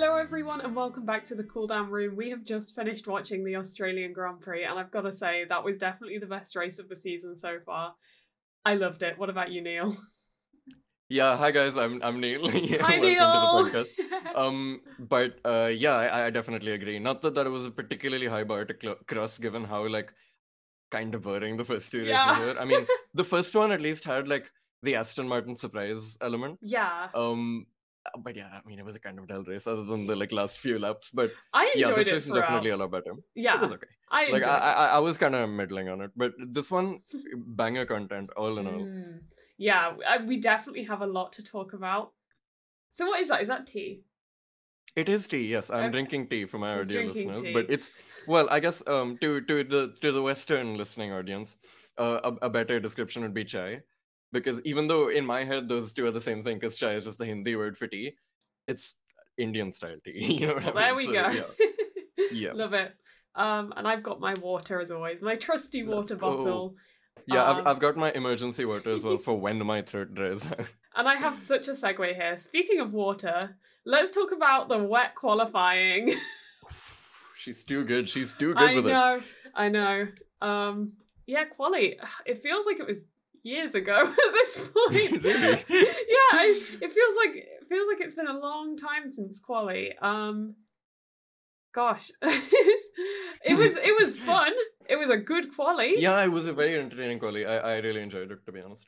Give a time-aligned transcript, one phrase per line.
[0.00, 2.14] Hello, everyone, and welcome back to the Cooldown Room.
[2.14, 5.64] We have just finished watching the Australian Grand Prix, and I've got to say, that
[5.64, 7.96] was definitely the best race of the season so far.
[8.64, 9.18] I loved it.
[9.18, 9.96] What about you, Neil?
[11.10, 12.50] Yeah, hi guys, I'm I'm Neil.
[12.54, 13.64] yeah, Hi, welcome Neil.
[13.64, 14.34] to the podcast.
[14.36, 16.98] Um, but uh, yeah, I, I definitely agree.
[16.98, 20.12] Not that that was a particularly high bar to cl- cross, given how like
[20.90, 22.40] kind of boring the first two races Yeah.
[22.44, 22.60] were.
[22.60, 24.50] I mean, the first one at least had like
[24.82, 26.58] the Aston Martin surprise element.
[26.60, 27.64] yeah, Um,
[28.18, 30.16] but yeah, I mean, it was a kind of a dull race other than the
[30.16, 31.10] like last few laps.
[31.10, 33.14] But I enjoyed yeah, this it race is definitely a lot better.
[33.34, 33.86] yeah, It was okay.
[34.10, 34.58] I Like I.
[34.58, 37.00] I, I was kind of middling on it, but this one
[37.36, 38.86] banger content all in all.
[38.86, 39.20] Mm.
[39.58, 42.12] Yeah, I, we definitely have a lot to talk about.
[42.90, 43.42] So, what is that?
[43.42, 44.02] Is that tea?
[44.96, 45.70] It is tea, yes.
[45.70, 45.90] I'm Okay.
[45.90, 47.52] drinking tea for my He's audio listeners, tea.
[47.52, 47.90] but it's
[48.26, 51.56] well, I guess um to to the to the Western listening audience,
[51.98, 53.82] uh, a, a better description would be chai,
[54.32, 57.04] because even though in my head those two are the same thing, because chai is
[57.04, 58.16] just the Hindi word for tea,
[58.66, 58.94] it's
[59.36, 60.36] Indian style tea.
[60.40, 60.96] You know Well, I there mean?
[60.96, 61.28] we So, go.
[61.30, 61.66] Yeah.
[62.32, 62.52] Yeah.
[62.52, 62.92] Love it.
[63.34, 66.36] Um, and I've got my water as always, my trusty Let's water go.
[66.36, 66.76] bottle.
[67.26, 70.44] Yeah, Um, I've, I've got my emergency water as well for when my throat dries
[70.46, 70.60] out.
[70.96, 72.36] And I have such a segue here.
[72.36, 73.38] Speaking of water,
[73.84, 76.14] let's talk about the wet qualifying.
[77.36, 78.08] She's too good.
[78.08, 78.90] She's too good I with it.
[78.90, 79.20] I know,
[79.54, 80.08] I know.
[80.40, 80.92] Um,
[81.26, 81.98] yeah, quali.
[82.26, 83.04] It feels like it was
[83.48, 85.22] years ago at this point.
[85.28, 85.64] Really?
[86.16, 86.46] yeah, I,
[86.84, 89.84] it feels like it feels like it's been a long time since quali.
[90.10, 90.54] Um,
[91.74, 94.52] gosh, it was it was fun.
[94.88, 96.00] It was a good quali.
[96.00, 97.44] Yeah, it was a very entertaining quali.
[97.46, 98.86] I, I really enjoyed it, to be honest.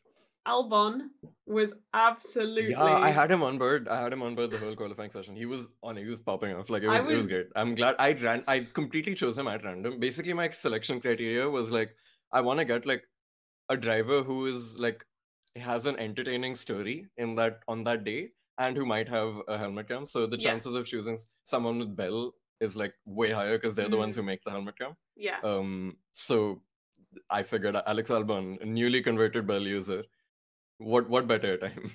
[0.48, 1.00] Albon
[1.46, 2.70] was absolutely.
[2.70, 3.88] Yeah, I had him on board.
[3.88, 5.36] I had him on board the whole qualifying session.
[5.36, 5.96] He was on.
[5.96, 6.70] He was popping off.
[6.70, 7.04] Like it I was.
[7.04, 7.46] It was was- great.
[7.54, 8.42] I'm glad I ran.
[8.48, 10.00] I completely chose him at random.
[10.00, 11.90] Basically, my selection criteria was like,
[12.32, 13.02] I want to get like
[13.70, 15.04] a driver who is like
[15.56, 18.18] has an entertaining story in that on that day,
[18.58, 20.06] and who might have a helmet cam.
[20.06, 20.50] So the Yeah.
[20.50, 21.18] chances of choosing
[21.54, 24.78] someone with Bell is like way higher because they're the ones who make the helmet
[24.78, 24.96] cam.
[25.16, 25.38] Yeah.
[25.50, 26.62] Um, so
[27.30, 30.02] I figured Alex Albon, a newly converted Bell user.
[30.78, 31.90] What what better time?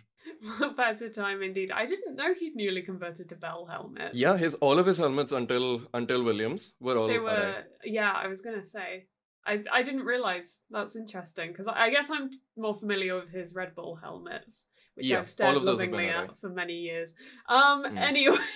[0.57, 1.72] What better time indeed.
[1.72, 4.13] I didn't know he'd newly converted to Bell helmet.
[4.13, 7.63] Yeah, his all of his helmets until until Williams were all they were.
[7.83, 9.07] Yeah, I was gonna say.
[9.45, 13.53] I I didn't realize that's interesting because I, I guess I'm more familiar with his
[13.56, 17.09] Red Bull helmets, which Yeah, I've stared lovingly at for many years.
[17.47, 17.84] Um.
[17.84, 17.97] Mm.
[17.97, 18.38] Anyway.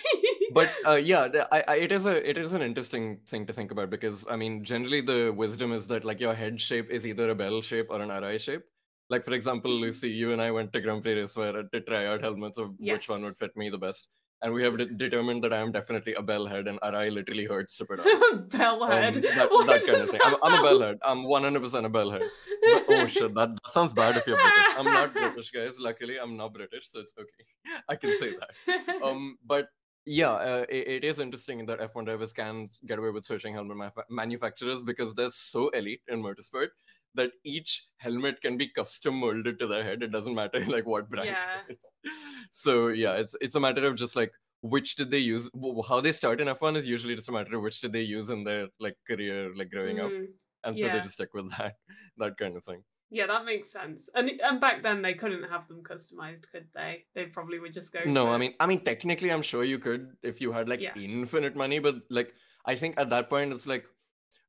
[0.51, 3.53] But uh, yeah, the, I, I, it is a it is an interesting thing to
[3.53, 7.05] think about because I mean generally the wisdom is that like your head shape is
[7.05, 8.63] either a bell shape or an Arai shape.
[9.11, 9.81] Like for example, Mm-hmm.
[9.81, 13.07] Lucy, you and I went to Grand Prix Racewear to try out helmets of which
[13.09, 14.07] one would fit me the best,
[14.41, 17.45] and we have de- determined that I am definitely a bell head and Arai literally
[17.45, 18.05] hurts to put on.
[18.49, 19.15] Bellhead.
[19.17, 20.21] Um, that, that kind of thing.
[20.23, 20.97] I'm, I'm a bellhead.
[21.03, 22.19] I'm 100% a bellhead.
[22.19, 24.77] But- oh shit, that, that sounds bad if you're British.
[24.77, 25.79] I'm not British, guys.
[25.79, 27.81] Luckily, I'm not British, so it's okay.
[27.87, 29.01] I can say that.
[29.03, 29.67] Um, but
[30.05, 33.77] yeah, uh, it, it is interesting that F1 drivers can get away with switching helmet
[33.77, 36.69] maf- manufacturers because they're so elite in motorsport
[37.15, 40.03] that each helmet can be custom molded to their head.
[40.03, 41.27] It doesn't matter like what brand.
[41.27, 41.61] Yeah.
[41.67, 42.11] it is.
[42.51, 44.31] So yeah, it's it's a matter of just like
[44.61, 45.49] which did they use
[45.87, 48.29] how they start in f1 is usually just a matter of which did they use
[48.29, 50.25] in their like career like growing up Mm,
[50.65, 51.75] and so they just stick with that
[52.17, 54.07] that kind of thing yeah, that makes sense.
[54.13, 57.05] And and back then they couldn't have them customized, could they?
[57.15, 58.01] They probably would just go.
[58.05, 60.93] no i mean i mean technically i'm sure you could if you had like Yeah.
[60.95, 62.33] infinite money but like
[62.65, 63.85] i think at that point it's like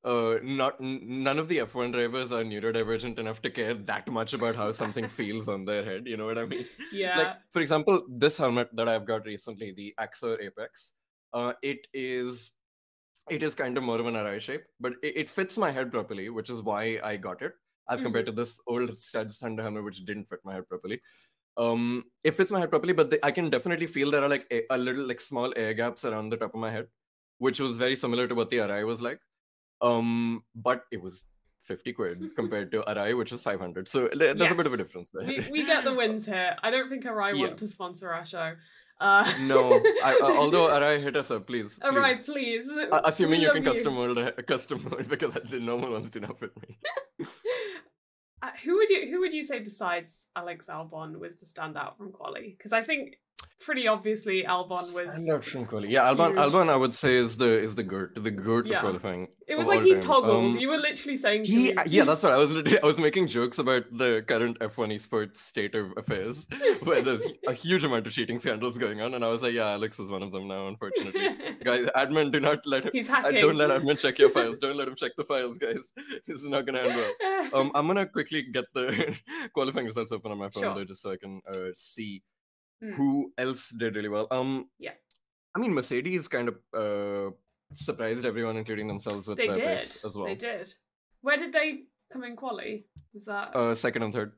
[0.05, 4.33] uh not n- none of the f1 drivers are neurodivergent enough to care that much
[4.33, 6.65] about how something feels on their head you know what i mean?
[6.91, 7.19] Yeah.
[7.19, 10.93] like for example this helmet that i've got recently the axor apex
[11.35, 12.53] uh it is
[13.29, 15.93] it is kind of more of an arai shape but it, it fits my head
[15.93, 17.53] properly which is why i got it
[17.91, 21.01] as compared to this old studds thunder helmet which didn't fit my head properly.
[21.57, 24.47] Um it fits my head properly but the, i can definitely feel there are like
[24.51, 26.87] a, a little like small air gaps around the top of my head
[27.39, 29.21] which was very similar to what the arai was like
[29.83, 31.25] um but it was
[31.65, 34.77] 50 quid compared to arai which is 500 so there- there's a bit of a
[34.77, 36.57] difference there we, we get the wins here.
[36.63, 37.47] I don't think Arai Yeah.
[37.47, 38.55] want to sponsor our show.
[39.01, 39.61] Uh, No,
[40.05, 41.79] I, uh, although Arai hit us up, please.
[41.79, 41.91] please.
[41.91, 42.69] Arai, please.
[42.69, 46.39] Uh, assuming We you can custom mold, custom mold because the normal ones do not
[46.39, 46.77] fit me.
[48.43, 52.11] Uh, who would you who would you say besides Alex Albon was the standout from
[52.11, 52.55] Quali?
[52.57, 53.19] Because I think
[53.61, 54.95] pretty obviously Albon was.
[55.15, 55.89] Standout from quali.
[55.91, 56.39] Yeah, Albon, huge.
[56.53, 58.81] Albon, I would say is the is the goat, the goat Yeah.
[58.81, 59.29] qualifying.
[59.47, 60.01] It was like he time.
[60.01, 60.45] toggled.
[60.55, 62.53] Um, you were literally saying He, me, yeah, that's what I was.
[62.55, 66.47] I was making jokes about the current F1 esports state of affairs,
[66.83, 69.73] where there's a huge amount of cheating scandals going on, and I was like, yeah,
[69.73, 71.29] Alex is one of them now, unfortunately.
[71.65, 72.91] guys, admin, do not let him.
[72.93, 73.41] He's hacking.
[73.41, 74.59] Don't let admin check your files.
[74.61, 75.93] Don't let him check the files, guys.
[76.27, 77.49] This is not gonna end well.
[77.61, 79.19] um, I'm gonna quickly get the
[79.53, 80.75] qualifying results open on my phone Sure.
[80.77, 82.23] though, just so I can uh, see
[82.83, 82.93] Hmm.
[82.93, 84.27] who else did really well.
[84.31, 84.95] Um, Yeah.
[85.55, 87.31] I mean, Mercedes kind of uh,
[87.75, 89.79] surprised everyone, including themselves, with They their did.
[89.79, 90.27] pace as well.
[90.27, 90.73] They did.
[91.23, 92.87] Where did they come in quali?
[93.13, 94.33] Was that Uh, second and third,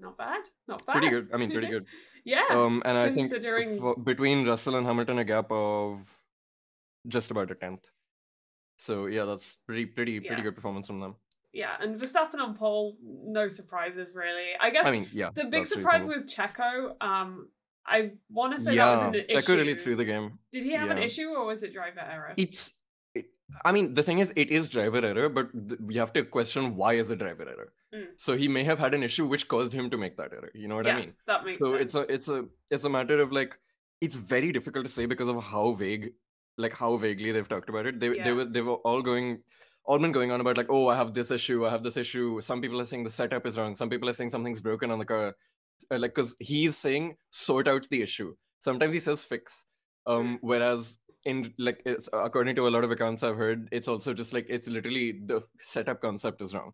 [0.00, 0.42] not bad?
[0.68, 0.92] Not bad.
[0.92, 1.28] pretty good.
[1.32, 1.86] I mean, pretty good.
[2.24, 2.46] yeah.
[2.50, 6.00] Um, and I think considering- for, between Russell and Hamilton, a gap of
[7.08, 7.86] just about a tenth.
[8.78, 10.42] So yeah, that's pretty, pretty, pretty Yeah.
[10.42, 11.16] good performance from them.
[11.52, 14.50] Yeah, and Verstappen on pole, no surprises really.
[14.60, 15.30] I guess I mean, yeah.
[15.34, 16.24] the big surprise reasonable.
[16.24, 17.06] was Checo.
[17.06, 17.48] Um,
[17.86, 19.56] I want to say yeah, that was an Checo issue.
[19.56, 20.38] really threw the game.
[20.50, 22.32] Did he have an issue or was it driver error?
[22.36, 22.74] It's,
[23.14, 23.26] it,
[23.64, 26.76] I mean, the thing is, it is driver error, but th- we have to question
[26.76, 27.72] why is it driver error.
[27.94, 28.06] Mm.
[28.16, 30.50] So he may have had an issue which caused him to make that error.
[30.54, 31.12] You know what yeah, I mean?
[31.26, 31.82] that makes so sense.
[31.82, 33.58] it's a it's a it's a matter of like
[34.00, 36.12] it's very difficult to say because of how vague
[36.56, 38.24] like how vaguely they've talked about it they Yeah.
[38.24, 39.42] they were they were all going
[39.84, 42.40] all been going on about like oh i have this issue i have this issue.
[42.40, 43.74] Some people are saying the setup is wrong.
[43.76, 45.34] Some people are saying something's broken on the car
[45.90, 48.34] uh, like because he's saying sort out the issue.
[48.60, 49.64] Sometimes he says fix
[50.06, 54.12] um whereas in like it's, according to a lot of accounts i've heard it's also
[54.12, 56.72] just like it's literally the setup concept is wrong.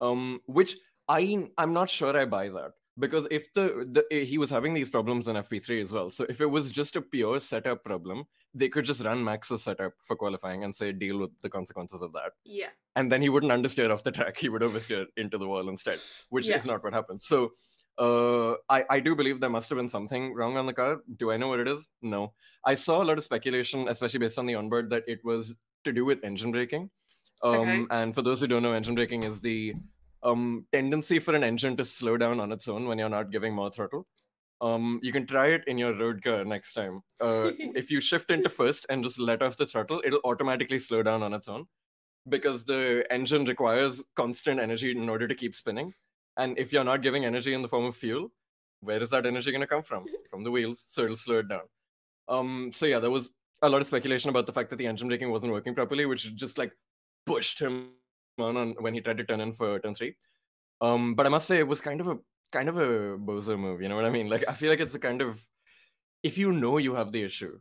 [0.00, 0.76] Um which
[1.08, 4.72] i i'm not sure i buy that because if the, the eh, he was having
[4.74, 8.24] these problems in fp3 as well so if it was just a pure setup problem
[8.54, 12.12] they could just run max's setup for qualifying and say deal with the consequences of
[12.12, 12.32] that.
[12.44, 12.68] Yeah.
[12.94, 14.36] and then he wouldn't understeer off the track.
[14.36, 15.98] He would oversteer into the wall instead
[16.30, 16.56] which Yeah.
[16.56, 17.52] is not what happens so
[17.98, 20.98] uh I, I do believe there must have been something wrong on the car.
[21.16, 21.88] Do i know what it is?
[22.02, 22.32] No.
[22.64, 25.92] I saw a lot of speculation especially based on the onboard that it was to
[25.92, 26.90] do with engine braking.
[27.42, 27.84] Um Okay.
[27.90, 29.74] and for those who don't know engine braking is the
[30.24, 33.54] um tendency for an engine to slow down on its own when you're not giving
[33.54, 34.06] more throttle.
[34.60, 37.02] Um you can try it in your road car next time.
[37.20, 37.50] Uh
[37.82, 41.22] if you shift into first and just let off the throttle it'll automatically slow down
[41.22, 41.66] on its own
[42.28, 45.92] because the engine requires constant energy in order to keep spinning.
[46.36, 48.30] And if you're not giving energy in the form of fuel
[48.80, 50.04] where is that energy going to come from?
[50.30, 51.68] From the wheels so it'll slow it down.
[52.28, 53.30] Um so yeah there was
[53.62, 56.34] a lot of speculation about the fact that the engine braking wasn't working properly which
[56.36, 56.72] just like
[57.26, 57.90] pushed him
[58.38, 60.14] on, on when he tried to turn in for turn three
[60.80, 62.18] um but i must say it was kind of a
[62.52, 64.94] kind of a bozo move you know what i mean like i feel like it's
[64.94, 65.46] a kind of
[66.22, 67.58] if you know you have the issue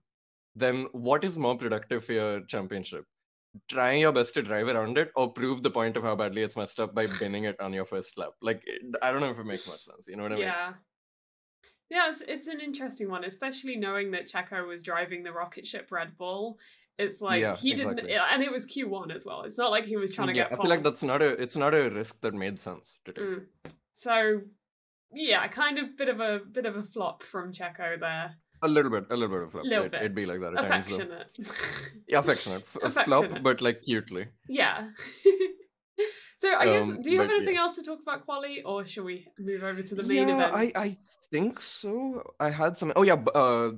[0.55, 3.05] then what is more productive for your championship
[3.69, 6.55] trying your best to drive around it or prove the point of how badly it's
[6.55, 8.63] messed up by binning it on your first lap like
[9.01, 10.73] i don't know if it makes much sense you know what i mean Yeah.
[11.89, 15.91] Yeah, it's, it's an interesting one, especially knowing that Checo was driving the rocket ship
[15.91, 16.57] Red Bull.
[16.99, 19.41] It's like Yeah, he didn't, and it was Q1 as well.
[19.43, 20.53] It's not like he was trying to yeah, get.
[20.59, 23.23] i feel like that's not a it's not a risk that made sense to take
[23.23, 23.45] Mm.
[23.93, 24.41] So,
[25.13, 28.35] yeah, kind of bit of a bit of a flop from Checo there.
[28.61, 30.01] a little bit a little bit of flop Little it, bit.
[30.01, 31.03] it'd be like that at times though.
[31.03, 31.31] Affectionate.
[32.07, 33.43] yeah affectionate flop Affectionate.
[33.43, 34.89] but like cutely yeah.
[36.43, 37.61] so I guess, Um, do you have anything yeah.
[37.63, 39.17] else to talk about quali, or shall we
[39.49, 40.53] move over to the main yeah, event?
[40.61, 40.97] I, I
[41.31, 41.91] think so.
[42.39, 42.93] I had some.
[42.95, 43.71] Oh yeah, uh,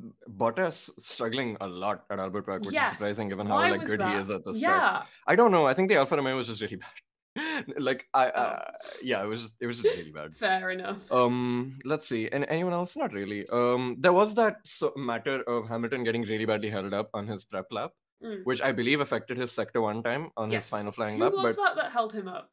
[0.44, 2.88] Bottas struggling a lot at Albert Park, which Yes.
[2.92, 4.14] is surprising given how Why like good that?
[4.16, 4.82] he is at the start.
[4.82, 5.04] yeah.
[5.28, 5.66] I don't know.
[5.68, 7.66] I think the Alfa Romeo was just really bad.
[7.90, 8.42] like I, Oh.
[8.42, 8.72] uh,
[9.04, 10.34] yeah, it was it was really bad.
[10.36, 11.12] Fair enough.
[11.12, 12.30] Um, let's see.
[12.30, 12.96] And anyone else?
[12.96, 13.46] Not really.
[13.50, 17.44] Um, there was that so- matter of Hamilton getting really badly held up on his
[17.44, 17.92] prep lap,
[18.24, 18.46] Mm.
[18.46, 20.64] which I believe affected his sector one time on Yes.
[20.64, 21.34] his final flying lap.
[21.34, 22.50] Who was But that that held him up?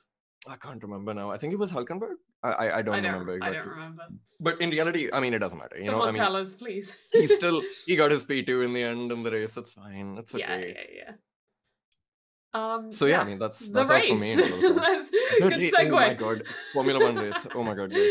[0.49, 1.31] I can't remember now.
[1.31, 2.17] I think it was Hulkenberg.
[2.43, 3.59] I I, I don't I remember exactly.
[3.59, 4.03] I don't remember.
[4.41, 5.77] But in reality, I mean, it doesn't matter.
[5.79, 6.97] You Someone know, I mean, tell us, please.
[7.13, 9.57] he still he got his P two in the end in the race.
[9.57, 10.17] It's fine.
[10.19, 10.75] It's yeah, okay.
[10.97, 11.13] yeah, yeah.
[12.55, 14.11] Um, So yeah, I mean that's the that's race.
[14.11, 14.33] all for me.
[14.33, 14.75] in qualifying.
[14.75, 15.89] Let's, The good segue.
[15.89, 16.43] Oh my god,
[16.75, 17.47] Formula One race.
[17.55, 18.11] Oh my god, guys.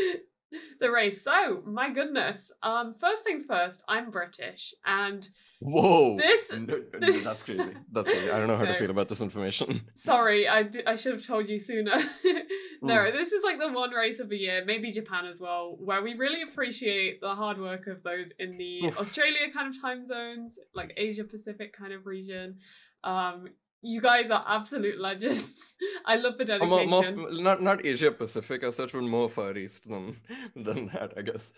[0.79, 1.23] The race.
[1.23, 2.51] So, my goodness.
[2.63, 3.83] Um, first things first.
[3.87, 5.27] I'm British, and
[5.59, 6.17] Whoa.
[6.17, 7.63] This- No, this- that's crazy.
[7.91, 8.31] That's crazy.
[8.31, 8.73] I don't know how No.
[8.73, 9.81] to feel about this information.
[9.95, 11.95] sorry, I I should have told you sooner.
[12.81, 13.11] no, Mm.
[13.13, 16.15] this is like the one race of the year, maybe Japan as well, where we
[16.15, 18.99] really appreciate the hard work of those in the Oof.
[18.99, 22.57] Australia kind of time zones, like Asia Pacific kind of region.
[23.03, 23.49] Um,
[23.81, 25.75] you guys are absolute legends.
[26.05, 27.17] I love the Uh, more, dedication.
[27.19, 30.17] more, not not Asia Pacific as such, but more Far East than
[30.55, 31.51] than that, I guess.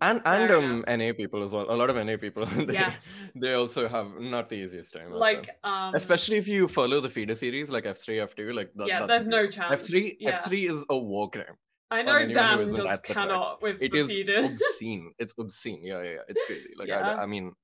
[0.00, 1.66] And and um NA people as well.
[1.68, 2.46] A lot of NA people.
[2.68, 3.04] They, Yes.
[3.34, 5.10] They also have not the easiest time.
[5.10, 9.06] like um especially if you follow the feeder series like F3, F2, like that, yeah,
[9.06, 9.74] there's no chance.
[9.82, 10.38] F3 yeah.
[10.38, 11.56] F3 is a war crime.
[11.90, 14.46] I know Dan just cannot with It the is feeders.
[14.52, 15.14] obscene.
[15.18, 15.80] It's obscene.
[15.82, 16.24] Yeah, yeah, yeah.
[16.28, 16.72] It's crazy.
[16.78, 17.16] Like I, Yeah.
[17.24, 17.54] I mean,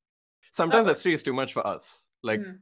[0.50, 0.92] sometimes Oh.
[0.94, 2.08] F3 is too much for us.
[2.22, 2.58] Like Mm.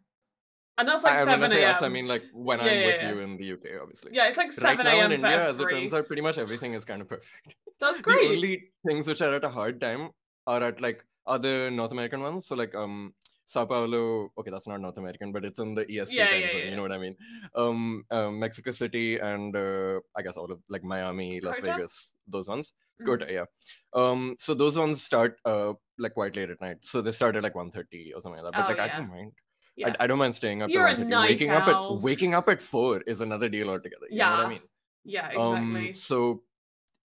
[0.79, 2.79] And that's like I, when I seven say us, I mean like when Yeah, I'm
[2.81, 3.09] yeah, with yeah.
[3.13, 4.11] you in the UK, obviously.
[4.15, 5.21] yeah, it's like Right seven now in a.m.
[5.21, 7.57] for India, as it turns out, pretty much everything is kind of perfect.
[7.79, 8.21] That's great.
[8.23, 10.11] The only things which are at a hard time
[10.47, 12.47] are at like other North American ones.
[12.47, 13.15] So like um
[13.45, 16.67] Sao Paulo, okay, that's not North American, but it's in the EST time zone.
[16.71, 17.17] You know what I mean?
[17.55, 21.73] Um, um, Mexico City and uh, I guess all of like Miami, Las COTA?
[21.75, 22.73] Vegas, those ones.
[23.01, 23.07] Mhm.
[23.07, 23.45] COTA, yeah.
[23.93, 27.43] Um, so those ones start uh like quite late at night, so they start at
[27.43, 28.59] like 1.30 or something like that.
[28.67, 29.33] But Oh, like I don't mind.
[29.77, 29.89] Yeah.
[29.99, 30.71] I, I don't mind staying up.
[30.71, 31.09] You're a till 1:30.
[31.09, 34.07] night waking up at waking up at four is another deal altogether.
[34.11, 34.61] You know what Yeah, I mean?
[35.05, 35.89] Yeah, exactly.
[35.89, 36.43] Um, so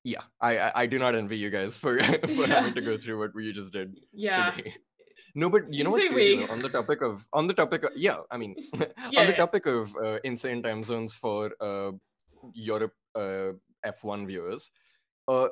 [0.03, 1.97] yeah, I, I I do not envy you guys for
[2.37, 2.47] for Yeah.
[2.47, 4.51] having to go through what we just did yeah.
[4.51, 4.75] today.
[5.35, 6.53] No, but you know what's crazy though?
[6.53, 8.55] on the topic of on the topic of yeah, I mean
[9.11, 9.37] Yeah, on the yeah.
[9.37, 11.91] topic of uh, insane time zones for uh,
[12.53, 13.53] Europe uh,
[13.85, 14.71] F1 viewers.
[15.27, 15.49] Uh,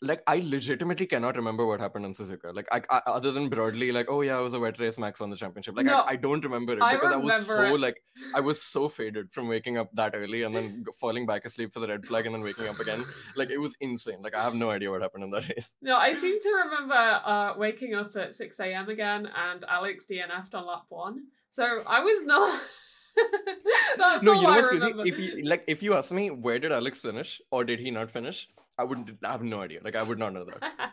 [0.00, 2.54] like I legitimately cannot remember what happened in Suzuka.
[2.54, 4.98] Like, I, I, other than broadly, like, oh yeah, it was a wet race.
[4.98, 5.76] Max on the championship.
[5.76, 7.80] Like, No, I, I don't remember it I because I was so it.
[7.80, 8.02] like,
[8.34, 11.80] I was so faded from waking up that early and then falling back asleep for
[11.80, 13.04] the red flag and then waking up again.
[13.36, 14.22] Like, it was insane.
[14.22, 15.74] Like, I have no idea what happened in that race.
[15.82, 18.88] No, I seem to remember uh, waking up at 6 a.m.
[18.88, 21.24] again and Alex DNF'd on lap one.
[21.50, 22.60] So I was not.
[24.22, 24.92] No, you know I what's crazy?
[25.04, 28.12] If you like, if you ask me where did Alex finish or did he not
[28.12, 29.10] finish, I wouldn't.
[29.24, 29.80] I have no idea.
[29.82, 30.92] Like, I would not know that.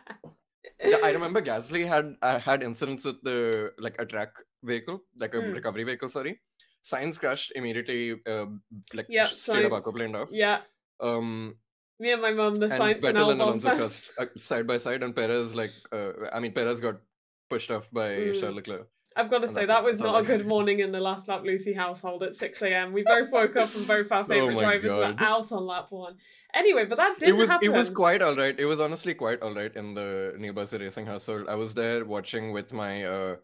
[0.84, 4.28] Yeah, I remember Gasly had uh, had incidents with the like a track
[4.62, 5.54] vehicle, like a Mm.
[5.54, 6.10] recovery vehicle.
[6.10, 6.40] Sorry,
[6.84, 8.16] Sainz crashed immediately.
[8.26, 8.46] Uh,
[8.92, 9.82] like Yep, straight up Sainz.
[9.84, 10.28] aquaplaned off.
[10.32, 10.60] yeah,
[11.00, 11.56] Um,
[11.98, 13.78] me and my mom, the and Sainz and Vettel and Albon Alonso fans.
[13.78, 16.96] crossed uh, side by side, and Perez like, uh, I mean, Perez got
[17.48, 18.40] pushed off by Mm.
[18.40, 18.88] Charles Leclerc.
[19.16, 21.42] I've got to And say, that was not a good morning in the last lap
[21.42, 22.92] Lucy household at 6 a.m.
[22.92, 25.86] We both woke up and both our Oh favourite my drivers were out on lap
[25.90, 26.16] one.
[26.54, 27.66] Anyway, but that did it was happen.
[27.66, 28.58] it was quite all right.
[28.58, 31.46] It was honestly quite all right in the Neil Bassi Racing household.
[31.48, 33.36] I was there watching with my uh,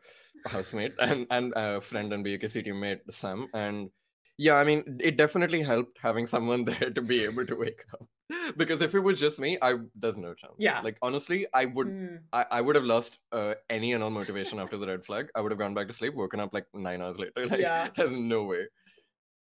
[0.46, 3.90] housemate and and uh, friend and BKC teammate Sam, and
[4.38, 8.06] yeah, I mean, it definitely helped having someone there to be able to wake up.
[8.56, 10.54] Because if it was just me, I there's no chance.
[10.58, 10.80] Yeah.
[10.80, 12.20] like honestly, I would Mm.
[12.32, 15.28] I, I would have lost uh, any and all motivation after the red flag.
[15.34, 17.46] I would have gone back to sleep, woken up like nine hours later.
[17.50, 17.88] Like, Yeah.
[17.96, 18.66] there's no way.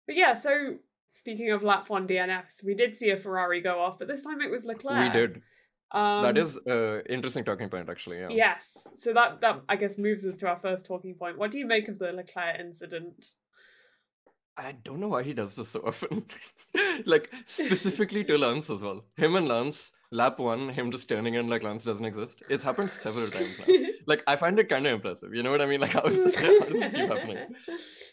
[0.08, 0.78] But yeah, so
[1.10, 4.42] speaking of lap one DNFs, we did see a Ferrari go off, but this time
[4.42, 5.14] it was Leclerc.
[5.14, 5.42] We did.
[5.92, 8.20] Um, that is uh interesting talking point, actually.
[8.20, 8.30] Yeah.
[8.32, 8.88] Yes.
[8.98, 11.38] So that that I guess moves us to our first talking point.
[11.38, 13.34] What do you make of the Leclerc incident?
[14.58, 16.26] I don't know why he does this so often.
[17.06, 19.04] like specifically to Lance as well.
[19.18, 22.42] Him and Lance, lap one, him just turning in like Lance doesn't exist.
[22.50, 23.74] It's happened several times now.
[24.06, 25.34] Like I find it kind of impressive.
[25.34, 25.80] You know what I mean?
[25.80, 27.38] Like how, is, how does this keep happening?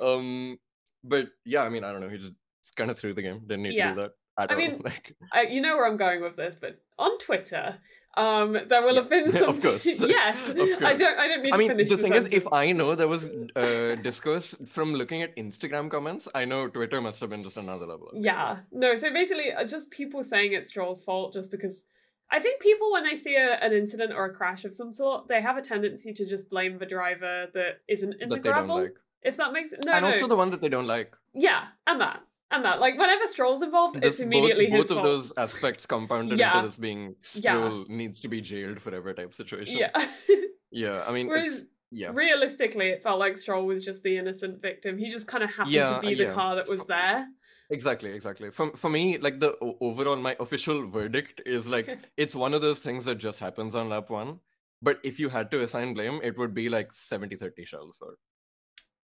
[0.01, 0.57] Um,
[1.03, 2.09] but yeah, I mean, I don't know.
[2.09, 2.33] He just
[2.77, 3.41] kind of threw the game.
[3.41, 3.89] Didn't need Yeah.
[3.91, 6.57] to do that at I mean, like I, you know where I'm going with this,
[6.61, 7.79] but on Twitter,
[8.17, 9.51] um, there will have been some.
[9.51, 9.87] of course.
[10.01, 11.19] yes, Of I don't.
[11.19, 12.47] I don't need I to mean, finish the thing is, if.
[12.53, 17.21] I know there was uh, discourse from looking at Instagram comments, I know Twitter must
[17.21, 18.11] have been just another level.
[18.15, 18.59] Yeah.
[18.73, 21.85] No, so basically, uh, just people saying it's Stroll's fault just because
[22.31, 25.29] I think people, when they see a, an incident or a crash of some sort,
[25.29, 28.49] they have a tendency to just blame the driver that isn't in the that they
[28.51, 28.83] don't gravel.
[28.83, 28.95] like.
[29.23, 30.13] If that makes no, and no.
[30.13, 31.15] also the one that they don't like.
[31.35, 32.23] yeah, and that.
[32.53, 32.81] And that.
[32.81, 35.05] Like, whenever Stroll's involved, it's immediately both, his both of fault.
[35.05, 36.57] those aspects compounded Yeah.
[36.57, 37.53] into this being Yeah.
[37.53, 39.79] Stroll needs to be jailed forever type situation.
[39.79, 39.91] Yeah.
[40.73, 42.11] Yeah, I mean, Whereas it's, yeah.
[42.15, 44.99] realistically, it felt like Stroll was just the innocent victim.
[44.99, 46.33] He just kind of happened to be the yeah.
[46.33, 47.27] car that was there.
[47.71, 48.51] Exactly, exactly.
[48.53, 52.79] For, for me, like the overall, my official verdict is like it's one of those
[52.79, 54.39] things that just happens on lap one.
[54.81, 57.99] But if you had to assign blame, it would be like 70 30 Charles.
[58.01, 58.15] Or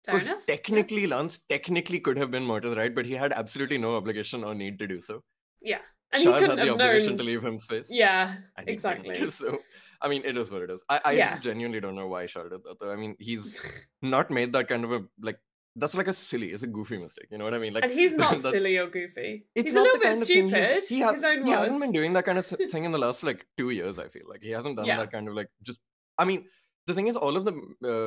[0.07, 4.45] Because technically, Lance technically could have been the right, but he had absolutely no obligation
[4.45, 5.23] or need to do so.
[5.61, 5.79] Yeah.
[6.13, 7.19] And he had the obligation known.
[7.19, 7.89] to leave him space.
[7.91, 8.37] Yeah,
[8.67, 9.15] exactly.
[9.31, 9.59] So,
[10.01, 10.85] I mean, it is what it is.
[10.89, 11.31] I, I Yeah.
[11.31, 12.79] just genuinely don't know why Charles did that.
[12.79, 12.93] Though.
[12.93, 13.61] I mean, he's
[14.03, 15.39] not made that kind of a like.
[15.79, 17.27] That's like a silly, it's a goofy mistake.
[17.31, 17.75] You know what I mean?
[17.75, 19.47] Like, and he's not silly or goofy.
[19.55, 20.85] It's he's a little bit stupid.
[20.89, 23.69] he, own he hasn't been doing that kind of thing in the last like two
[23.71, 23.99] years.
[23.99, 24.99] I feel like he hasn't done Yeah.
[24.99, 25.81] that kind of like just.
[26.17, 26.47] I mean,
[26.87, 27.55] the thing is, all of the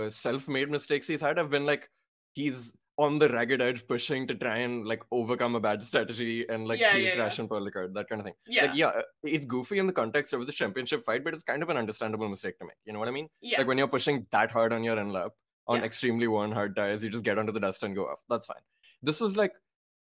[0.08, 1.90] uh, self-made mistakes he's had have been like
[2.34, 6.68] he's on the ragged edge, pushing to try and like overcome a bad strategy and
[6.68, 8.34] like Yeah, yeah, crash and Paul Ricard, that kind of thing.
[8.46, 8.64] Yeah.
[8.66, 11.64] Like, yeah, uh, it's goofy in the context of the championship fight, but it's kind
[11.64, 12.76] of an understandable mistake to make.
[12.86, 13.30] You know what I mean?
[13.42, 13.60] yeah.
[13.60, 15.32] Like when you're pushing that hard on your end lap
[15.68, 15.86] on Yeah.
[15.86, 18.20] extremely worn hard tires, you just get onto the dust and go off.
[18.28, 18.62] That's fine.
[19.02, 19.54] This is like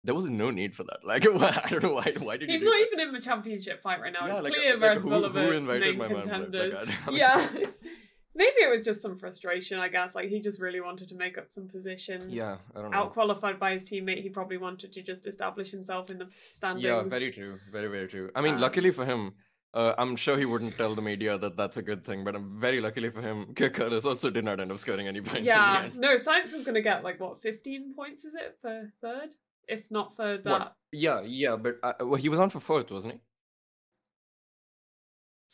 [0.04, 1.00] there was no need for that.
[1.04, 2.14] Like I don't know why.
[2.20, 2.86] Why did He's not that?
[2.86, 4.28] even in the championship fight right now.
[4.28, 6.22] Yeah, it's like, clear like, Red who, Bull who invited my man?
[6.22, 6.74] contenders.
[6.76, 7.48] Like, I mean, yeah.
[8.36, 10.14] Maybe it was just some frustration, I guess.
[10.14, 12.34] Like he just really wanted to make up some positions.
[12.34, 12.98] Yeah, I don't know.
[12.98, 16.84] Out qualified by his teammate, he probably wanted to just establish himself in the standings.
[16.84, 17.58] Yeah, very true.
[17.72, 18.30] Very very true.
[18.36, 19.34] I mean, Um, luckily for him.
[19.74, 22.62] Uh, I'm sure he wouldn't tell the media that that's a good thing, but I'm
[22.62, 23.54] very luckily for him.
[23.56, 25.46] Curtis also did not end up scoring any points.
[25.46, 26.00] Yeah, in the end.
[26.00, 29.36] no, Sainz was going to get like what, 15 points is it for third?
[29.68, 30.76] If not for that What?
[30.94, 33.20] Yeah, yeah, but uh, well, he was on for fourth, wasn't he?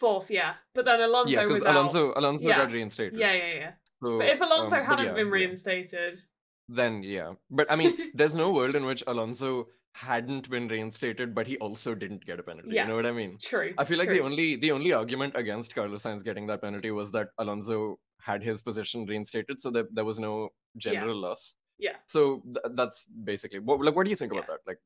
[0.02, 0.54] Fourth, yeah.
[0.76, 1.76] But then Alonso yeah, because was out.
[1.76, 2.58] Alonso Alonso Yeah.
[2.62, 3.20] got reinstated.
[3.20, 3.72] Yeah, yeah, yeah.
[4.04, 5.40] So, But if Alonso um, hadn't yeah, been yeah.
[5.40, 6.24] reinstated,
[6.68, 7.34] then yeah.
[7.60, 11.94] But I mean, there's no world in which Alonso hadn't been reinstated, but he also
[12.04, 12.76] didn't get a penalty.
[12.76, 13.38] You know what I mean?
[13.54, 13.74] True.
[13.78, 14.18] I feel like true.
[14.18, 18.44] the only the only argument against Carlos Sainz getting that penalty was that Alonso had
[18.44, 21.54] his position reinstated, so that there was no general loss.
[21.78, 21.98] Yeah.
[22.06, 22.22] So
[22.54, 23.82] th- that's basically what.
[23.82, 24.56] Like, what do you think about Yeah.
[24.56, 24.70] that?
[24.72, 24.80] Like,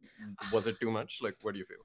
[0.54, 1.20] was it too much?
[1.22, 1.84] Like, what do you feel?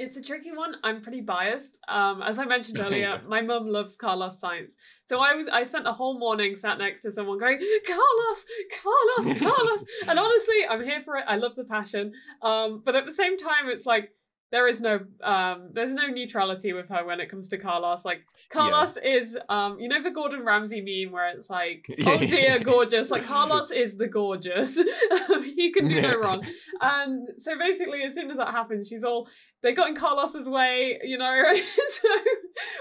[0.00, 0.76] It's a tricky one.
[0.82, 1.78] I'm pretty biased.
[1.86, 4.72] Um, as I mentioned earlier, my mum loves Carlos Sainz,
[5.06, 8.46] so I was I spent the whole morning sat next to someone going Carlos,
[8.82, 11.24] Carlos, Carlos, and honestly, I'm here for it.
[11.28, 12.14] I love the passion.
[12.40, 14.14] Um, but at the same time, it's like
[14.52, 18.04] there is no um, there's no neutrality with her when it comes to Carlos.
[18.04, 22.26] Like Carlos is um, you know the Gordon Ramsay meme where it's like, oh Yeah.
[22.26, 23.10] dear, gorgeous.
[23.10, 24.74] Like Carlos is the gorgeous.
[25.54, 26.44] he can do no wrong.
[26.80, 29.28] And so basically, as soon as that happens, she's all
[29.62, 31.42] they got in Carlos's way, you know.
[31.54, 32.08] so,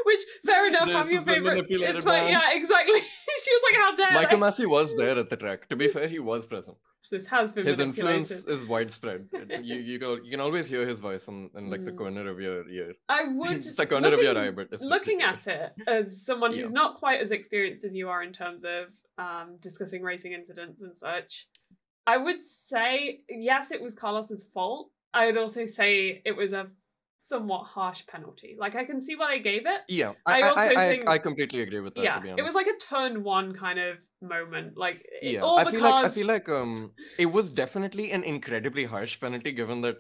[0.05, 1.67] which fair enough, This have your favorites.
[1.69, 2.29] It's fine.
[2.29, 2.99] Yeah, exactly.
[3.79, 5.67] She was like, "How dare Michael they?" Massey was there at the track.
[5.69, 6.77] To be fair, he was present.
[7.11, 9.21] This has been His influence is widespread.
[9.33, 11.97] It- you you go, you can always hear his voice in, in like the Mm.
[12.01, 12.93] corner of your ear.
[13.07, 16.71] I would It's the corner of your eye, but looking at it as someone who's
[16.71, 16.81] Yeah.
[16.81, 18.85] not quite as experienced as you are in terms of
[19.17, 21.47] um, discussing racing incidents and such,
[22.13, 23.21] I would say
[23.51, 24.85] yes, it was Carlos's fault.
[25.13, 26.67] I would also say it was a
[27.29, 28.55] somewhat harsh penalty.
[28.59, 29.81] Like I can see why they gave it.
[29.87, 32.03] Yeah, I I also I, think- I completely agree with that.
[32.03, 34.77] yeah, it was like a turn one kind of moment.
[34.77, 35.41] Like it- yeah.
[35.41, 39.51] all I feel like I feel like um, it was definitely an incredibly harsh penalty,
[39.51, 39.97] given that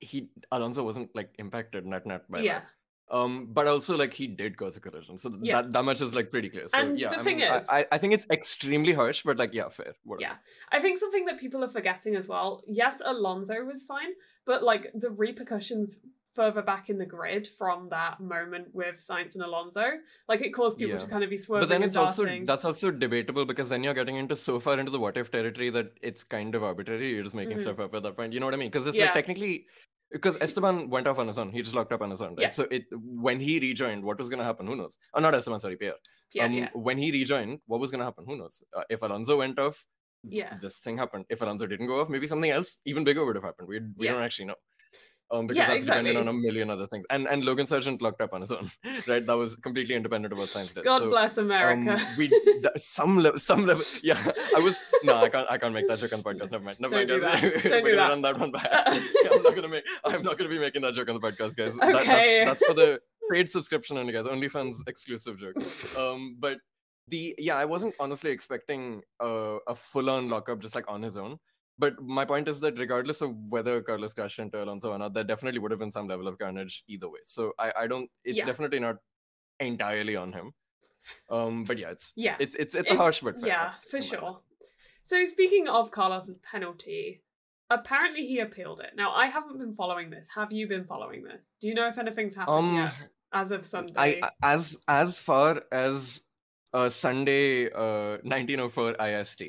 [0.00, 2.60] he Alonso wasn't like impacted net net by yeah.
[2.60, 2.70] that.
[3.08, 5.62] Um, but also like he did cause a collision, so Yeah.
[5.62, 6.66] that that much is like pretty clear.
[6.66, 9.36] So And yeah, the I thing mean, is- I, I think it's extremely harsh, but
[9.36, 9.94] like yeah, fair.
[10.02, 10.22] Whatever.
[10.32, 10.36] Yeah.
[10.72, 12.64] I think something that people are forgetting as well.
[12.66, 14.10] Yes, Alonso was fine,
[14.44, 16.00] but like the repercussions
[16.34, 19.84] further back in the grid from that moment with Sainz and Alonso,
[20.28, 20.98] like it caused people Yeah.
[20.98, 23.94] to kind of be swerving But then it's also that's also debatable because then you're
[23.94, 27.10] getting into so far into the what if territory that it's kind of arbitrary.
[27.14, 27.60] You're just making Mhm.
[27.62, 28.32] stuff up at that point.
[28.34, 28.68] You know what I mean?
[28.68, 29.04] Because it's Yeah.
[29.06, 29.66] like technically
[30.12, 31.50] because Esteban went off on his own.
[31.50, 32.42] He just locked up on his own, right?
[32.42, 32.50] Yeah.
[32.52, 34.66] So it when he rejoined, what was gonna happen?
[34.66, 34.96] Who knows?
[35.14, 35.94] Oh, not Esteban, sorry, Pierre.
[36.32, 38.24] yeah, um, yeah, When he rejoined, what was gonna happen?
[38.26, 38.62] Who knows?
[38.76, 39.84] Uh, if Alonso went off,
[40.22, 40.56] yeah.
[40.60, 41.24] this thing happened.
[41.28, 43.68] If Alonso didn't go off, maybe something else even bigger would have happened.
[43.68, 44.12] We we Yeah.
[44.12, 44.56] don't actually know.
[45.30, 47.04] Um, because Yeah, that's dependent on a million other things.
[47.10, 48.70] And and Logan Sargeant locked up on his own,
[49.08, 49.26] right?
[49.26, 50.84] That was completely independent of what Sainz did.
[50.84, 51.94] God So, bless America.
[51.94, 52.42] um, we th-
[52.76, 53.82] some level, some level.
[54.04, 54.22] Yeah,
[54.56, 56.52] I was no, I can't, I can't make that joke on the podcast.
[56.52, 56.78] Never mind.
[56.78, 57.62] Never Don't mind, do guys.
[57.62, 57.64] that.
[57.64, 58.08] We're Don't do gonna that.
[58.10, 58.68] run that one back.
[59.24, 59.84] Yeah, I'm not gonna make.
[60.04, 61.76] I'm not gonna be making that joke on the podcast, guys.
[61.76, 62.44] That- Okay.
[62.44, 63.00] that's, that's for the
[63.32, 64.26] paid subscription only, guys.
[64.30, 65.56] Only OnlyFans exclusive joke.
[65.98, 66.58] Um, but
[67.08, 71.38] the yeah, I wasn't honestly expecting a, a full-on lockup just like on his own.
[71.78, 75.24] But my point is that regardless of whether Carlos crashed into Alonso or not, there
[75.24, 77.20] definitely would have been some level of carnage either way.
[77.24, 78.10] So I, I don't.
[78.24, 78.46] It's Yeah.
[78.46, 78.96] definitely not
[79.60, 80.52] entirely on him.
[81.30, 82.36] Um, but yeah, it's yeah.
[82.40, 83.48] it's it's it's, a harsh but fair.
[83.48, 84.40] Yeah, for sure.
[85.06, 87.22] So speaking of Carlos's penalty,
[87.70, 88.92] apparently he appealed it.
[88.96, 90.28] Now I haven't been following this.
[90.34, 91.52] Have you been following this?
[91.60, 92.94] Do you know if anything's happened Um, yet
[93.32, 94.20] as of Sunday?
[94.22, 96.22] I as as far as
[96.72, 99.42] uh Sunday uh 1904 IST.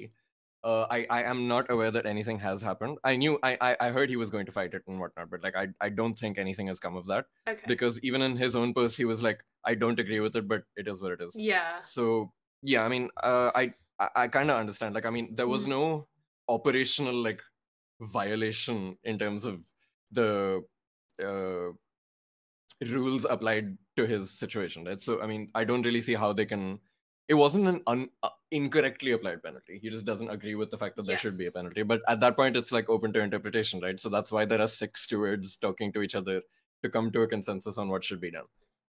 [0.68, 2.98] Uh, I, I am not aware that anything has happened.
[3.10, 5.44] I knew I, I I heard he was going to fight it and whatnot, but
[5.44, 7.70] like I, I don't think anything has come of that okay.
[7.74, 10.64] because even in his own post he was like I don't agree with it, but
[10.76, 11.38] it is what it is.
[11.40, 11.80] yeah.
[11.92, 12.34] So
[12.74, 14.96] yeah, I mean, uh, I I, I kind of understand.
[14.96, 15.70] Like, I mean, there was Mhm.
[15.78, 16.08] no
[16.50, 17.42] operational like
[18.02, 19.62] violation in terms of
[20.12, 20.64] the
[21.24, 21.72] uh,
[22.90, 25.02] rules applied to his situation, right?
[25.02, 26.80] So I mean, I don't really see how they can.
[27.28, 29.80] It wasn't an un, uh, incorrectly applied penalty.
[29.82, 31.84] He just doesn't agree with the fact that there should be a penalty.
[31.84, 34.00] But at that point, it's like open to interpretation, right?
[34.00, 36.42] So that's why there are six stewards talking to each other
[36.84, 38.46] to come to a consensus on what should be done.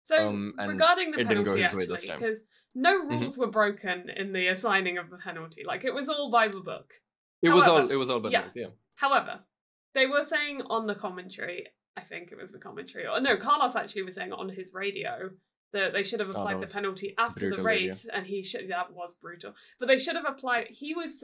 [0.04, 2.20] So Um, regarding the it didn't go penalty, actually, this time.
[2.20, 2.42] because
[2.76, 3.10] no Mhm.
[3.22, 5.64] rules were broken in the assigning of the penalty.
[5.64, 6.94] Like it was all by the book.
[7.42, 7.90] It was all.
[7.90, 8.20] It was all.
[8.20, 8.50] By yeah.
[8.56, 8.68] Yeah.
[8.96, 9.46] However,
[9.94, 13.76] they were saying on the commentary, I think it was the commentary, or no, Carlos
[13.76, 15.32] actually was saying on his radio
[15.74, 17.88] that they should have Oh, applied the penalty after the brutal radio.
[17.90, 18.70] race, and he should.
[18.70, 20.68] That was brutal, but they should have applied.
[20.70, 21.24] He was.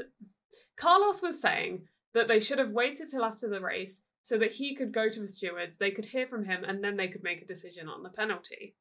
[0.77, 4.75] Carlos was saying that they should have waited till after the race so that he
[4.75, 7.41] could go to the stewards, they could hear from him, and then they could make
[7.41, 8.75] a decision on the penalty.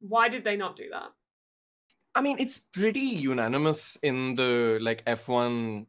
[0.00, 1.10] Why did they not do that?
[2.14, 5.86] I mean, it's pretty unanimous in the like F1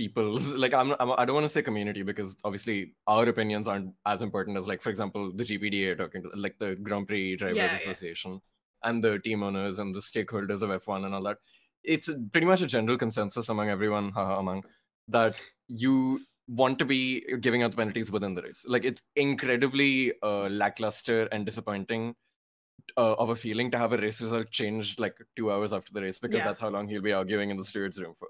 [0.00, 3.92] people's like I'm, I'm I don't want to say community because obviously our opinions aren't
[4.14, 7.56] as important as like for example the GPDA talking to like the Grand Prix Drivers
[7.56, 7.76] Yeah, yeah.
[7.82, 8.40] Association
[8.82, 11.38] and the team owners and the stakeholders of F1 and all that.
[11.84, 14.64] It's pretty much a general consensus among everyone, haha, among
[15.08, 16.20] that you
[16.60, 17.02] want to be
[17.40, 18.64] giving out penalties within the race.
[18.66, 22.14] Like it's incredibly uh, lackluster and disappointing
[22.96, 26.02] uh, of a feeling to have a race result changed like two hours after the
[26.02, 26.44] race because Yeah.
[26.48, 28.28] that's how long he'll be arguing in the stewards room for.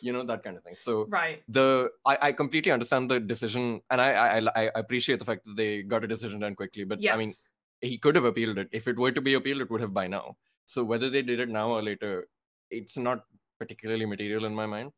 [0.00, 0.76] You know that kind of thing.
[0.76, 1.42] So Right.
[1.48, 5.56] the I, I completely understand the decision, and I, I I appreciate the fact that
[5.56, 6.84] they got a decision done quickly.
[6.84, 7.14] But Yes.
[7.14, 7.34] I mean,
[7.80, 8.68] he could have appealed it.
[8.72, 10.36] If it were to be appealed, it would have by now.
[10.66, 12.28] So whether they did it now or later,
[12.70, 13.24] it's not
[13.58, 14.92] particularly material in my mind.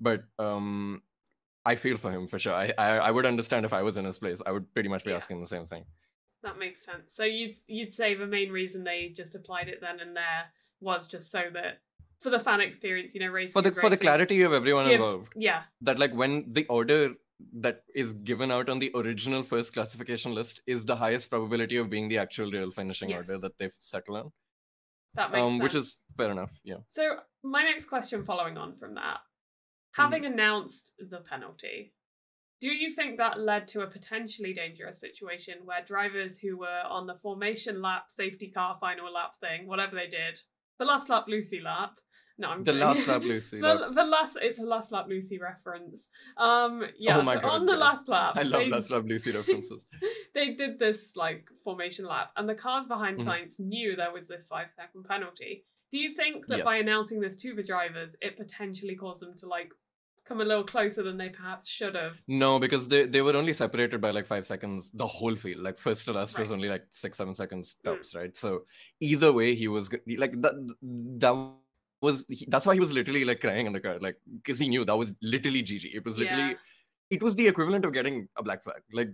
[0.00, 1.02] But um,
[1.64, 2.54] I feel for him for sure.
[2.54, 4.42] I, I I would understand if I was in his place.
[4.46, 5.16] I would pretty much be Yeah.
[5.16, 5.86] asking the same thing.
[6.42, 7.12] That makes sense.
[7.12, 11.06] So you'd you'd say the main reason they just applied it then and there was
[11.06, 11.82] just so that
[12.20, 14.94] for the fan experience, you know, racing For the for the clarity of everyone Give-
[14.94, 15.32] involved.
[15.36, 17.14] Yeah, that like when the order
[17.60, 21.88] that is given out on the original first classification list is the highest probability of
[21.88, 24.32] being the actual real finishing order that they've settled on
[25.14, 25.62] that makes um sense.
[25.62, 29.20] which is fair enough yeah So my next question following on from that,
[29.94, 30.02] Hmm.
[30.02, 31.94] having announced the penalty,
[32.60, 37.06] do you think that led to a potentially dangerous situation where drivers who were on
[37.06, 40.40] the formation lap, safety car final lap thing, whatever they did,
[40.80, 42.00] the last lap Lucy lap.
[42.40, 42.86] No, I'm the kidding.
[42.86, 46.08] last lap lucy the, the last it's a last lap Lucy reference.
[46.36, 47.80] Um yeah, oh my so god on the yes.
[47.80, 48.32] last lap.
[48.36, 49.86] i love they- last lap lucy references
[50.34, 53.24] they did this like formation lap, and the cars behind Mhm.
[53.26, 55.64] Sainz knew there was this five second penalty.
[55.90, 59.46] Do you think that by announcing this to the drivers, it potentially caused them to
[59.46, 59.72] like
[60.26, 62.20] come a little closer than they perhaps should have?
[62.28, 65.78] no because they, they were only separated by like five seconds the whole field like
[65.78, 68.14] first to last was only like six seven seconds Mm.
[68.14, 68.64] right so
[69.00, 70.52] either way he was like that
[71.24, 71.34] that
[72.00, 74.68] was he, that's why he was literally like crying in the car like because he
[74.68, 76.54] knew that was literally gg it was literally Yeah.
[77.10, 79.10] it was the equivalent of getting a black flag like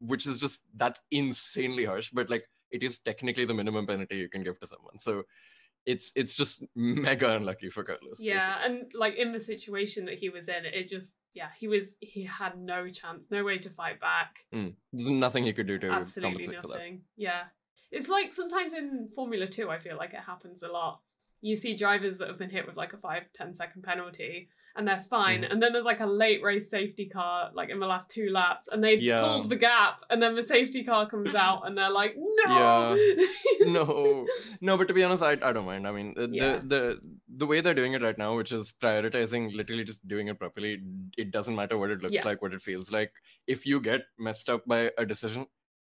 [0.00, 4.28] which is just that's insanely harsh but like it is technically the minimum penalty you
[4.28, 5.22] can give to someone so
[5.84, 10.28] it's it's just mega unlucky for carlos Yeah, and like in the situation that he
[10.30, 14.00] was in, it just yeah, he was he had no chance, no way to fight
[14.00, 14.40] back.
[14.52, 14.74] Mm.
[14.92, 17.02] there's nothing he could do to Absolutely compensate for that nothing.
[17.16, 17.42] Yeah.
[17.92, 21.02] It's like sometimes in Formula 2, I feel like it happens a lot.
[21.42, 24.86] You see drivers that have been hit with like a five, 10 second penalty and
[24.86, 25.40] they're fine.
[25.42, 25.52] Mhm.
[25.52, 28.68] And then there's like a late race safety car, like in the last two laps,
[28.68, 29.20] and they Yeah.
[29.22, 30.02] pulled the gap.
[30.10, 32.94] And then the safety car comes out and they're like, no.
[33.60, 34.26] no
[34.60, 36.58] no but to be honest i, I don't mind i mean the, Yeah.
[36.58, 37.00] the the
[37.38, 40.80] the way they're doing it right now which is prioritizing literally just doing it properly
[41.16, 42.24] it doesn't matter what it looks Yeah.
[42.24, 43.12] like what it feels like
[43.46, 45.46] if you get messed up by a decision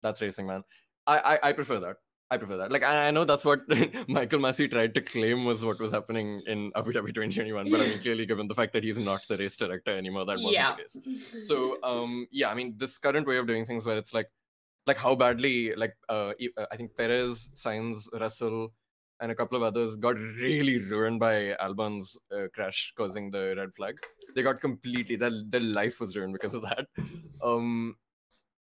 [0.03, 0.62] that's racing man
[1.07, 1.96] i i, I prefer that
[2.31, 2.71] I prefer that.
[2.71, 3.61] Like, I, know that's what
[4.09, 7.87] Michael Masi tried to claim was what was happening in Abu Dhabi 2021, but I
[7.87, 10.75] mean, clearly, given the fact that he's not the race director anymore, that wasn't yeah.
[10.77, 10.99] the case
[11.47, 14.31] so um yeah i mean this current way of doing things where it's like
[14.87, 18.73] like how badly like uh, uh, i think perez sainz russell
[19.21, 23.75] and a couple of others got really ruined by albon's uh, crash causing the red
[23.75, 23.97] flag
[24.35, 26.87] they got completely their, their life was ruined because of that
[27.43, 27.95] um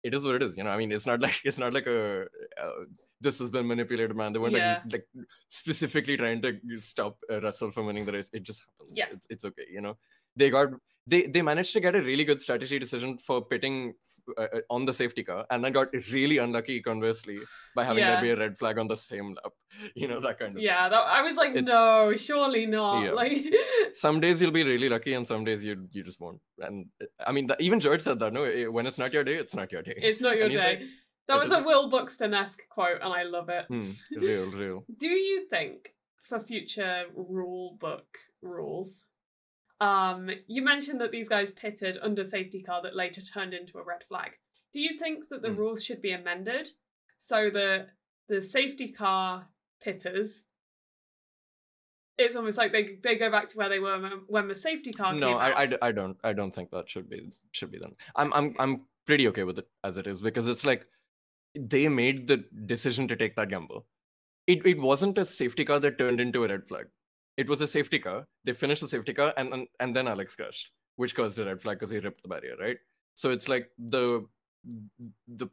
[0.03, 1.87] it is what it is you know i mean it's not like it's not like
[1.87, 2.23] a
[2.63, 2.83] uh,
[3.19, 4.79] this has been manipulated man they weren't Yeah.
[4.85, 8.97] like, like specifically trying to stop uh, russell from winning the race it just happens
[8.97, 9.05] Yeah.
[9.11, 9.97] it's, it's okay you know
[10.35, 10.69] they got
[11.11, 13.75] they they managed to get a really good strategy decision for pitting
[14.37, 17.37] uh, uh, on the safety car and then got really unlucky conversely
[17.75, 18.11] by having Yeah.
[18.13, 19.53] there be a red flag on the same lap
[20.01, 23.03] you know that kind of Yeah, that, I was like, It's- no, surely not.
[23.03, 23.11] Yeah.
[23.21, 23.37] Like,
[24.05, 27.05] some days you'll be really lucky and some days you you just won't and uh,
[27.29, 29.55] i mean that, even george said that no eh, when it's not your day it's
[29.61, 30.73] not your day it's not your And day.
[31.27, 33.65] that was a Will Buxton esque quote, and I love it.
[33.73, 33.91] hmm,
[34.27, 35.93] real real Do you think
[36.29, 38.09] for future rule book
[38.41, 39.05] rules,
[39.81, 43.83] um, you mentioned that these guys pitted under safety car that later turned into a
[43.83, 44.31] red flag.
[44.73, 45.57] Do you think that the Mm.
[45.57, 46.69] rules should be amended
[47.17, 47.89] so that
[48.29, 49.47] the safety car
[49.83, 50.45] pitters?
[52.17, 55.13] It's almost like they they go back to where they were when- the safety car
[55.13, 55.51] no came I.
[55.63, 58.73] I I don't i don't think that should be should be done i'm i'm i'm
[59.07, 60.85] pretty okay with it as it is because it's like
[61.55, 62.37] they made the
[62.73, 63.87] decision to take that gamble
[64.45, 66.87] it, it wasn't a safety car that turned into a red flag
[67.37, 70.35] it was a safety car they finished the safety car and and, and then alex
[70.35, 72.77] crashed which caused a red flag because he ripped the barrier right
[73.15, 74.25] so it's like the
[75.27, 75.47] the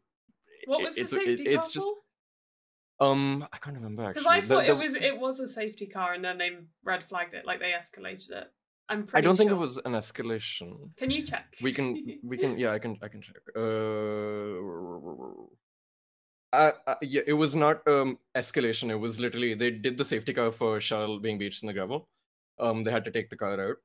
[0.67, 3.07] what was the it's, safety it- it's car just for?
[3.07, 6.15] um i can't remember Because I thought the- it was it was a safety car,
[6.15, 6.51] and then they
[6.85, 8.49] red flagged it, like they escalated it.
[8.91, 9.19] I'm pretty.
[9.19, 11.47] i don't think it was an escalation Can you check?
[11.63, 11.87] we can
[12.31, 14.53] we can yeah i can i can check uh,
[16.53, 20.33] uh, uh yeah it was not um escalation it was literally they did the safety
[20.33, 22.09] car for charles being beached in the gravel
[22.59, 23.77] um they had to take the car out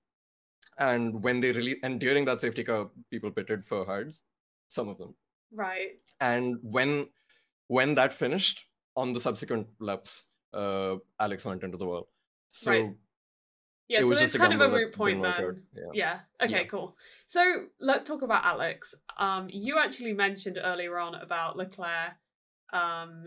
[0.80, 4.22] and when they really and during that safety car people pitted for hards
[4.70, 5.14] some of them
[5.54, 6.00] right.
[6.20, 7.08] and when
[7.68, 12.08] when that finished on the subsequent laps uh alex went into the wall
[12.52, 12.96] so Right.
[13.90, 15.58] Yeah, it so was it's kind of a moot point then.
[15.76, 16.20] yeah Yeah.
[16.42, 16.62] Okay.
[16.62, 16.64] Yeah.
[16.64, 16.96] Cool.
[17.28, 18.96] So let's talk about Alex.
[19.18, 22.14] Um, you actually mentioned earlier on about Leclerc.
[22.74, 23.26] Um,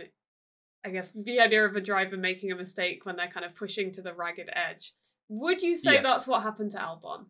[0.85, 3.91] I guess the idea of a driver making a mistake when they're kind of pushing
[3.93, 4.93] to the ragged edge.
[5.29, 6.05] Would you say Yes.
[6.05, 7.27] that's what happened to Albon?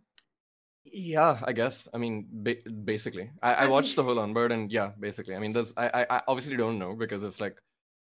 [0.85, 1.88] Yeah, I guess.
[1.92, 5.52] I mean, ba- basically, I, I watched the whole onboard, and yeah, basically, I mean,
[5.52, 7.59] there's I, I I obviously don't know because it's like,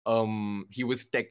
[0.04, 1.26] um, he was tech,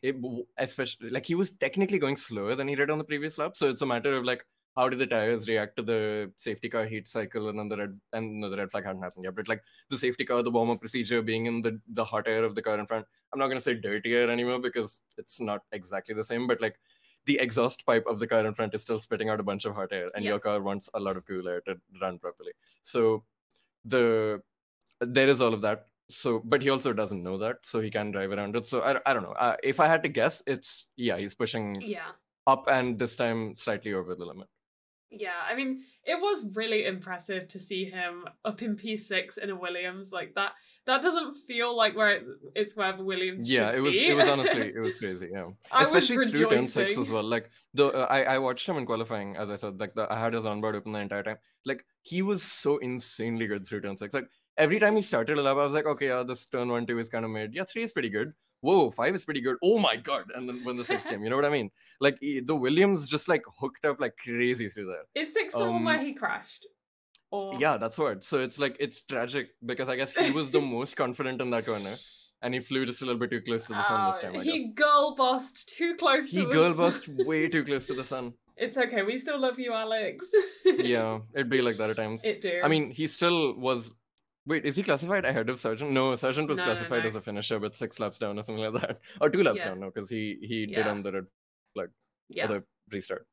[0.57, 3.69] especially like he was technically going slower than he did on the previous lap, so
[3.69, 7.07] it's a matter of like how did the tires react to the safety car heat
[7.07, 9.61] cycle, and then the red and no, the red flag hadn't happened yet, but like
[9.89, 12.61] the safety car, the warm up procedure, being in the the hot air of the
[12.61, 13.05] car in front.
[13.33, 16.79] I'm not gonna say dirty air anymore because it's not exactly the same, but like
[17.25, 19.75] the exhaust pipe of the car in front is still spitting out a bunch of
[19.75, 20.31] hot air and Yeah.
[20.31, 23.23] your car wants a lot of cool air to run properly so
[23.85, 24.41] the
[25.01, 28.09] there is all of that so but he also doesn't know that so he can
[28.11, 30.87] drive around it so i, I don't know uh, if i had to guess it's
[30.95, 32.11] yeah he's pushing Yeah.
[32.47, 34.47] up and this time slightly over the limit
[35.11, 39.55] Yeah, I mean, it was really impressive to see him up in P6 in a
[39.55, 40.53] Williams like that.
[40.85, 43.47] That doesn't feel like where it's it's where the Williams.
[43.49, 44.07] yeah it was be.
[44.07, 47.51] it was honestly it was crazy yeah I especially through turn six as well like
[47.75, 50.33] the uh, I, I watched him in qualifying as i said like the, i had
[50.33, 54.13] his onboard open the entire time like he was so insanely good through turn six
[54.15, 56.87] like every time he started a lap i was like okay yeah this turn one
[56.87, 59.57] two is kind of made yeah three is pretty good whoa five is pretty good.
[59.63, 60.25] Oh my god.
[60.35, 61.69] And then when the six came you know what i mean?
[61.99, 65.05] Like the williams just like hooked up like crazy through there.
[65.23, 66.65] Is six the one where Um, he crashed?
[67.31, 68.23] Or yeah that's what.
[68.23, 71.65] So it's like it's tragic because i guess he was the most confident in that
[71.65, 71.95] corner
[72.43, 74.39] and he flew just a little bit too close to the sun this Oh, time
[74.39, 74.69] i he guess.
[74.75, 78.33] girl bossed too close he to the girl bossed way too close to the sun.
[78.57, 79.01] It's okay.
[79.01, 80.25] We still love you, Alex.
[80.65, 82.23] yeah it'd be like that at times.
[82.23, 82.59] It do.
[82.63, 83.93] i mean he still was
[84.47, 87.07] wait is he classified ahead of sargeant no sargeant was No, no, classified no.
[87.07, 89.65] as a finisher but six laps down or something like that or two laps Yeah.
[89.69, 91.27] down no because he he did on the red
[92.29, 92.45] yeah.
[92.45, 93.27] or the restart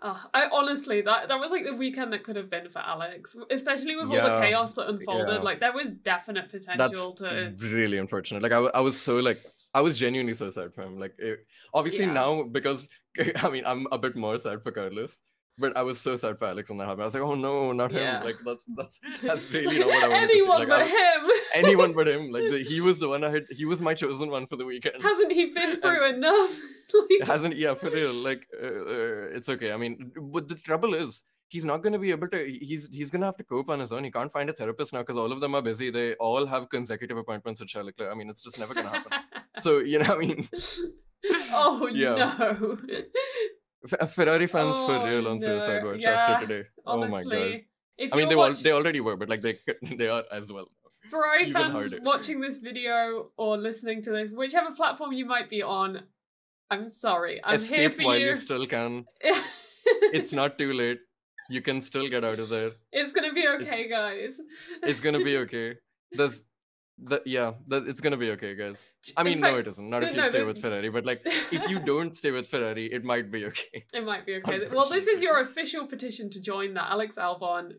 [0.00, 3.36] Oh, I honestly that that was like the weekend that could have been for Alex,
[3.50, 5.28] especially with all the chaos that unfolded.
[5.38, 5.38] yeah.
[5.40, 7.52] Like there was definite that's potential to.
[7.60, 9.40] really unfortunate like I, I was so like
[9.74, 11.40] i was genuinely so sad for him like it,
[11.74, 12.12] obviously Yeah.
[12.12, 12.88] now because
[13.42, 15.20] i mean i'm a bit more sad for carlos
[15.58, 17.02] but I was so sad for Alex when that happened.
[17.02, 18.18] I was like, "Oh no, not Yeah.
[18.18, 20.32] him!" Like that's that's that's really not what I wanted to.
[20.34, 21.30] Anyone Like, but I- him.
[21.54, 22.30] anyone but him.
[22.30, 23.44] Like the, he was the one I had.
[23.50, 25.02] He was my chosen one for the weekend.
[25.02, 26.58] Hasn't he been through enough?
[26.94, 30.94] Like- hasn't yeah for real like uh, uh, it's okay i mean but the trouble
[30.94, 33.68] is he's not going to be able to he's he's going to have to cope
[33.68, 35.90] on his own he can't find a therapist now because all of them are busy
[35.90, 39.12] they all have consecutive appointments at Charlotte i mean it's just never going to happen
[39.58, 40.48] so you know i mean
[41.52, 42.14] oh Yeah.
[42.14, 42.78] no!
[43.86, 47.60] Ferrari fans for Oh, real on suicide watch Yeah, after today Honestly, oh my god
[47.96, 49.58] if i mean they al- they already were but like they
[49.96, 50.66] they are as well
[51.10, 51.98] Ferrari even fans harder.
[52.02, 56.02] watching this video or listening to this, whichever platform you might be on,
[56.70, 57.40] I'm sorry.
[57.42, 58.26] I'm here escape for while you.
[58.26, 59.06] you still can
[60.18, 60.98] it's not too late
[61.48, 64.38] you can still get out of there It's gonna be okay, guys.
[64.82, 65.76] it's gonna be okay.
[66.12, 66.44] There's
[67.00, 68.90] the yeah, that it's gonna be okay, guys.
[69.16, 69.88] I mean, no, it isn't.
[69.88, 72.48] Not if you no, stay the- with Ferrari, but like if you don't stay with
[72.48, 73.84] Ferrari, it might be okay.
[73.92, 74.68] It might be okay.
[74.72, 77.74] Well, this is your official petition to join the Alex Albon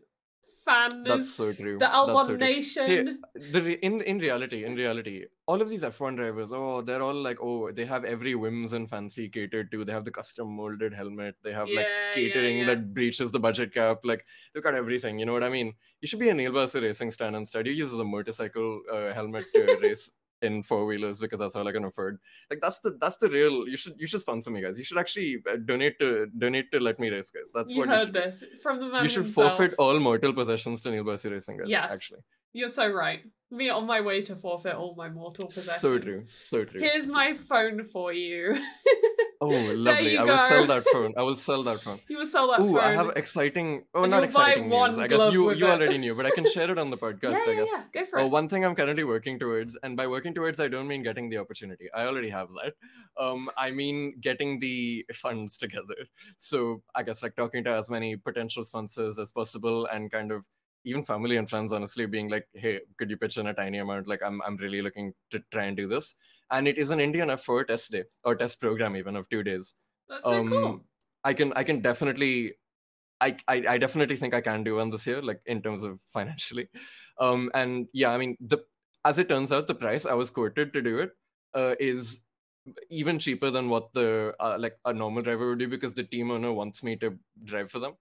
[0.64, 1.02] fan.
[1.04, 1.78] That's so true.
[1.78, 2.36] the Albon so.
[2.36, 2.86] Nation.
[2.86, 7.02] Hey, the re- in in reality, in reality, all of these F1 drivers, oh, they're
[7.02, 9.84] all like, oh, they have every whims and fancy catered to.
[9.84, 11.36] They have the custom molded helmet.
[11.42, 12.66] They have like Yeah, yeah, catering yeah.
[12.66, 13.98] that breaches the budget cap.
[14.04, 15.18] Like they've got everything.
[15.18, 15.74] You know what I mean?
[16.00, 17.66] You should be a Neil Bassi racing stand instead.
[17.66, 20.10] You use a motorcycle uh, helmet to race
[20.42, 22.18] in four wheelers because that's all I can afford.
[22.50, 23.68] Like that's the that's the real.
[23.68, 24.78] You should you should sponsor me, guys.
[24.78, 27.50] You should actually uh, donate to donate to let me race, guys.
[27.54, 28.14] That's you what heard you should.
[28.14, 29.56] this from the man You should himself.
[29.56, 31.68] forfeit all mortal possessions to Neil Bassi Racing, guys.
[31.68, 31.92] Yes.
[31.92, 32.20] actually.
[32.52, 33.20] You're so right.
[33.52, 35.80] Me on my way to forfeit all my mortal possessions.
[35.80, 36.80] So true, so true.
[36.80, 38.56] Here's my phone for you.
[39.40, 40.12] Oh, lovely.
[40.12, 41.14] you I will sell that phone.
[41.16, 41.98] I will sell that phone.
[42.08, 42.78] you will sell that Ooh, phone.
[42.84, 43.86] I have exciting.
[43.92, 44.98] Oh, And not exciting one news.
[45.00, 45.70] I guess you you it.
[45.70, 47.32] already knew, but I can share it on the podcast.
[47.32, 47.68] yeah, I yeah, guess.
[47.72, 47.82] yeah.
[47.92, 48.30] Go for Uh, it.
[48.30, 51.38] one thing I'm currently working towards, and by working towards, I don't mean getting the
[51.38, 51.88] opportunity.
[51.92, 52.74] I already have that.
[53.16, 55.96] Um, I mean getting the funds together.
[56.38, 60.44] So I guess like talking to as many potential sponsors as possible, and kind of
[60.84, 64.08] even family and friends, honestly, being like, "Hey, could you pitch in a tiny amount?
[64.08, 66.14] Like, I'm I'm really looking to try and do this."
[66.50, 69.74] And it is an Indian F4 test day or test program even of two days.
[70.08, 70.80] That's so um, cool.
[71.24, 72.54] I can I can definitely
[73.20, 76.00] I, I I definitely think I can do one this year, like in terms of
[76.12, 76.68] financially.
[77.18, 78.58] Um and yeah, I mean the
[79.04, 81.10] as it turns out, the price I was quoted to do it
[81.54, 82.20] uh, is
[82.90, 86.30] even cheaper than what the uh, like a normal driver would do because the team
[86.30, 87.94] owner wants me to drive for them.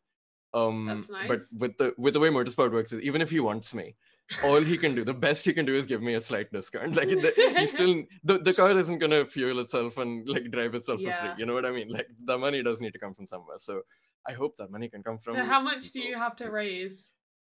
[0.53, 3.73] Um That's but with the with the way motorsport works is even if he wants
[3.73, 3.95] me,
[4.43, 6.95] all he can do, the best he can do is give me a slight discount.
[6.99, 11.01] Like the, he still the, the car isn't gonna fuel itself and like drive itself
[11.01, 11.31] for free.
[11.37, 11.89] You know what I mean?
[11.89, 13.57] Like the money does need to come from somewhere.
[13.59, 13.81] So
[14.27, 15.35] I hope that money can come from.
[15.35, 17.05] so how much do you have to raise?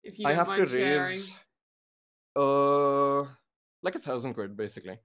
[0.03, 1.09] If you I have to sharing?
[1.09, 1.35] raise,
[2.37, 3.23] uh,
[3.83, 4.99] like a thousand quid basically.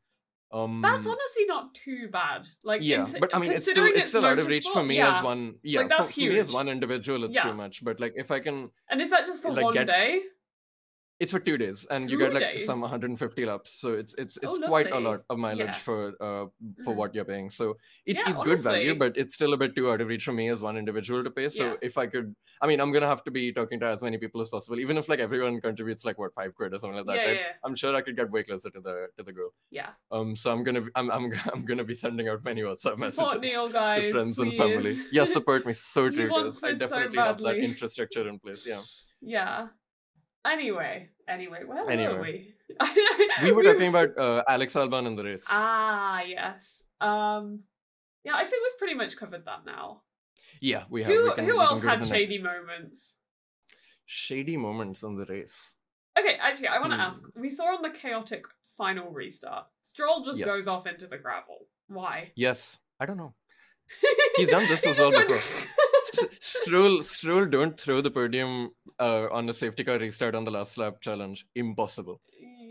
[0.52, 2.48] Um, That's honestly not too bad.
[2.64, 4.84] Like, yeah, in- but I mean, it's still considering it's still out of reach for
[4.84, 5.18] me yeah.
[5.18, 5.56] as one.
[5.62, 7.44] Yeah, for, that's for me as one individual, it's Yeah.
[7.44, 7.84] too much.
[7.84, 10.22] But like, if I can, And is that just for like, one get- day?
[11.20, 14.50] It's for two days, and you get like some 150 laps, so it's it's Oh,
[14.50, 15.74] it's quite a lot of mileage Yeah.
[15.88, 16.46] for uh
[16.84, 16.96] for Mhm.
[16.96, 17.50] what you're paying.
[17.50, 20.24] So it's Yeah, it's good value, but it's still a bit too out of reach
[20.26, 21.50] for me as one individual to pay.
[21.50, 21.76] So Yeah.
[21.90, 24.40] if I could, I mean, I'm gonna have to be talking to as many people
[24.42, 27.16] as possible, even if like everyone contributes like what five quid or something like that.
[27.18, 27.40] yeah, right?
[27.42, 29.52] yeah, I'm sure I could get way closer to the to the goal.
[29.72, 29.92] yeah.
[30.12, 33.42] Um, so I'm gonna I'm I'm I'm gonna be sending out many WhatsApp Support messages
[33.42, 34.12] Neil, to guys.
[34.12, 34.96] friends and family.
[35.12, 38.66] Yeah, support me so true I this so definitely have that infrastructure in place.
[38.66, 38.82] Yeah,
[39.22, 39.68] yeah.
[40.50, 42.48] Anyway, anyway, where were Anyway.
[42.80, 43.44] we?
[43.44, 45.46] we were talking about uh, Alex Albon in the race.
[45.50, 46.84] Ah, yes.
[47.02, 47.60] Um,
[48.24, 50.02] yeah, I think we've pretty much covered that now.
[50.62, 51.12] yeah, we have.
[51.14, 52.44] Who we can, who else had shady next.
[52.44, 53.14] moments?
[54.06, 55.76] shady moments in the race?
[56.18, 57.02] Okay, actually, I want to Hmm.
[57.02, 57.22] ask.
[57.36, 58.44] We saw on the chaotic
[58.76, 60.48] final restart, Stroll just Yes.
[60.48, 61.68] goes off into the gravel.
[61.88, 62.32] Why?
[62.36, 63.34] Yes, I don't know.
[64.36, 65.38] He's done this as well before.
[66.40, 70.78] Stroll, Stroll, don't throw the podium uh, on a safety car restart on the last
[70.78, 71.46] lap challenge.
[71.56, 72.22] Impossible.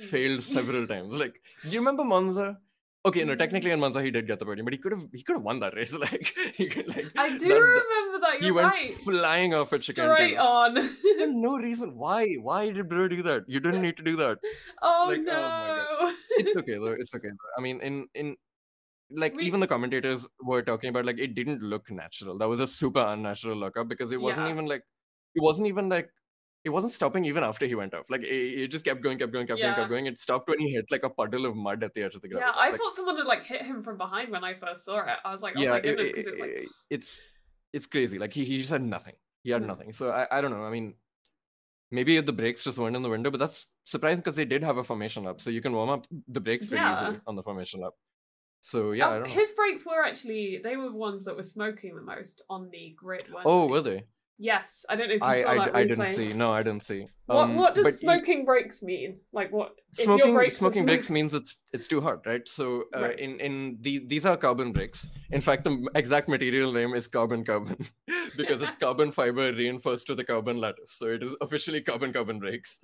[0.01, 1.13] Failed several times.
[1.15, 2.59] Like, do you remember Monza?
[3.07, 5.23] Okay, no, technically in Monza he did get the podium, but he could have he
[5.23, 5.93] could have won that race.
[5.99, 8.37] Like, he could like I do that- that- remember that.
[8.41, 8.91] he You're went right.
[8.91, 10.11] flying off at chicane.
[10.15, 10.77] Straight on.
[11.41, 12.35] No reason why.
[12.35, 13.45] Why did bro do that?
[13.49, 14.39] You didn't need to do that.
[14.83, 16.13] oh Like, oh no.
[16.39, 16.97] It's okay though.
[16.99, 17.29] It's okay.
[17.29, 17.53] Though.
[17.57, 18.37] I mean, in in
[19.11, 22.39] like We- even the commentators were talking about like it didn't look natural.
[22.39, 24.53] That was a super unnatural lockup because it wasn't Yeah.
[24.55, 24.85] even like
[25.35, 26.11] it wasn't even like
[26.65, 28.05] it wasn't stopping even after he went off.
[28.11, 30.07] Like it, it just kept going, kept going, kept going, kept going.
[30.07, 32.29] It stopped when he hit like a puddle of mud at the edge of the
[32.29, 32.49] gravel.
[32.49, 34.99] yeah, I Like, thought someone had like hit him from behind when I first saw
[35.01, 35.19] it.
[35.25, 37.23] I was like, oh yeah, my goodness, it- it's like it's
[37.73, 38.19] it's crazy.
[38.19, 39.15] Like he he just had nothing.
[39.45, 39.69] He had Hmm.
[39.69, 39.93] nothing.
[39.93, 40.65] So I I don't know.
[40.65, 40.95] I mean.
[41.91, 44.77] Maybe the brakes just weren't in the window, but that's surprising because they did have
[44.77, 46.93] a formation lap, so you can warm up the brakes pretty Yeah.
[46.93, 47.95] easily on the formation lap.
[48.61, 49.35] So yeah, I Um, don't know.
[49.35, 53.25] his brakes were actually they were ones that were smoking the most on the grid.
[53.45, 54.05] Oh, were they?
[54.41, 56.33] Yes, I don't know if you I saw I, that I didn't see.
[56.33, 57.07] No, I didn't see.
[57.27, 59.21] What Um, what does smoking brakes mean?
[59.33, 59.75] Like what?
[59.91, 62.47] if your smoking brakes are smoking brakes means it's it's too hot, right?
[62.49, 63.19] So uh, Right.
[63.19, 65.07] in in the, these are carbon brakes.
[65.33, 67.79] In fact, the exact material name is carbon carbon
[68.37, 70.93] because it's carbon fiber reinforced to the carbon lattice.
[70.93, 72.79] So it is officially carbon carbon brakes.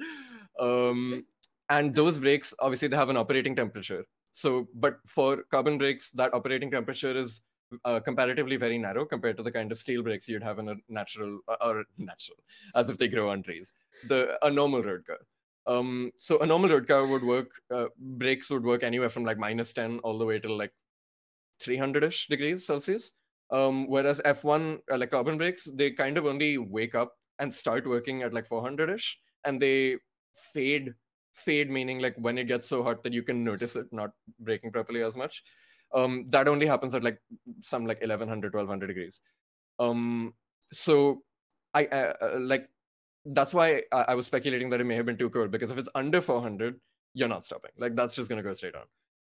[0.59, 1.25] Um,
[1.69, 4.05] and those brakes obviously they have an operating temperature.
[4.35, 7.43] So, but for carbon brakes, that operating temperature is
[7.85, 10.77] uh, comparatively very narrow compared to the kind of steel brakes you'd have in a
[10.89, 12.39] natural uh, or natural,
[12.75, 13.73] as if they grow on trees.
[14.03, 15.21] The a normal road car.
[15.67, 17.63] Um, so a normal road car would work.
[17.71, 20.73] Uh, brakes would work anywhere from like minus ten all the way to like
[21.61, 23.13] 300ish degrees Celsius.
[23.51, 27.87] Um, whereas F1 uh, like carbon brakes, they kind of only wake up and start
[27.87, 29.99] working at like 400ish, and they
[30.35, 30.95] fade.
[31.35, 34.73] Fade meaning like when it gets so hot that you can notice it not breaking
[34.73, 35.43] properly as much.
[35.93, 37.19] Um, that only happens at like
[37.61, 39.21] some like 1100, 1200 degrees.
[39.79, 40.35] Um,
[40.73, 41.23] so
[41.75, 42.69] I uh, like
[43.27, 45.79] that's why I, I was speculating that it may have been too cold because if
[45.79, 46.79] it's under 400
[47.15, 48.85] you're not stopping like that's just going to go straight on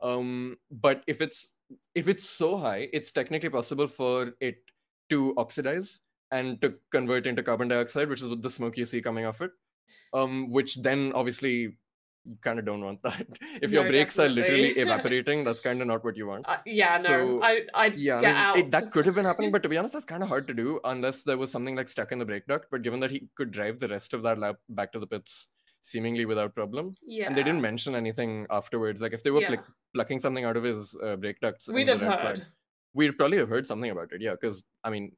[0.09, 1.49] um but if it's
[1.95, 4.57] if it's so high it's technically possible for it
[5.11, 9.03] to oxidize and to convert into carbon dioxide which is what the smoke you see
[9.03, 9.51] coming off it
[10.15, 11.77] um which then obviously
[12.25, 13.27] you kind of don't want that
[13.61, 16.59] if your No, brakes are literally evaporating that's kind of not what you want Uh,
[16.67, 18.57] yeah, no, So, I I'd yeah, get I mean, out.
[18.59, 20.55] it, that could have been happening, but to be honest, that's kind of hard to
[20.55, 22.67] do unless there was something like stuck in the brake duct.
[22.71, 25.49] But given that he could drive the rest of that lap back to the pits
[25.83, 29.49] seemingly without problem, yeah, and they didn't mention anything afterwards, like if they were Yeah.
[29.49, 32.43] pluck- plucking something out of his uh, brake ducts, We'd have red flag,
[32.95, 34.21] we'd probably have heard something about it.
[34.21, 35.13] Yeah, because I mean,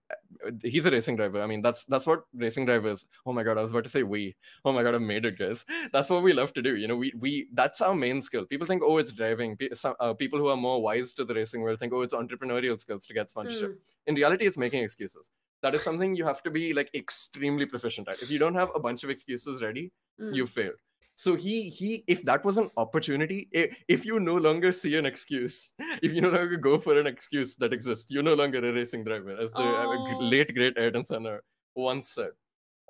[0.46, 1.42] uh, he's a racing driver.
[1.42, 3.06] I mean, that's that's what racing drivers.
[3.26, 4.36] Oh my god, I was about to say we.
[4.64, 5.64] Oh my god, I made it, guys.
[5.92, 6.76] That's what we love to do.
[6.76, 8.46] You know, we we that's our main skill.
[8.46, 9.56] People think, oh, it's driving.
[9.72, 12.78] Some, uh, people who are more wise to the racing world think, oh, it's entrepreneurial
[12.78, 13.70] skills to get sponsorship.
[13.72, 15.30] Mm, In reality, it's making excuses.
[15.62, 18.20] That is something you have to be like extremely proficient at.
[18.22, 20.34] If you don't have a bunch of excuses ready, mm.
[20.34, 20.76] you failed.
[21.16, 25.06] So he he if that was an opportunity, if, if you no longer see an
[25.06, 25.72] excuse,
[26.02, 29.04] if you no longer go for an excuse that exists, you're no longer a racing
[29.04, 30.18] driver, as the uh, Oh.
[30.20, 31.38] late great Ayrton Senna
[31.76, 32.30] once said.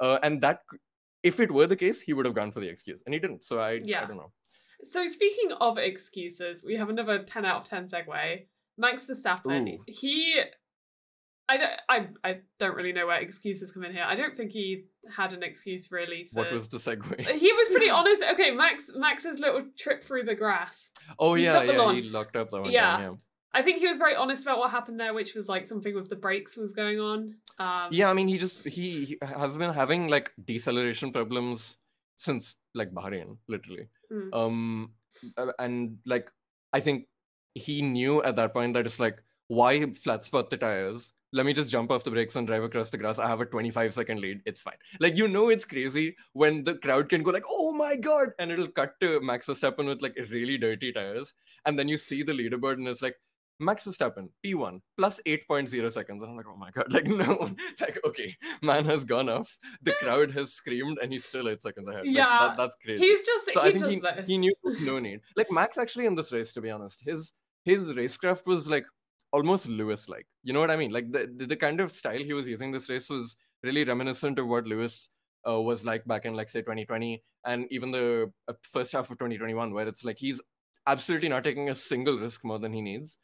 [0.01, 0.61] Uh, and that
[1.22, 3.44] if it were the case, he would have gone for the excuse, and he didn't.
[3.44, 4.03] So I yeah.
[4.03, 4.32] I don't know.
[4.90, 8.46] So speaking of excuses, we have another ten out of ten segue.
[8.76, 9.68] Max Verstappen.
[9.68, 9.84] Ooh.
[9.86, 10.40] He,
[11.49, 14.05] I don't, I, I don't really know where excuses come in here.
[14.07, 14.84] I don't think he
[15.14, 16.28] had an excuse really.
[16.32, 17.20] For, What was the segue?
[17.20, 18.22] He was pretty honest.
[18.32, 20.90] Okay, Max, Max's little trip through the grass.
[21.18, 21.97] Oh he yeah, yeah, lawn.
[21.97, 22.70] he locked up that one.
[22.70, 22.99] Yeah.
[22.99, 23.14] yeah.
[23.53, 26.09] I think he was very honest about what happened there, which was like something with
[26.09, 27.36] the brakes was going on.
[27.61, 31.76] Um, yeah i mean he just he, he has been having like deceleration problems
[32.16, 34.34] since like bahrain literally Mm.
[34.34, 34.90] um
[35.38, 36.32] uh, and like
[36.72, 37.07] i think
[37.55, 41.12] he knew at that point that it's like, why flat spot the tires?
[41.35, 43.18] Let me just jump off the brakes and drive across the grass.
[43.18, 44.41] I have a 25 second lead.
[44.47, 44.76] It's fine.
[45.01, 48.28] Like, you know, it's crazy when the crowd can go, like, oh my God.
[48.39, 51.35] And it'll cut to Max Verstappen with like really dirty tires.
[51.66, 53.16] And then you see the leaderboard and it's like,
[53.61, 56.22] Max Verstappen, P1, plus 8.0 seconds.
[56.22, 59.57] And I'm like, oh my God, like, no, like, okay, man has gone off.
[59.82, 62.07] The crowd has screamed and he's still eight seconds ahead.
[62.07, 62.24] Like, Yeah.
[62.49, 63.05] that- that's crazy.
[63.05, 64.26] He's just So he I think he, this.
[64.28, 65.20] he knew no need.
[65.37, 67.32] Like Max actually in this race, to be honest, his
[67.64, 68.85] his racecraft was like
[69.39, 70.26] almost Lewis like.
[70.43, 70.93] You know what I mean?
[70.97, 73.37] Like the, the the kind of style he was using this race was
[73.68, 75.09] really reminiscent of what Lewis
[75.49, 77.22] uh, was like back in like say 2020
[77.53, 78.07] and even the
[78.49, 80.41] uh, first half of 2021 where it's like he's
[80.95, 83.16] absolutely not taking a single risk more than he needs.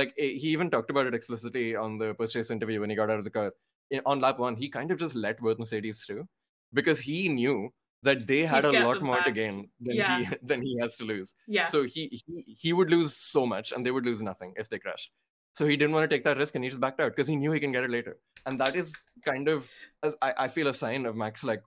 [0.00, 2.96] Like eh, he even talked about it explicitly on the post race interview when he
[2.96, 3.52] got out of the car.
[3.90, 6.26] In, on lap one, he kind of just let both Mercedes through
[6.72, 7.70] because he knew
[8.02, 10.18] that they had He'd a lot more to gain than Yeah.
[10.18, 11.34] he than he has to lose.
[11.46, 11.64] yeah.
[11.64, 14.78] So he, he he would lose so much, and they would lose nothing if they
[14.78, 15.10] crashed.
[15.52, 17.36] So he didn't want to take that risk, and he just backed out because he
[17.36, 18.18] knew he can get it later.
[18.46, 18.94] And that is
[19.24, 19.70] kind of,
[20.02, 21.62] as I, I feel, a sign of Max like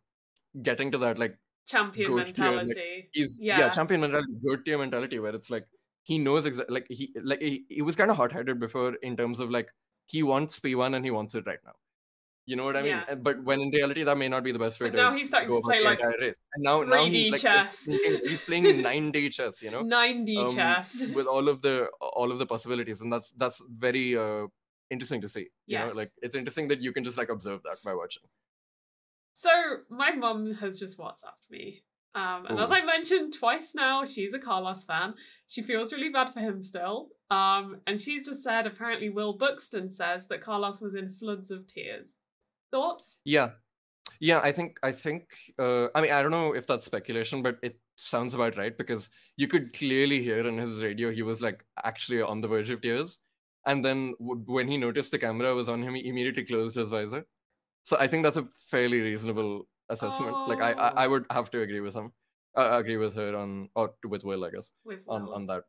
[0.62, 3.10] getting to that like Champion goat tier, like, mentality.
[3.14, 3.70] he's yeah, Yeah.
[3.70, 5.68] champion mentality, good tier mentality, where it's like
[6.04, 9.16] he knows exactly like he like he, he was kind of hot headed before in
[9.18, 9.70] terms of like
[10.08, 11.74] he wants P one and he wants it right now.
[12.46, 13.02] You know what I mean?
[13.08, 13.16] Yeah.
[13.16, 15.28] But when in reality, that may not be the best way But to now he's
[15.28, 16.36] starting to play like race.
[16.56, 17.86] And now, now 3D he, like, chess.
[17.86, 19.62] he's playing nine D chess.
[19.62, 21.04] You know, 9D um, chess.
[21.14, 24.48] with all of the all of the possibilities, and that's that's very uh,
[24.90, 25.48] interesting to see.
[25.68, 28.24] You know, like it's interesting that you can just like observe that by watching.
[29.34, 29.50] So
[29.90, 31.84] my mum has just WhatsApped me.
[32.14, 35.14] Um, and as I mentioned twice now, she's a Carlos fan.
[35.48, 37.10] She feels really bad for him still.
[37.30, 41.68] Um, and she's just said apparently Will Buxton says that Carlos was in floods of
[41.68, 42.16] tears.
[42.72, 43.18] Thoughts?
[43.26, 43.52] Yeah,
[44.20, 44.40] yeah.
[44.40, 45.34] I think I think.
[45.60, 49.10] Uh, I mean, I don't know if that's speculation, but it sounds about right because
[49.38, 52.82] you could clearly hear in his radio he was like actually on the verge of
[52.82, 53.20] tears,
[53.66, 56.90] and then w- when he noticed the camera was on him, he immediately closed his
[56.90, 57.26] visor.
[57.84, 60.38] So I think that's a fairly reasonable assessment.
[60.48, 61.10] Like I, I, I Oh.
[61.12, 62.14] would have to agree with him.
[62.56, 65.34] Uh, agree with her on or with Will, I guess, With on Will?
[65.36, 65.64] on that.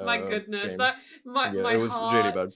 [0.00, 2.36] my uh, goodness, that my Yeah, my it was really bad.
[2.36, 2.54] heart-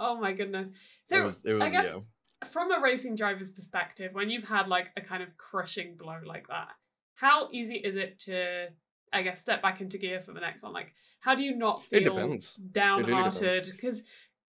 [0.00, 0.68] Oh my goodness.
[1.04, 2.00] So it was, it was, I guess yeah.
[2.44, 6.48] From a racing driver's perspective, when you've had like a kind of crushing blow like
[6.48, 6.68] that,
[7.16, 8.68] how easy is it to,
[9.12, 10.72] I guess, step back into gear for the next one?
[10.72, 12.36] Like, how do you not feel
[12.70, 13.68] downhearted?
[13.72, 14.02] Because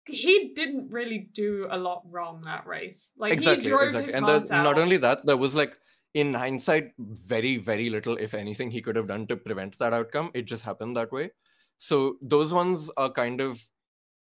[0.08, 3.12] he didn't really do a lot wrong that race.
[3.18, 4.08] Like exactly, he drove exactly.
[4.08, 4.64] his And heart the, out.
[4.64, 5.78] not only that, there was like
[6.14, 10.30] in hindsight, very, very little, if anything, he could have done to prevent that outcome.
[10.34, 11.32] It just happened that way.
[11.78, 13.66] So those ones are kind of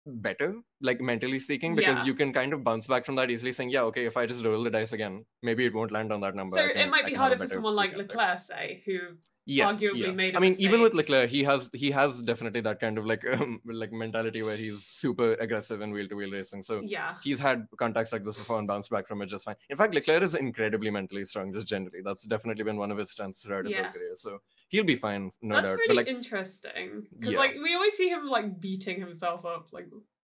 [0.07, 2.05] better, like mentally speaking, because Yeah.
[2.05, 4.45] you can kind of bounce back from that easily, saying, "Yeah, okay, if I just
[4.45, 7.05] roll the dice again, maybe it won't land on that number." so I it might
[7.05, 8.99] be can harder for someone like weekend there." Leclerc, say, who
[9.45, 10.11] yeah, arguably yeah.
[10.13, 11.09] made a I mean, even with mistake.
[11.09, 14.85] Leclerc, he has he has definitely that kind of like um, like mentality where he's
[14.85, 16.63] super aggressive in wheel to wheel racing.
[16.63, 19.57] So yeah, he's had contacts like this before and bounced back from it just fine.
[19.71, 22.03] In fact, Leclerc is incredibly mentally strong, just generally.
[22.05, 23.85] That's definitely been one of his strengths throughout his Yeah.
[23.85, 24.15] whole career.
[24.17, 25.63] So he'll be fine, no doubt.
[25.63, 25.79] that's doubt.
[25.81, 27.39] really But like, interesting because Yeah.
[27.39, 29.89] like we always see him like beating himself up, like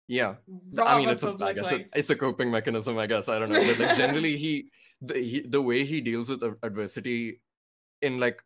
[0.07, 0.35] yeah,
[0.81, 2.97] I mean, it's a, I guess it, it's a coping mechanism.
[2.97, 4.69] I guess I don't know, but like generally, he
[5.01, 7.41] the, he, the way he deals with adversity,
[8.01, 8.41] in like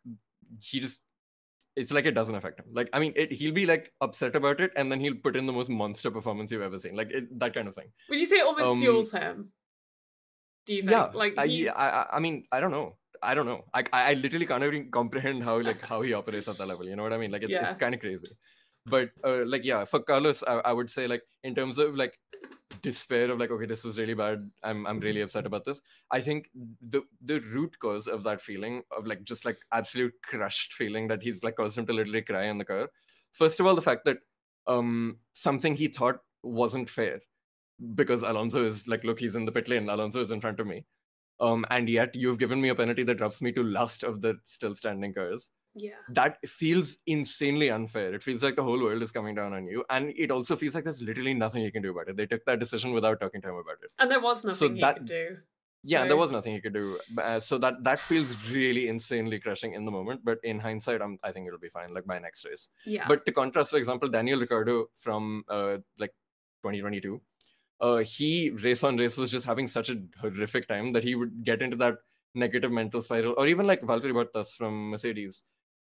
[0.62, 1.00] he just.
[1.76, 2.66] It's like it doesn't affect him.
[2.72, 5.46] Like I mean, it, he'll be like upset about it, and then he'll put in
[5.46, 6.96] the most monster performance you've ever seen.
[6.96, 7.86] Like it, that kind of thing.
[8.08, 9.52] Would you say it almost Um, fuels him?
[10.66, 10.90] Do you think?
[10.92, 13.80] yeah like I, he, I I- I mean i don't know i don't know i
[13.92, 16.96] i I literally can't even comprehend how like how he operates at that level you
[16.96, 17.70] know what i mean like it's, Yeah.
[17.70, 18.28] it's kind of crazy
[18.86, 22.18] but uh, like yeah for carlos I, I would say like in terms of like
[22.82, 26.20] despair of like okay this was really bad i'm i'm really upset about this i
[26.20, 26.48] think
[26.80, 31.22] the the root cause of that feeling of like just like absolute crushed feeling that
[31.22, 32.88] he's like caused him to literally cry in the car
[33.32, 34.18] first of all the fact that
[34.66, 37.20] um something he thought wasn't fair
[37.94, 39.88] because Alonso is like, look, he's in the pit lane.
[39.88, 40.84] Alonso is in front of me.
[41.40, 44.38] Um, and yet you've given me a penalty that drops me to last of the
[44.44, 45.50] still standing cars.
[45.74, 48.12] Yeah, That feels insanely unfair.
[48.14, 49.84] It feels like the whole world is coming down on you.
[49.88, 52.16] And it also feels like there's literally nothing you can do about it.
[52.16, 53.90] They took that decision without talking to him about it.
[53.98, 55.36] and there was nothing he that- could do.
[55.82, 56.98] Yeah, So- there was nothing you could do.
[57.16, 60.20] Uh, so that that feels really insanely crushing in the moment.
[60.24, 62.68] But in hindsight, I'm, I think it'll be fine, like by next race.
[62.84, 66.10] Yeah, But to contrast, for example, Daniel Ricciardo from uh, like
[66.62, 67.20] 2022,
[67.80, 71.44] uh, he race on race was just having such a horrific time that he would
[71.44, 71.94] get into that
[72.34, 75.42] negative mental spiral, or even like Valtteri Bottas from Mercedes,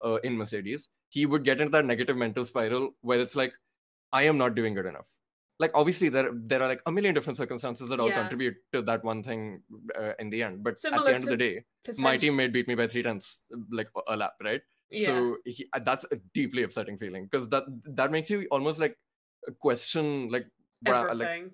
[0.05, 3.53] uh, in Mercedes, he would get into that negative mental spiral where it's like,
[4.13, 5.07] I am not doing good enough.
[5.59, 8.21] Like obviously there there are like a million different circumstances that all Yeah.
[8.21, 9.63] contribute to that one thing
[9.99, 10.63] uh, in the end.
[10.65, 11.65] But at the end of the day,
[11.99, 13.41] my teammate beat me by three tenths,
[13.71, 14.63] like a lap, right?
[14.91, 15.07] yeah.
[15.07, 17.65] So he, that's a deeply upsetting feeling because that
[18.01, 18.97] that makes you almost like
[19.61, 20.47] question like
[20.87, 21.43] like Everything.
[21.45, 21.51] Wha-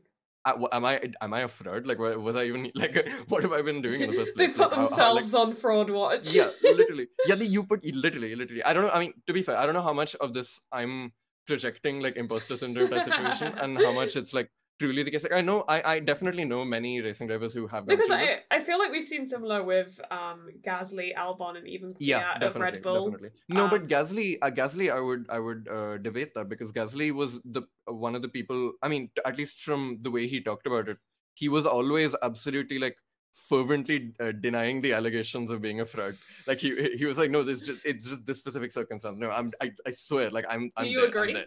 [0.73, 1.87] am I am I a fraud?
[1.87, 4.55] Like, wa- was I even like what have I been doing in the first place?
[4.55, 6.35] they put Like, how- how, like- themselves on fraud watch.
[6.35, 7.09] yeah, literally.
[7.27, 8.63] Yeah, the, you put literally, literally.
[8.63, 8.91] I don't know.
[8.91, 11.13] I mean, to be fair, I don't know how much of this I'm
[11.47, 15.23] projecting like imposter syndrome type situation, and how much it's like truly the case.
[15.23, 18.41] Like, I know, I, I definitely know many racing drivers who have because I, this.
[18.51, 22.83] I feel like we've seen similar with um Gasly, Albon, and even Yeah, definitely, Red
[22.83, 23.11] Bull.
[23.11, 23.31] definitely.
[23.49, 27.13] No, but Um, Gasly, uh, Gasly, I would, I would uh, debate that because Gasly
[27.13, 28.73] was the uh, one of the people.
[28.83, 30.99] I mean, t- at least from the way he talked about it,
[31.35, 32.97] he was always absolutely like
[33.33, 36.15] fervently uh, denying the allegations of being a fraud.
[36.47, 39.19] Like he, he was like, no, this just, it's just this specific circumstance.
[39.19, 41.45] No, I'm, I, I swear, like I'm, I'm you there, agree?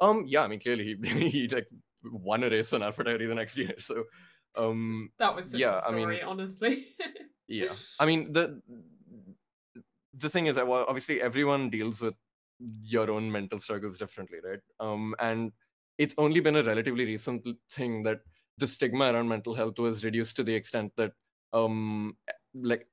[0.00, 1.68] Um, yeah, I mean, clearly he, he like
[2.04, 4.04] won a race on AlphaTauri the next year, so,
[4.56, 6.88] um, That was Yeah, I mean- honestly.
[7.48, 8.62] yeah i mean the
[10.14, 12.14] the thing is that well, obviously everyone deals with
[12.82, 15.52] your own mental struggles differently right um and
[15.98, 18.20] it's only been a relatively recent thing that
[18.58, 21.12] the stigma around mental health was reduced to the extent that
[21.52, 22.16] um
[22.54, 22.86] like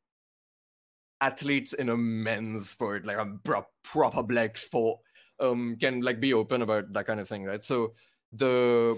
[1.22, 3.38] athletes in a men's sport like a
[3.84, 5.00] proper black sport
[5.40, 7.94] um can like be open about that kind of thing right so
[8.32, 8.98] the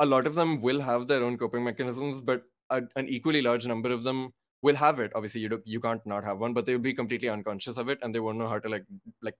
[0.00, 3.66] a lot of them will have their own coping mechanisms but a, an equally large
[3.66, 6.66] number of them will have it obviously you do, you can't not have one but
[6.66, 8.84] they'll be completely unconscious of it and they won't know how to like
[9.22, 9.36] like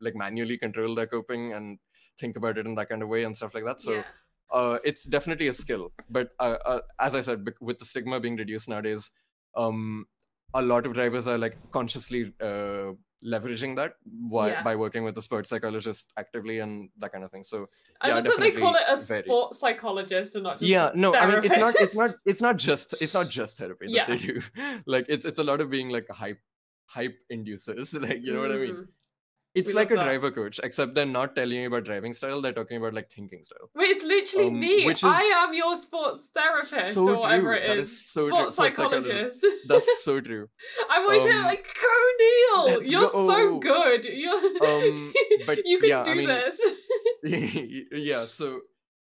[0.00, 1.78] like manually control their coping and
[2.18, 4.02] think about it in that kind of way and stuff like that so yeah.
[4.52, 5.92] uh, it's definitely a skill.
[6.10, 9.10] But uh, uh, as I said, with the stigma being reduced nowadays,
[9.54, 10.06] um,
[10.54, 12.92] a lot of drivers are like consciously uh,
[13.24, 14.62] leveraging that by, Yeah.
[14.62, 17.44] by working with a sports psychologist actively and that kind of thing.
[17.44, 17.68] So
[18.00, 19.24] I yeah, love that they call it a varies.
[19.24, 22.56] sports psychologist and not just yeah, no, I mean it's not it's not it's not
[22.56, 24.06] just it's not just therapy that Yeah.
[24.06, 24.40] they do.
[24.86, 26.38] Like it's it's a lot of being like hype
[26.86, 28.00] hype inducers.
[28.08, 28.88] Like you know what I mean?
[29.58, 30.04] It's we like a that.
[30.04, 32.40] driver coach, except they're not telling you about driving style.
[32.40, 33.68] They're talking about like thinking style.
[33.74, 34.84] Wait, it's literally Um, me.
[34.86, 37.62] which is I am your sports therapist so or whatever true.
[37.62, 37.90] it That is.
[37.90, 38.36] is so true.
[38.38, 39.46] sports Sports psychologist.
[39.66, 40.48] That's so true.
[40.90, 42.82] I'm always here Um, like, go Neil.
[42.92, 44.04] You're so good.
[44.04, 44.34] You're
[44.70, 45.12] Um,
[45.46, 46.58] but you can yeah, I do mean, this.
[47.92, 48.60] yeah, so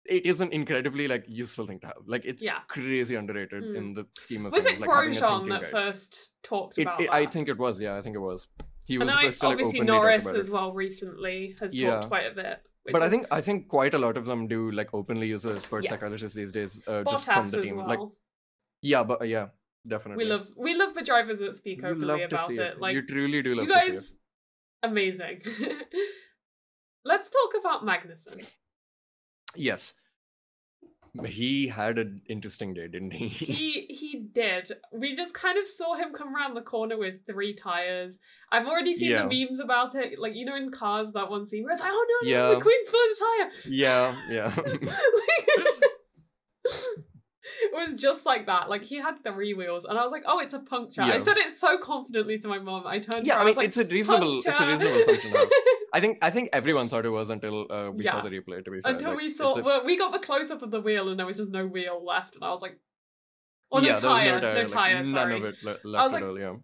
[0.05, 1.97] it is an incredibly like useful thing to have.
[2.05, 2.59] Like it's Yeah.
[2.67, 3.75] crazy underrated Mm.
[3.77, 4.79] in the scheme of Was things.
[4.79, 5.71] it like Grosjean that guide.
[5.71, 7.13] first talked It, about it-?
[7.13, 7.79] I think it was.
[7.79, 8.47] Yeah, I think it was.
[8.86, 11.95] He was and I, to like obviously Norris as well recently has Yeah.
[11.95, 12.61] talked quite a bit.
[12.91, 15.59] But I think I think quite a lot of them do like openly use a
[15.59, 15.91] sports Yes.
[15.91, 17.77] psychologist these days, uh, just from the as team.
[17.77, 17.88] well.
[17.88, 17.99] Like
[18.82, 19.49] yeah, but uh, yeah,
[19.88, 20.25] definitely.
[20.25, 22.57] we love we love the drivers that speak openly about it.
[22.57, 22.82] it.
[22.82, 23.93] Like you truly do love you to see it.
[23.93, 24.13] guys,
[24.84, 25.41] amazing.
[27.05, 28.51] Let's talk about Magnussen.
[29.55, 29.93] Yes.
[31.26, 33.28] He had an interesting day, didn't he?
[33.28, 34.72] He he did.
[34.93, 38.18] We just kind of saw him come around the corner with three tires.
[38.51, 39.28] I've already seen Yeah.
[39.28, 40.18] the memes about it.
[40.20, 42.59] Like you know in cars that one scene where it's like, oh no, no, Yeah.
[42.59, 43.51] McQueen's pulling a tire.
[43.68, 44.53] yeah, yeah.
[46.64, 48.70] it was just like that.
[48.70, 51.38] Like he had three wheels, and I was like, "Oh, it's a puncture." I said
[51.38, 52.88] it so confidently to my mom.
[52.88, 53.26] I turned.
[53.28, 55.34] yeah, I I mean was like, it's a reasonable it's a "Puncture." reasonable assumption.
[55.93, 58.63] I think I think everyone thought it was until uh, we saw the replay.
[58.63, 60.71] To be fair, Until Like, we saw, a- well, we got the close up of
[60.71, 62.79] the wheel, and there was just no wheel left, and I was like,
[63.71, 65.69] "Oh, no yeah, was tire, no no tire, tire, like, none sorry." of it le-
[65.69, 66.39] left was at like, all.
[66.39, 66.55] Yeah,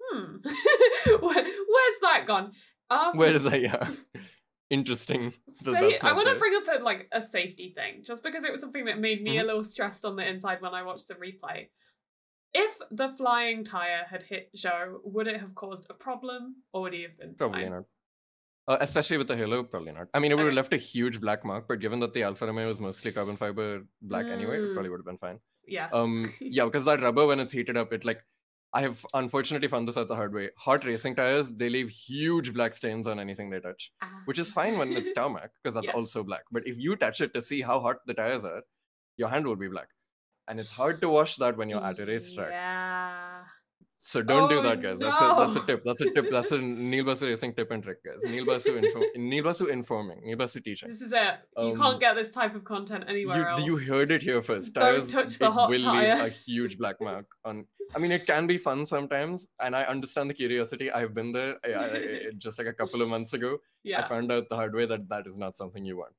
[0.00, 0.36] Hmm,
[1.20, 2.52] Where, where's that gone?
[2.88, 3.60] Um, where is that?
[3.60, 3.90] Yeah,
[4.70, 5.32] interesting.
[5.54, 8.60] Say, I want to bring up a, like a safety thing, just because it was
[8.60, 9.46] something that made me a Mm-hmm.
[9.48, 11.68] little stressed on the inside when I watched the replay.
[12.54, 16.94] If the flying tire had hit Joe, would it have caused a problem, or would
[16.94, 17.72] he have been Probably fine?
[17.72, 17.84] not.
[18.68, 20.08] Uh, especially with the halo, probably not.
[20.12, 22.46] I mean, it would have left a huge black mark, but given that the Alfa
[22.46, 24.72] Romeo was mostly carbon fiber black anyway, it Mm.
[24.74, 25.38] probably would have been fine.
[25.68, 25.88] Yeah.
[25.92, 28.24] Um, yeah, because that rubber when it's heated up, it like
[28.72, 30.50] I have unfortunately found this out the hard way.
[30.58, 33.92] Hot racing tires, they leave huge black stains on anything they touch,
[34.24, 35.94] which is fine when it's tarmac because that's Yes.
[35.94, 36.42] also black.
[36.50, 38.62] But if you touch it to see how hot the tires are,
[39.16, 39.88] your hand will be black,
[40.48, 42.50] and it's hard to wash that when you're at a racetrack.
[42.50, 43.44] Yeah.
[44.08, 45.00] So don't do Oh, that, guys.
[45.00, 45.82] That's a that's a tip.
[45.84, 46.26] That's a tip.
[46.30, 46.58] That's a
[46.92, 48.20] Neil Bassi racing tip and trick, guys.
[48.30, 50.20] Neil Bassi info Neil Bassi informing.
[50.24, 50.88] Neil Bassi teaching.
[50.90, 51.34] This is it.
[51.58, 53.64] You Um, can't get this type of content anywhere You, else.
[53.64, 54.72] you heard it here first.
[54.74, 56.14] Don't Tires touch the hot will tire.
[56.14, 57.66] leave a huge black mark on.
[57.96, 60.90] I mean, it can be fun sometimes, and I understand the curiosity.
[60.92, 61.56] I've been there.
[61.64, 64.04] I, I, I- just like a couple of months ago, yeah.
[64.04, 66.14] I found out the hard way that that is not something you want.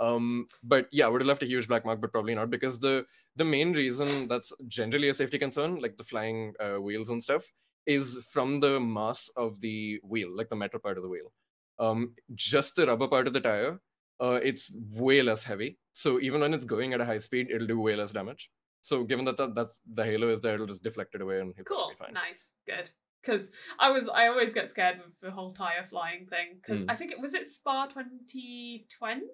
[0.00, 2.78] Um, but yeah, I would have left a huge black mark, but probably not because
[2.80, 7.22] the the main reason that's generally a safety concern, like the flying uh, wheels and
[7.22, 7.44] stuff,
[7.86, 11.32] is from the mass of the wheel, like the metal part of the wheel.
[11.78, 13.80] Um, just the rubber part of the tire,
[14.20, 15.78] uh, it's way less heavy.
[15.92, 18.50] So even when it's going at a high speed, it'll do way less damage.
[18.82, 21.54] So given that, that that's the halo is there, it'll just deflect it away and
[21.66, 21.90] Cool.
[21.90, 22.14] be fine.
[22.14, 22.48] Nice.
[22.66, 22.90] Good.
[23.22, 26.56] Because I was, I always get scared with the whole tire flying thing.
[26.60, 26.90] Because Mm.
[26.90, 29.30] I think it was it Spa 2020.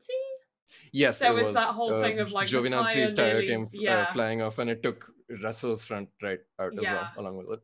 [0.92, 4.02] Yes, There it was that whole Uh, thing of, like, Giovinazzi's tire nearly- came yeah.
[4.02, 5.10] uh, flying off, and it took
[5.42, 7.60] Russell's front right out as well, along with it.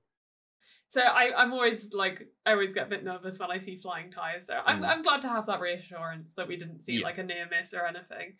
[0.88, 4.10] So I, I'm always like I always get a bit nervous when I see flying
[4.10, 4.44] tires.
[4.46, 4.88] So I'm Mm.
[4.88, 7.04] I'm glad to have that reassurance that we didn't see Yeah.
[7.06, 8.36] like a near miss or anything.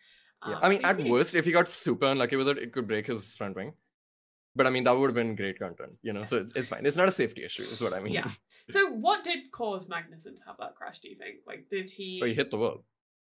[0.47, 2.73] Yeah, Um, I mean, so at worst, if he got super unlucky with it, it
[2.73, 3.73] could break his front wing.
[4.55, 6.25] But I mean, that would have been great content, you know.
[6.25, 6.85] So it's, fine.
[6.85, 8.13] It's not a safety issue, is what I mean.
[8.13, 8.31] Yeah.
[8.71, 11.01] So what did cause Magnussen to have that crash?
[11.01, 11.37] Do you think?
[11.47, 12.19] Like, did he?
[12.21, 12.85] But he hit the wall.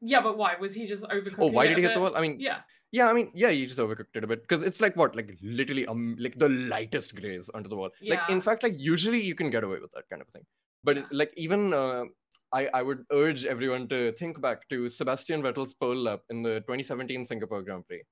[0.02, 1.36] Yeah, but why was he just overcooked?
[1.40, 2.16] Oh, why did he hit the wall?
[2.16, 4.82] I mean, Yeah, yeah, I mean, yeah, he just overcooked it a bit because it's
[4.82, 7.90] like what, like literally, um, like the lightest graze onto the wall.
[8.02, 10.44] Like in fact, like usually you can get away with that kind of thing,
[10.84, 11.04] but Yeah.
[11.04, 12.06] it- like even uh,
[12.52, 16.62] I I would urge everyone to think back to Sebastian Vettel's pole lap in the
[16.62, 18.04] 2017 Singapore Grand Prix.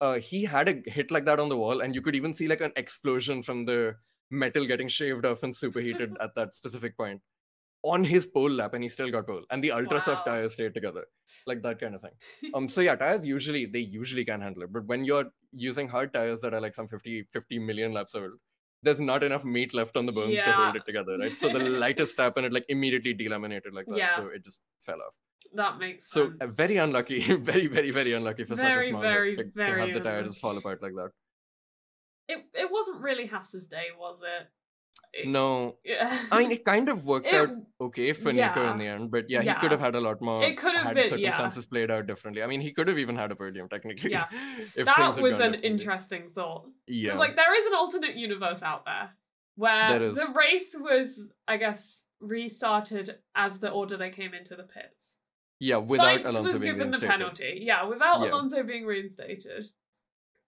[0.00, 2.48] Uh, he had a hit like that on the wall, and you could even see
[2.48, 3.96] like an explosion from the
[4.30, 7.22] metal getting shaved off and superheated at that specific point
[7.94, 10.32] on his pole lap, and he still got pole, and the ultra soft Wow.
[10.32, 11.04] tires stayed together,
[11.46, 12.12] like that kind of thing.
[12.54, 14.72] Um so yeah tires usually they usually can handle it.
[14.72, 18.32] But when you're using hard tires that are like some 50 50 million laps old
[18.82, 21.36] there's not enough meat left on the bones to hold it together right?
[21.36, 23.98] So the lightest tap and it like immediately delaminated like that.
[23.98, 24.14] Yeah.
[24.16, 25.14] so it just fell off.
[25.54, 26.40] That makes so sense.
[26.40, 27.20] uh, very unlucky
[27.52, 30.22] very very very unlucky for such a small very, like, to very have the tire
[30.24, 31.10] just fall apart like that.
[32.28, 34.48] It it wasn't really Haas's day, was it?
[35.18, 36.10] It- no Yeah.
[36.30, 37.50] i mean it kind of worked It- out
[37.80, 40.42] okay for nico in the end but yeah, he could have had a lot more
[40.44, 41.30] It could have had been- yeah.
[41.30, 44.26] circumstances played out differently i mean he could have even had a podium technically Yeah.
[44.76, 45.60] that was an differently.
[45.70, 46.66] interesting thought.
[46.86, 49.10] yeah Because like there is an alternate universe out there
[49.56, 55.16] where the race was, I guess, restarted as the order they came into the pits.
[55.60, 57.60] Yeah, without Sainz Alonso was being given the penalty.
[57.62, 58.28] Yeah, without Yeah.
[58.32, 59.64] Alonso being reinstated.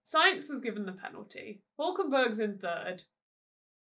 [0.05, 1.61] Sainz was given the penalty.
[1.79, 3.03] Hulkenberg's in third.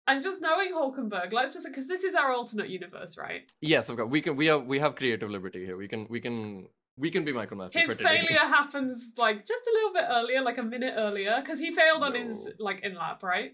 [0.07, 3.51] And just knowing Hulkenberg, let's just because this is our alternate universe, right?
[3.61, 4.11] Yes, of course.
[4.11, 4.37] We can.
[4.37, 4.67] We have.
[4.67, 5.77] We have creative liberty here.
[5.77, 6.07] We can.
[6.11, 6.67] We can.
[6.97, 7.87] We can be Michael Masi.
[7.87, 11.71] His failure happens like just a little bit earlier, like a minute earlier, because he
[11.71, 13.53] failed on his like in lap, right?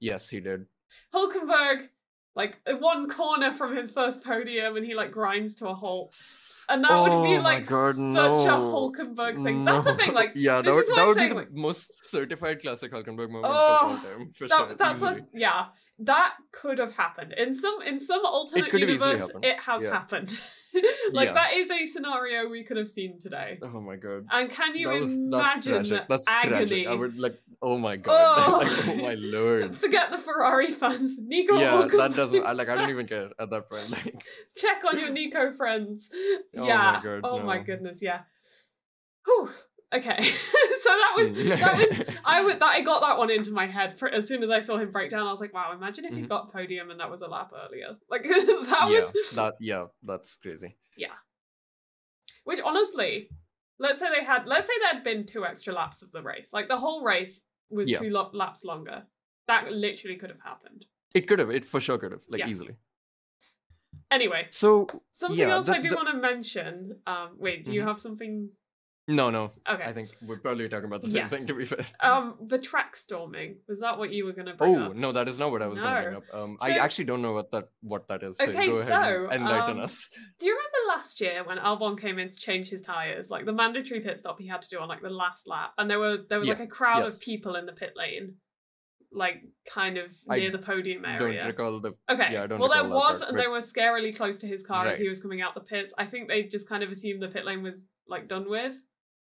[0.00, 0.66] Yes, he did.
[1.14, 1.88] Hulkenberg,
[2.34, 6.14] like one corner from his first podium, and he like grinds to a halt.
[6.70, 8.72] And that would be Oh like God, such a no.
[8.72, 9.64] Hulkenberg thing.
[9.64, 11.40] That's the thing, like yeah, this that would, what that I'm would saying, be the
[11.40, 14.74] like- most certified classic Hulkenberg moment Oh, of all time for that, sure.
[14.78, 15.20] that's easily.
[15.20, 15.66] a yeah.
[16.02, 19.20] That could have happened in some in some alternate universe.
[19.20, 19.44] happened.
[19.44, 19.90] It has Yeah.
[19.92, 20.40] happened.
[21.12, 21.34] like Yeah.
[21.34, 23.58] that is a scenario we could have seen today.
[23.62, 24.24] Oh my god.
[24.30, 26.08] And can you that was, that's imagine tragic.
[26.08, 26.54] That's agony?
[26.56, 26.86] tragic.
[26.86, 27.38] I would like.
[27.62, 28.10] Oh my god.
[28.48, 28.58] Oh.
[28.58, 29.76] like, oh my lord.
[29.76, 31.16] Forget the Ferrari fans.
[31.20, 32.44] Nico Yeah, that doesn't.
[32.44, 33.90] I, like, I don't even care at that point.
[33.90, 34.24] Like,
[34.56, 36.10] check on your Nico friends.
[36.56, 37.00] Oh my yeah.
[37.02, 38.00] God, oh my goodness.
[38.00, 38.20] Yeah.
[39.26, 39.50] Whew.
[39.92, 40.22] Okay.
[40.22, 41.58] so that was Mm.
[41.58, 44.42] that was I would that I got that one into my head for, as soon
[44.44, 45.26] as I saw him break down.
[45.26, 46.28] I was like, wow, imagine if he Mhm.
[46.28, 47.88] got podium and that was a lap earlier.
[48.08, 49.54] Like that yeah, was that.
[49.60, 50.76] Yeah, that's crazy.
[50.96, 51.08] Yeah.
[52.44, 53.28] Which honestly,
[53.78, 56.50] let's say they had let's say there had been two extra laps of the race.
[56.52, 57.40] Like the whole race
[57.70, 57.98] was Yeah.
[57.98, 59.04] two lo- laps longer.
[59.46, 60.84] That literally could have happened.
[61.14, 61.50] It could have.
[61.50, 62.22] It for sure could have.
[62.28, 62.48] Like Yeah.
[62.48, 62.76] easily.
[64.10, 67.00] Anyway, So something Yeah, else I do the- want to mention.
[67.06, 67.86] Um, wait, do you Mhm.
[67.86, 68.50] have something?
[69.18, 69.52] No, no.
[69.68, 69.82] Okay.
[69.84, 71.30] I think we're probably talking about the same Yes.
[71.30, 71.46] thing.
[71.46, 71.84] To be fair.
[72.00, 74.94] Um, the track storming was that what you were going to bring Oh up?
[74.96, 76.18] no, that is not what I was going to bring No.
[76.18, 76.34] up.
[76.34, 78.36] Um, I actually don't know what that what that is.
[78.38, 80.08] So Okay, go ahead so, and enlighten um, us.
[80.38, 83.52] Do you remember last year when Albon came in to change his tires, like the
[83.52, 86.18] mandatory pit stop he had to do on like the last lap, and there were
[86.28, 87.14] there was Yeah, like a crowd yes.
[87.14, 88.36] of people in the pit lane,
[89.12, 91.38] like kind of I near the podium area?
[91.38, 91.92] I Don't recall the.
[92.10, 92.32] Okay.
[92.32, 94.46] yeah, I don't well, there that was, part, and but- they were scarily close to
[94.46, 95.92] his car as he was coming out the pits.
[95.98, 98.74] I think they just kind of assumed the pit lane was like done with.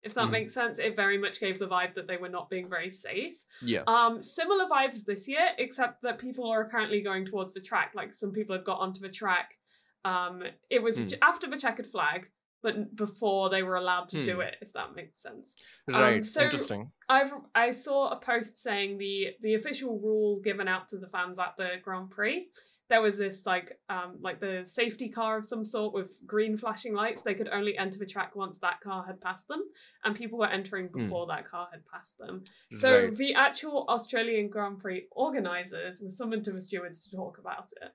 [0.04, 0.32] If that Mhm.
[0.32, 3.42] makes sense, it very much gave the vibe that they were not being very safe.
[3.62, 3.82] Yeah.
[3.86, 7.92] Um, similar vibes this year, except that people are apparently going towards the track.
[7.94, 9.56] Like some people had got onto the track.
[10.04, 12.30] Um, it was j- after the checkered flag,
[12.62, 14.40] but before they were allowed to do Hmm.
[14.42, 14.56] it.
[14.60, 15.56] If that makes sense.
[15.88, 16.18] Right.
[16.18, 16.92] um, so- Interesting.
[17.08, 21.38] I've I saw a post saying the the official rule given out to the fans
[21.38, 22.50] at the Grand Prix.
[22.90, 26.94] There was this like um like the safety car of some sort with green flashing
[26.94, 27.22] lights.
[27.22, 29.62] They could only enter the track once that car had passed them,
[30.04, 31.04] and people were entering Hmm.
[31.04, 32.44] before that car had passed them.
[32.78, 33.16] So right.
[33.16, 37.92] the actual Australian Grand Prix organisers were summoned to the stewards to talk about it.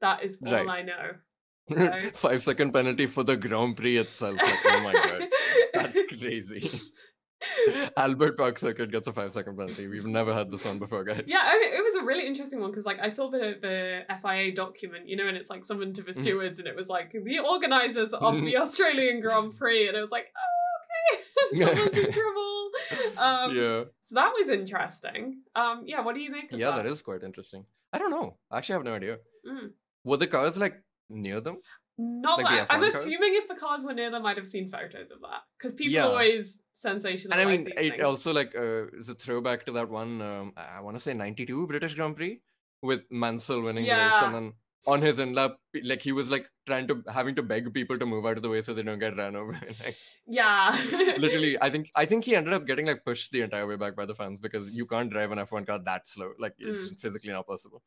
[0.00, 0.68] That is all Right.
[0.68, 1.12] I know.
[1.70, 4.36] so- Five second penalty for the Grand Prix itself.
[4.36, 5.28] Like, oh my god,
[5.74, 6.68] that's crazy.
[7.96, 9.86] Albert Park Circuit gets a five second penalty.
[9.88, 11.24] We've never had this one before, guys.
[11.26, 14.02] Yeah, I mean, it was a really interesting one because, like, I saw the the
[14.22, 16.22] FIA document, you know, and it's like summoned to the Mhm.
[16.22, 20.10] stewards, and it was like the organisers of the Australian Grand Prix, and it was
[20.10, 22.70] like, oh, okay, someone's in trouble.
[23.18, 23.84] Um, yeah.
[24.08, 25.42] So that was interesting.
[25.54, 26.82] Um, yeah, what do you make of Yeah, that?
[26.84, 27.64] that is quite interesting.
[27.92, 28.36] I don't know.
[28.50, 29.18] I actually have no idea.
[29.48, 29.70] Mm.
[30.04, 31.58] Were the cars like near them?
[31.96, 32.94] Not Like I'm F1 cars?
[32.96, 35.92] assuming if the cars were near them, I'd have seen photos of that because people
[35.94, 36.06] Yeah.
[36.06, 38.02] always sensationalize And I mean, it things.
[38.02, 40.20] also like uh, is a throwback to that one.
[40.22, 42.40] Um, I want to say '92 British Grand Prix
[42.82, 44.52] with Mansell winning the race, and then
[44.86, 48.04] on his in lap, like he was like trying to having to beg people to
[48.04, 49.52] move out of the way so they don't get ran over.
[49.84, 49.96] like,
[50.26, 50.76] yeah,
[51.18, 53.96] literally, I think I think he ended up getting like pushed the entire way back
[53.96, 56.32] by the fans because you can't drive an F1 car that slow.
[56.38, 57.00] Like it's Mm.
[57.00, 57.82] physically not possible.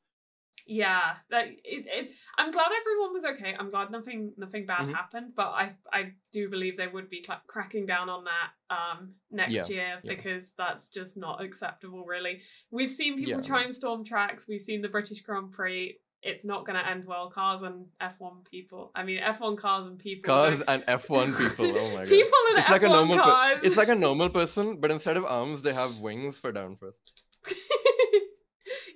[0.68, 1.16] Yeah.
[1.30, 2.12] That it, it.
[2.38, 3.56] I'm glad everyone was okay.
[3.58, 4.94] I'm glad nothing nothing bad Mhm.
[4.94, 5.34] happened.
[5.36, 9.54] But I I do believe they would be cla cracking down on that um next
[9.54, 10.16] Yeah, year yeah.
[10.16, 12.04] because that's just not acceptable.
[12.06, 14.48] Really, we've seen people Yeah, try and storm tracks.
[14.48, 16.00] We've seen the British Grand Prix.
[16.24, 17.30] It's not going to end well.
[17.30, 18.92] Cars and F1 people.
[18.96, 20.34] I mean, F1 cars and people.
[20.34, 21.68] Cars don't- and F1 people.
[21.78, 22.08] Oh my god.
[22.10, 23.18] People in It's F1 like a normal.
[23.18, 23.64] Per- cars.
[23.64, 27.14] it's like a normal person, but instead of arms, they have wings for down first.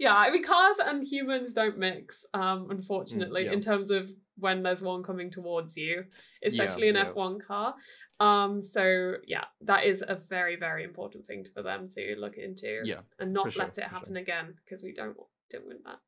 [0.01, 3.53] Yeah, I mean, cars and humans don't mix, um, unfortunately, Mm, yeah.
[3.53, 4.11] in terms of
[4.45, 6.05] when there's one coming towards you,
[6.43, 7.11] especially an yeah.
[7.13, 7.75] F1 car.
[8.19, 8.83] Um, so
[9.27, 13.31] yeah, that is a very, very important thing for them to look into Yeah, and
[13.31, 13.89] not for sure, let it for sure.
[13.89, 15.15] happen again because we don't
[15.51, 15.99] don't want that.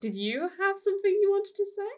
[0.00, 1.92] Did you have something you wanted to say?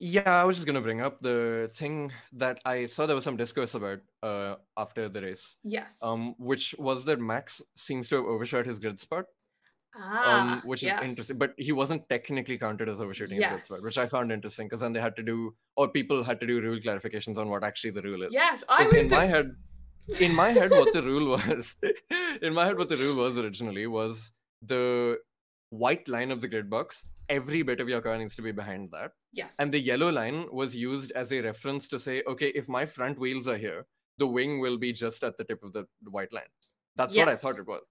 [0.00, 3.36] Yeah, I was just gonna bring up the thing that I saw there was some
[3.36, 5.56] discourse about uh after the race.
[5.64, 5.98] Yes.
[6.02, 9.26] Um, which was that Max seems to have overshot his grid spot.
[9.96, 11.02] Ah, Um, which is yes.
[11.02, 14.66] interesting, but he wasn't technically counted as overshooting his grid spot, which I found interesting
[14.66, 17.64] because then they had to do, or people had to do rule clarifications on what
[17.64, 18.32] actually the rule is.
[18.32, 19.54] Yes, I was in do- my head,
[20.20, 21.76] in my head, what the rule was,
[22.42, 24.32] in my head, what the rule was originally was
[24.62, 25.18] the
[25.70, 27.08] white line of the grid box.
[27.28, 29.12] Every bit of your car needs to be behind that.
[29.32, 29.52] yes.
[29.58, 33.18] And the yellow line was used as a reference to say, okay, if my front
[33.18, 33.86] wheels are here,
[34.18, 36.52] the wing will be just at the tip of the white line.
[36.96, 37.90] That's what I thought it was.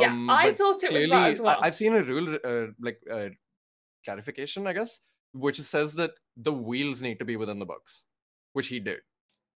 [0.00, 1.58] Yeah, Um, I thought it was that as well.
[1.60, 3.28] I, have seen a rule, uh, like uh,
[4.04, 5.00] clarification, I guess,
[5.32, 8.04] which says that the wheels need to be within the box,
[8.52, 9.00] which he did.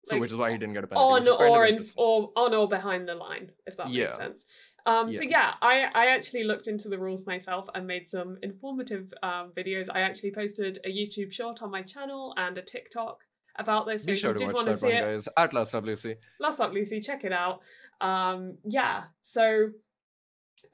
[0.04, 1.12] So, Like, which is why he didn't get a penalty.
[1.12, 3.90] on which is kind of or in or on or behind the line, if that
[3.90, 4.04] Yeah.
[4.04, 4.46] makes sense.
[4.86, 9.12] Um, So yeah, I I actually looked into the rules myself and made some informative
[9.22, 9.88] um, videos.
[9.92, 13.18] I actually posted a YouTube short on my channel and a TikTok
[13.58, 14.02] about this.
[14.02, 15.28] So Be sure to watch that one, guys.
[15.36, 16.14] At last WC.
[16.38, 17.62] last up, Lucy, check it out.
[18.00, 19.70] Um, yeah, so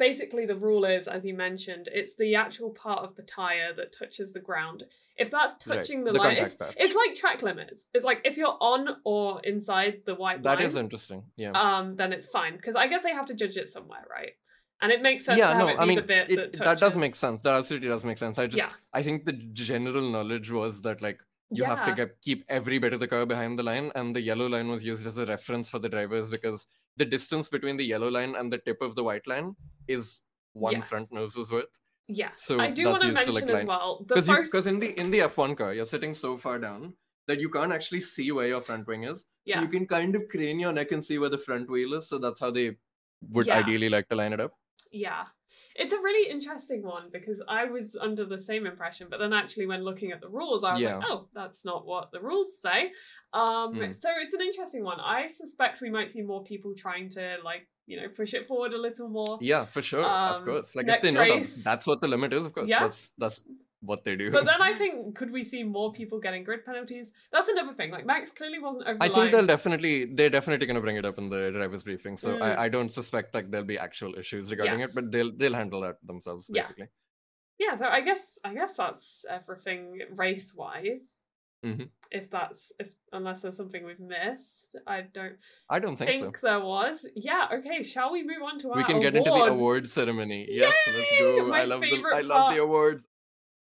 [0.09, 3.95] basically the rule is, as you mentioned, it's the actual part of the tire that
[3.97, 4.85] touches the ground.
[5.17, 7.87] If that's Right, touching the, the line, it's, it's like track limits.
[7.95, 11.21] It's like if you're on or inside the white That line, is interesting.
[11.37, 11.53] Yeah.
[11.53, 14.33] um, then it's fine because I guess they have to judge it somewhere, right?
[14.81, 16.79] And it makes sense to yeah, have no, it I mean, bit it- that that,
[16.81, 17.41] does make sense.
[17.43, 18.37] That absolutely does make sense.
[18.39, 18.73] I just, Yeah.
[18.93, 19.35] I think the
[19.67, 21.21] general knowledge was that like
[21.53, 24.21] you have to get, keep every bit of the car behind the line, and the
[24.21, 27.85] yellow line was used as a reference for the drivers because the distance between the
[27.85, 29.55] yellow line and the tip of the white line
[29.89, 30.21] is
[30.53, 30.89] one Yes.
[30.89, 31.67] front nose's worth.
[32.09, 34.53] Yes, So I do want to mention like, as well the Because first.
[34.53, 36.95] because in the in the F1 car, you're sitting so far down
[37.29, 39.21] that you can't actually see where your front wing is.
[39.21, 39.61] So Yeah.
[39.63, 42.09] you can kind of crane your neck and see where the front wheel is.
[42.09, 42.77] So that's how they
[43.31, 43.59] would Yeah.
[43.61, 44.53] ideally like to line it up.
[44.91, 45.27] Yeah.
[45.77, 49.67] It's a really interesting one because I was under the same impression, but then actually
[49.67, 50.97] when looking at the rules, I was Yeah.
[50.99, 52.93] like, oh, that's not what the rules say.
[53.33, 53.95] Um Mm.
[53.95, 55.01] so it's an interesting one.
[55.01, 58.73] I suspect we might see more people trying to like, you know, push it forward
[58.75, 59.39] a little more.
[59.41, 60.05] Yeah, for sure.
[60.05, 60.75] of Um, course.
[60.77, 62.69] Like if they know that that's what the limit is, of course.
[62.69, 62.81] Yeah.
[62.81, 63.45] That's that's
[63.83, 64.31] what they do.
[64.31, 67.13] But then I think could we see more people getting grid penalties?
[67.33, 67.91] That's another thing.
[67.91, 69.15] Like Max clearly wasn't over I line.
[69.15, 72.17] think they'll definitely they're definitely gonna bring it up in the drivers briefing.
[72.17, 72.43] So Mm.
[72.43, 74.91] I, I don't suspect like there'll be actual issues regarding Yes.
[74.91, 76.89] it, but they'll they'll handle that themselves basically.
[77.59, 81.05] yeah yeah so i guess i guess that's everything race wise
[81.65, 81.91] Mhm.
[82.11, 85.37] if that's if unless there's something we've missed i don't
[85.71, 88.71] I don't think, think, there was yeah okay shall we move on to so.
[88.73, 89.53] our We can get into the awards?
[89.61, 90.41] award ceremony.
[90.51, 91.47] Yes, let's go.
[91.47, 93.05] My I love the favorite I love the awards.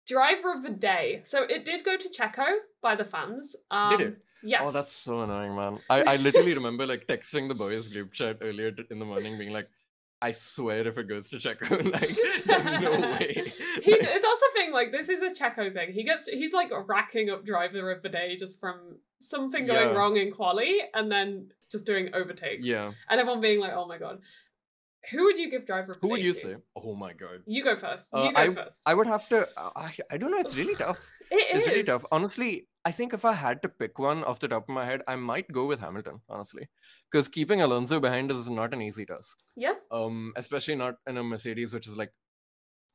[0.06, 2.46] Driver of the day so it did go to checo
[2.82, 4.18] by the fans um, Did it?
[4.42, 5.78] yes Oh, that's so annoying, man.
[5.88, 9.38] I, I literally remember like texting the boys group chat earlier t- in the morning,
[9.38, 9.68] being like,
[10.20, 13.32] "I swear if it goes to Checo, like, there's no way."
[13.82, 16.70] he, Like, that's the thing like this is a checo thing he gets he's like
[16.86, 19.94] racking up driver of the day just from something going Yeah.
[19.98, 22.92] wrong in quali and then just doing overtakes yeah.
[23.08, 24.20] and everyone being like, "Oh my god."
[25.10, 26.38] Who would you give driver the Who would you to?
[26.38, 26.56] say?
[26.76, 27.42] Oh my god.
[27.46, 28.10] You go first.
[28.12, 28.82] Uh, you go I- first.
[28.86, 29.48] I would have to.
[29.56, 30.38] uh, I I don't know.
[30.38, 31.00] It's really tough.
[31.30, 32.04] It It's really tough.
[32.12, 35.02] Honestly, I think if I had to pick one off the top of my head,
[35.08, 36.20] I might go with Hamilton.
[36.28, 36.68] Honestly,
[37.10, 39.38] because keeping Alonso behind is not an easy task.
[39.56, 39.72] Yeah.
[39.90, 42.12] Um, especially not in a Mercedes, which is like,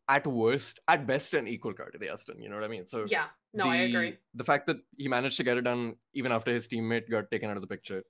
[0.07, 2.41] at worst, at best, an equal car to the Aston.
[2.41, 2.85] You know what I mean?
[2.87, 3.25] So Yeah.
[3.53, 4.17] No, I agree.
[4.35, 7.49] The fact that he managed to get it done even after his teammate got taken
[7.49, 8.03] out of the picture,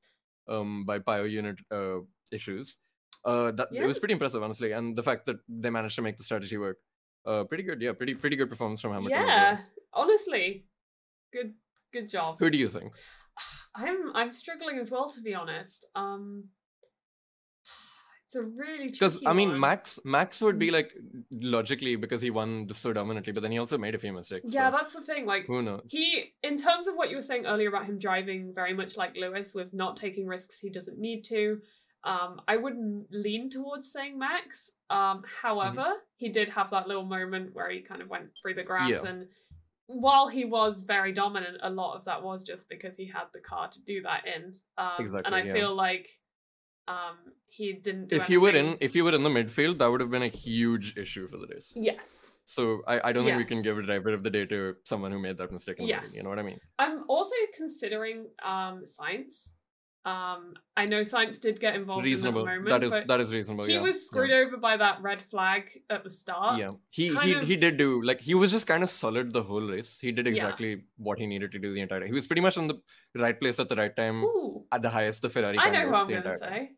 [0.49, 1.99] um, by power unit uh
[2.31, 2.75] issues,
[3.25, 3.83] uh, that Yeah.
[3.83, 4.71] it was pretty impressive, honestly.
[4.71, 6.77] And the fact that they managed to make the strategy work,
[7.25, 7.81] uh, pretty good.
[7.81, 9.21] Yeah, pretty pretty good performance from Hamilton.
[9.27, 9.59] Yeah.
[9.93, 10.65] Honestly,
[11.33, 11.53] good
[11.91, 12.37] Good job.
[12.39, 12.93] Who do you think?
[13.75, 15.87] I'm I'm struggling as well to be honest.
[15.95, 16.49] Um
[18.27, 19.59] it's a really Because I mean, one.
[19.59, 20.73] Max Max would be Mm.
[20.73, 20.91] like
[21.31, 24.53] logically because he won so dominantly, but then he also made a few mistakes.
[24.53, 25.25] Yeah, so that's the thing.
[25.25, 25.89] Like who knows?
[25.91, 29.17] he in terms of what you were saying earlier about him driving very much like
[29.17, 31.59] Lewis with not taking risks he doesn't need to.
[32.03, 34.71] Um, I would m- lean towards saying Max.
[34.89, 35.85] Um, however,
[36.15, 39.05] he did have that little moment where he kind of went through the grass Yeah.
[39.05, 39.27] and
[39.87, 43.39] while he was very dominant, a lot of that was just because he had the
[43.39, 44.55] car to do that in.
[44.77, 45.51] Um, and I yeah.
[45.53, 46.07] feel like
[46.87, 49.87] um, he didn't do if you were in if you were in the midfield, that
[49.91, 51.73] would have been a huge issue for the race.
[51.75, 52.31] Yes.
[52.45, 53.63] So I, I don't think we can Yes.
[53.65, 56.13] give a driver of the day to someone who made that mistake in the Yes.
[56.15, 56.59] You know what I mean?
[56.77, 59.49] I'm also considering um sainz.
[60.05, 62.41] Um, I know sainz did get involved reasonable.
[62.41, 62.69] in that moment.
[62.69, 63.65] that is that is reasonable.
[63.65, 63.81] he yeah.
[63.81, 66.57] was screwed over by that red flag at the start.
[66.57, 69.33] Yeah, he kind he of- he did do like he was just kind of solid
[69.33, 69.99] the whole race.
[69.99, 70.31] He did Yeah.
[70.31, 72.07] exactly what he needed to do the entire time.
[72.07, 72.79] He was pretty much in the
[73.15, 75.59] right place at the right time Ooh, at the highest the Ferrari.
[75.59, 76.71] I know who I'm going to say.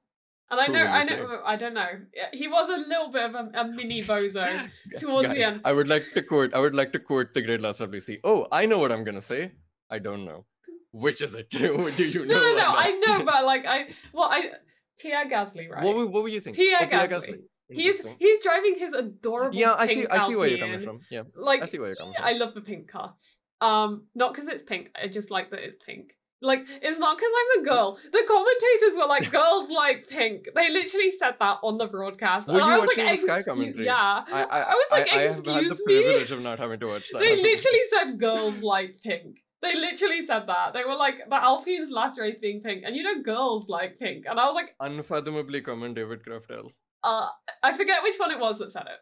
[0.50, 1.88] And I know, I know, I don't know.
[2.34, 4.70] He was a little bit of a, a mini bozo
[5.00, 5.62] towards the end.
[5.64, 6.54] I would like to quote.
[6.54, 8.20] I would like to quote the great Last WC.
[8.26, 9.54] Oh, I know what I'm gonna say.
[9.90, 10.46] I don't know.
[10.92, 11.50] Which is it?
[11.50, 12.36] Do you know?
[12.36, 12.58] No, no, no.
[12.58, 12.76] not?
[12.78, 14.52] I know, but like, I, well, I,
[15.00, 15.84] Pierre Gasly, right?
[15.84, 16.64] What were, what were you thinking?
[16.66, 17.40] Pierre Oh, Gasly.
[17.70, 19.58] He's he's driving his adorable.
[19.58, 20.06] yeah, I see.
[20.06, 21.00] I see where you're coming from.
[21.10, 22.36] Yeah, Like, I see where you're coming Yeah, from.
[22.36, 23.16] I love the pink car.
[23.62, 24.90] Um, not because it's pink.
[25.02, 26.14] I just like that it's pink.
[26.44, 28.00] Like, it's not because I'm a girl.
[28.12, 32.50] The commentators were like, "Girls like pink." They literally said that on the broadcast.
[32.50, 33.86] Were and you I was watching like, the Sky commentary?
[33.86, 36.42] Yeah, I, I, I was like, I, I have had the "Excuse me?" privilege of
[36.42, 37.20] not having to watch that.
[37.20, 39.38] they literally said girls like pink.
[39.62, 40.74] They literally said that.
[40.74, 44.26] They were like the Alpine's last race being pink, and you know girls like pink.
[44.28, 46.70] And I was like, unfathomably common David Craftel.
[47.04, 47.28] uh,
[47.64, 49.00] I forget which one it was that said it.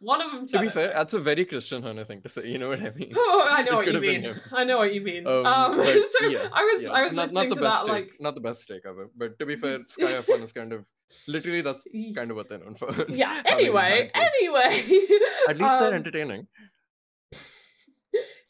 [0.00, 0.72] One of them To be it.
[0.72, 2.48] fair, that's a very Christian Hunter thing to say.
[2.48, 3.12] You know what I mean?
[3.16, 4.34] Oh, I know what you mean.
[4.52, 5.24] I know what you mean.
[5.28, 5.76] Um, Um,
[6.18, 8.06] so yeah, I was Yeah, I was not, listening not the to best that take,
[8.10, 9.08] like not the best take ever.
[9.16, 10.84] But to be fair, Sky F1 is kind of
[11.28, 11.84] literally that's
[12.16, 12.90] kind of what they're known for.
[13.08, 13.42] yeah.
[13.46, 14.82] Anyway, anyway.
[15.48, 16.48] At least they're Um, entertaining.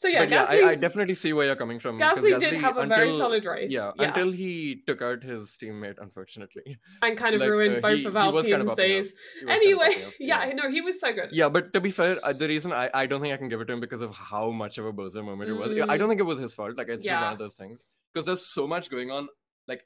[0.03, 1.95] So yeah, yeah, I, I definitely see where you're coming from.
[1.97, 3.71] because Gasly did have a very solid race.
[3.71, 6.75] Yeah, yeah, until he took out his teammate, unfortunately.
[7.01, 9.05] and kind of like, ruined uh, both he- of was kind of Alpine's days.
[9.05, 11.29] Was kind of Anyway, up, yeah, no, he was so good.
[11.31, 13.61] Yeah, but to be fair, uh, the reason I, I don't think I can give
[13.61, 15.71] it to him because of how much of a bozo moment it was.
[15.71, 15.97] I Mm.
[15.99, 16.77] don't think it was his fault.
[16.77, 19.29] Like it's just one of those things because there's so much going on,
[19.69, 19.83] like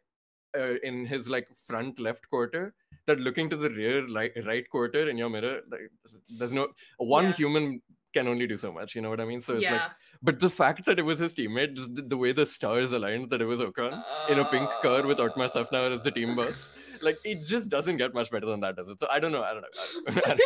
[0.57, 2.74] uh, in his like front left quarter
[3.05, 5.91] that looking to the rear right, right quarter in your mirror, like
[6.39, 7.34] there's- no one Yeah.
[7.34, 7.82] human
[8.13, 8.95] can only do so much.
[8.95, 9.41] You know what I mean?
[9.41, 9.74] So it's yeah.
[9.74, 9.91] like,
[10.22, 13.41] but the fact that it was his teammate, the, the way the stars aligned, that
[13.41, 17.18] it was Ocon in a pink car with Otmar Szafnauer as the team boss, like
[17.24, 18.99] it just doesn't get much better than that, does it?
[18.99, 19.43] So I don't know.
[19.43, 19.68] I don't know.
[20.07, 20.45] I don't know.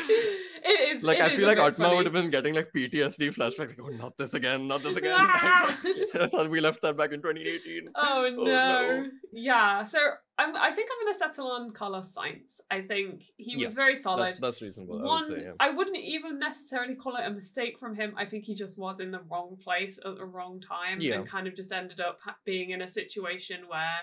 [0.00, 1.96] I it is like it I is feel like Otmar funny.
[1.96, 3.78] would have been getting like PTSD flashbacks.
[3.78, 5.12] Like, oh, not this again, not this again.
[5.18, 7.88] I thought we left that back in 2018.
[7.94, 8.44] Oh no.
[8.44, 9.06] no.
[9.32, 9.84] Yeah.
[9.84, 9.98] So
[10.38, 12.60] I'm I think I'm gonna settle on Carlos Sainz.
[12.70, 14.34] I think he Yeah, was very solid.
[14.36, 15.00] That, that's reasonable.
[15.00, 15.52] I One, would say, yeah.
[15.60, 18.14] I wouldn't even necessarily call it a mistake from him.
[18.16, 21.16] I think he just was in the wrong place at the wrong time Yeah.
[21.16, 24.00] and kind of just ended up being in a situation where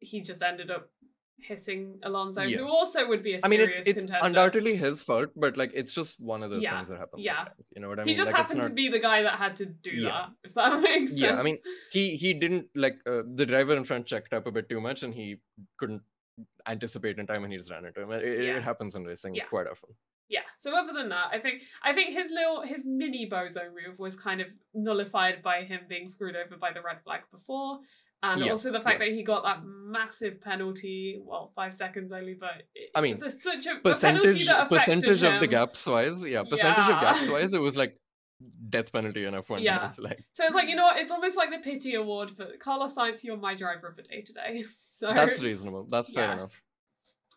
[0.00, 0.90] he just ended up
[1.40, 2.58] hitting Alonso, Yeah.
[2.58, 4.26] who also would be a I mean, serious it, it's contender.
[4.26, 7.20] undoubtedly his fault, but like it's just one of those Yeah, things that happen.
[7.20, 7.48] yeah.
[7.74, 8.08] You know what I mean.
[8.08, 10.08] he just like, happened to be the guy that had to do Yeah.
[10.10, 11.20] that, if that makes sense.
[11.20, 11.58] Yeah, I mean,
[11.92, 15.02] he he didn't like uh, the driver in front checked up a bit too much,
[15.02, 15.36] and he
[15.78, 16.02] couldn't
[16.66, 18.10] anticipate in time, and he just ran into him.
[18.12, 19.44] It, it- happens in racing Yeah.
[19.46, 19.90] quite often.
[20.28, 20.42] Yeah.
[20.58, 24.14] So other than that, I think I think his little his mini bozo move was
[24.14, 27.78] kind of nullified by him being screwed over by the red flag before.
[28.22, 32.34] And Yeah, also the fact that he got that massive penalty, well, five seconds only,
[32.34, 36.24] but it- I mean, there's such a, a Percentage that percentage of the gaps wise,
[36.24, 37.00] yeah, percentage of Yeah.
[37.00, 37.96] gaps wise, it was like
[38.70, 39.90] death penalty in F1 Yeah.
[39.98, 40.98] Like So it's like you know what?
[40.98, 43.22] It's almost like the pity award for Carlos Sainz.
[43.22, 44.64] You're my driver of the day today.
[44.98, 45.86] So that's reasonable.
[45.88, 46.32] That's fair yeah.
[46.32, 46.60] enough.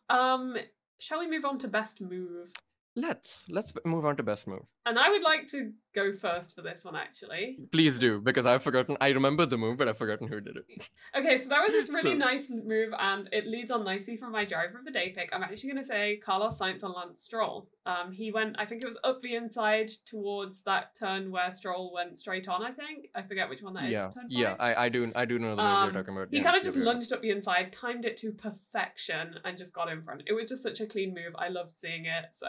[0.10, 0.58] um,
[1.00, 2.52] shall we move on to best move?
[2.96, 4.66] Let's let's move on to best move.
[4.84, 7.60] And I would like to go first for this one, actually.
[7.72, 8.98] Please do because I've forgotten.
[9.00, 10.66] I remember the move, but I've forgotten who did it.
[11.14, 14.32] Okay, so that was this really So- nice move, and it leads on nicely from
[14.32, 15.30] my driver of the day pick.
[15.36, 17.70] I'm actually going to say Carlos Sainz on Lance Stroll.
[17.86, 21.92] Um, he went, I think it was up the inside towards that turn where Stroll
[21.94, 22.64] went straight on.
[22.64, 23.92] I think I forget which one that is.
[23.92, 24.56] yeah, yeah.
[24.58, 26.30] I, I do I do know the move Um, you're talking about.
[26.32, 26.86] He yeah, kind of just right.
[26.86, 30.24] lunged up the inside, timed it to perfection, and just got in front.
[30.28, 31.36] It was just such a clean move.
[31.38, 32.26] I loved seeing it.
[32.36, 32.48] So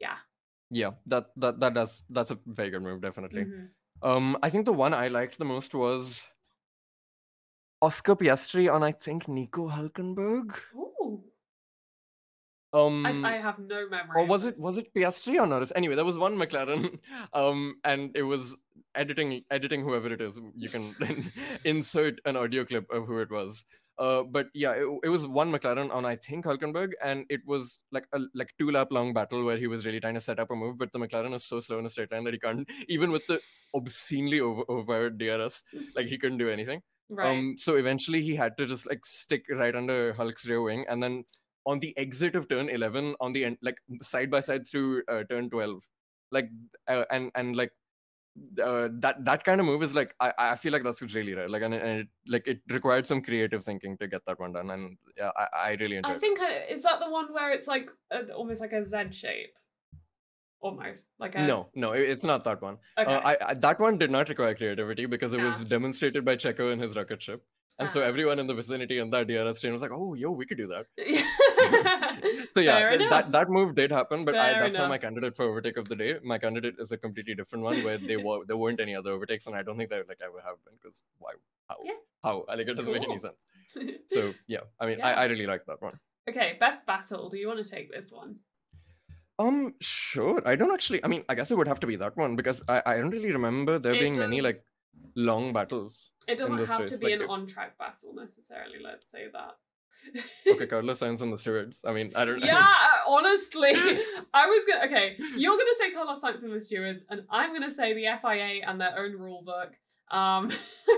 [0.00, 0.16] yeah.
[0.70, 3.44] Yeah, that that that does that's a very good move, definitely.
[3.44, 3.70] Mhm.
[4.02, 6.26] Um, I think the one I liked the most was
[7.82, 10.56] Oscar Piastri on I think Nico Hulkenberg.
[10.74, 11.24] Ooh,
[12.72, 14.22] Um, I, I have no memory.
[14.22, 15.72] or was it was it Piastri or Norris?
[15.74, 17.00] Anyway, there was one McLaren,
[17.32, 18.56] um, and it was
[18.94, 20.94] editing editing whoever it is, you can
[21.64, 23.64] insert an audio clip of who it was.
[24.00, 27.80] Uh, but yeah, it, it, was one McLaren on I think Hulkenberg, and it was
[27.92, 30.50] like a like two lap long battle where he was really trying to set up
[30.50, 32.66] a move, but the McLaren is so slow in a straight line that he can't
[32.88, 33.38] even with the
[33.74, 35.62] obscenely over overpowered DRS,
[35.94, 36.80] like he couldn't do anything.
[37.10, 37.30] Right.
[37.30, 41.02] Um, so eventually he had to just like stick right under Hulk's rear wing, and
[41.02, 41.24] then
[41.66, 45.24] on the exit of turn 11 on the end like side by side through uh,
[45.24, 45.78] turn 12
[46.32, 46.48] like
[46.88, 47.72] uh, and and like
[48.62, 51.48] uh, that that kind of move is like I, I feel like that's really rare
[51.48, 54.70] like and, and it, like it required some creative thinking to get that one done
[54.70, 57.66] and yeah I, I really enjoyed I think I, is that the one where it's
[57.66, 59.52] like a, almost like a Z shape?
[60.60, 62.76] Almost like a no no it's not that one.
[62.98, 63.12] Okay.
[63.12, 66.72] uh, I, I, that one did not require creativity because it was demonstrated by Checo
[66.72, 67.42] in his rocket ship
[67.80, 70.46] and so everyone in the vicinity in that DRS train was like, "Oh, yo, we
[70.46, 70.86] could do that."
[72.54, 74.84] so yeah, th- that that move did happen, but I, that's enough.
[74.84, 76.16] not my candidate for overtake of the day.
[76.22, 79.46] My candidate is a completely different one where they were there weren't any other overtakes,
[79.46, 81.32] and I don't think they like ever have been because why?
[81.68, 81.76] How?
[81.84, 82.00] Yeah.
[82.22, 82.44] How?
[82.48, 83.00] Like it doesn't cool.
[83.00, 83.46] make any sense.
[84.08, 85.08] So yeah, I mean, yeah.
[85.08, 85.92] I, I really like that one.
[86.28, 87.28] Okay, best battle.
[87.28, 88.36] Do you want to take this one?
[89.38, 90.42] Um, sure.
[90.44, 91.02] I don't actually.
[91.04, 93.10] I mean, I guess it would have to be that one because I, I don't
[93.10, 94.28] really remember there it being does...
[94.28, 94.62] many like
[95.14, 96.12] long battles.
[96.28, 96.92] It doesn't have race.
[96.92, 99.56] to be like, an on track battle necessarily, let's say that.
[100.48, 101.82] okay, Carlos Sainz and the stewards.
[101.84, 102.46] I mean, I don't know.
[102.46, 102.66] Yeah,
[103.06, 103.72] honestly.
[104.34, 107.70] I was gonna okay, you're gonna say Carlos Sainz and the stewards, and I'm gonna
[107.70, 109.72] say the FIA and their own rule book.
[110.10, 110.50] Um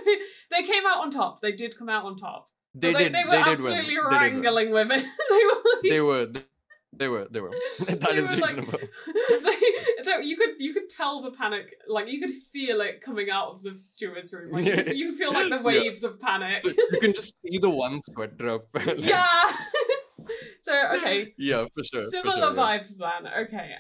[0.51, 1.41] they came out on top.
[1.43, 2.49] They did come out on top.
[2.75, 3.15] They, they did.
[3.15, 5.03] They were they absolutely wrangling with it.
[5.31, 5.63] they were.
[5.75, 6.43] Like, they were.
[6.95, 7.27] They were.
[7.31, 7.51] They were.
[7.87, 8.79] that they is were reasonable.
[9.43, 9.61] Like,
[10.05, 13.49] they, you could you could tell the panic, like you could feel it coming out
[13.49, 14.53] of the steward's room.
[14.53, 16.09] Like you, you feel like the waves yeah.
[16.09, 16.65] of panic.
[16.65, 18.67] you can just see the one sweat drop.
[18.75, 18.99] like...
[18.99, 19.31] Yeah.
[20.63, 21.35] so okay.
[21.39, 22.11] Yeah, for sure.
[22.11, 23.11] Similar for sure, vibes yeah.
[23.23, 23.33] then.
[23.45, 23.71] Okay.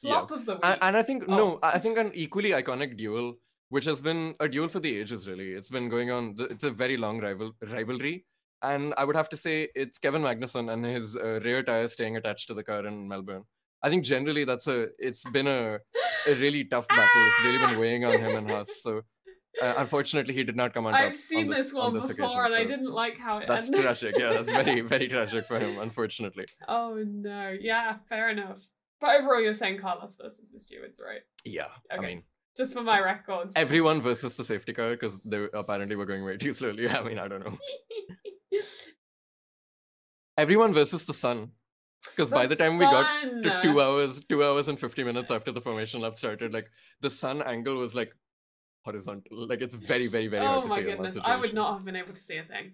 [0.00, 0.36] Flop yeah.
[0.36, 0.60] of the week.
[0.64, 1.36] And, and I think oh.
[1.36, 3.36] no, I think an equally iconic duel,
[3.70, 5.26] which has been a duel for the ages.
[5.26, 6.36] Really, it's been going on.
[6.50, 8.26] It's a very long rival rivalry
[8.62, 12.16] and I would have to say it's Kevin Magnussen and his uh, rear tire staying
[12.16, 13.44] attached to the car in Melbourne.
[13.82, 15.78] I think generally that's a it's been a,
[16.26, 17.26] a really tough battle.
[17.28, 18.82] It's really been weighing on him and Haas.
[18.82, 19.02] So
[19.62, 22.24] uh, unfortunately, he did not come on I've seen on this, this one before, occasion,
[22.24, 23.42] and so I didn't like how it.
[23.42, 23.56] Ended.
[23.56, 23.82] That's ended.
[23.82, 24.14] tragic.
[24.18, 25.78] Yeah, that's very very tragic for him.
[25.78, 26.46] Unfortunately.
[26.66, 27.56] Oh no!
[27.60, 28.62] Yeah, fair enough.
[29.00, 31.20] But overall, you're saying Carlos versus the stewards, right?
[31.44, 31.66] Yeah.
[31.92, 31.96] Okay.
[31.96, 32.22] I mean,
[32.56, 33.52] just for my records.
[33.54, 36.88] Everyone versus the safety car because they apparently were going way too slowly.
[36.88, 37.56] I mean, I don't know.
[40.38, 41.50] everyone versus the sun
[42.10, 42.78] because by the time sun.
[42.78, 46.52] we got to two hours two hours and 50 minutes after the formation lap started
[46.52, 46.70] like
[47.00, 48.12] the sun angle was like
[48.84, 52.14] horizontal like it's very very very oh my goodness i would not have been able
[52.14, 52.72] to see a thing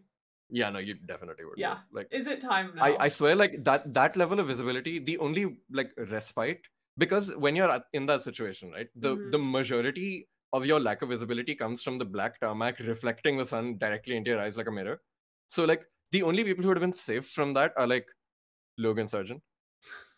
[0.50, 1.78] yeah no you definitely would yeah have.
[1.92, 5.16] like is it time now I, I swear like that that level of visibility the
[5.18, 6.68] only like respite
[6.98, 9.30] because when you're in that situation right the mm-hmm.
[9.30, 13.76] the majority of your lack of visibility comes from the black tarmac reflecting the sun
[13.78, 15.00] directly into your eyes like a mirror
[15.48, 18.06] so like the only people who would have been safe from that are like
[18.78, 19.40] Logan Sargeant.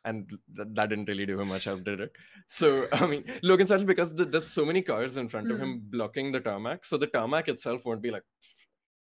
[0.05, 2.13] And th- that didn't really do him much help, did it?
[2.47, 5.55] So, I mean, Logan Sargeant, because the, there's so many cars in front mm.
[5.55, 5.91] of him hmm.
[5.91, 6.85] blocking the tarmac.
[6.85, 8.23] So the tarmac itself won't be like.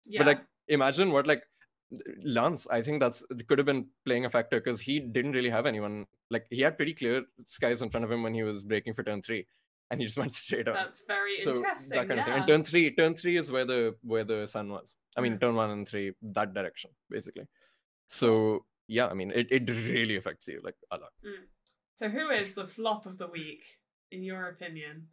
[0.09, 0.20] Yeah.
[0.20, 1.43] But like, imagine what like
[2.24, 5.66] Lance, I think that's could have been playing a factor because he didn't really have
[5.66, 6.07] anyone.
[6.31, 9.03] Like he had pretty clear skies in front of him when he was braking for
[9.03, 9.47] turn three,
[9.91, 10.74] and he just went straight on.
[10.74, 11.89] That's very so interesting.
[11.91, 12.20] That kind yeah.
[12.20, 12.34] of thing.
[12.34, 14.97] And turn three, turn three is where the where the sun was.
[15.16, 15.41] I mean, mm.
[15.41, 17.45] turn one and three, that direction basically.
[18.09, 21.11] So yeah, I mean, it, it really affects you like a lot.
[21.24, 21.45] Mm.
[21.97, 23.64] So, who is the flop of the week,
[24.12, 25.09] in your opinion?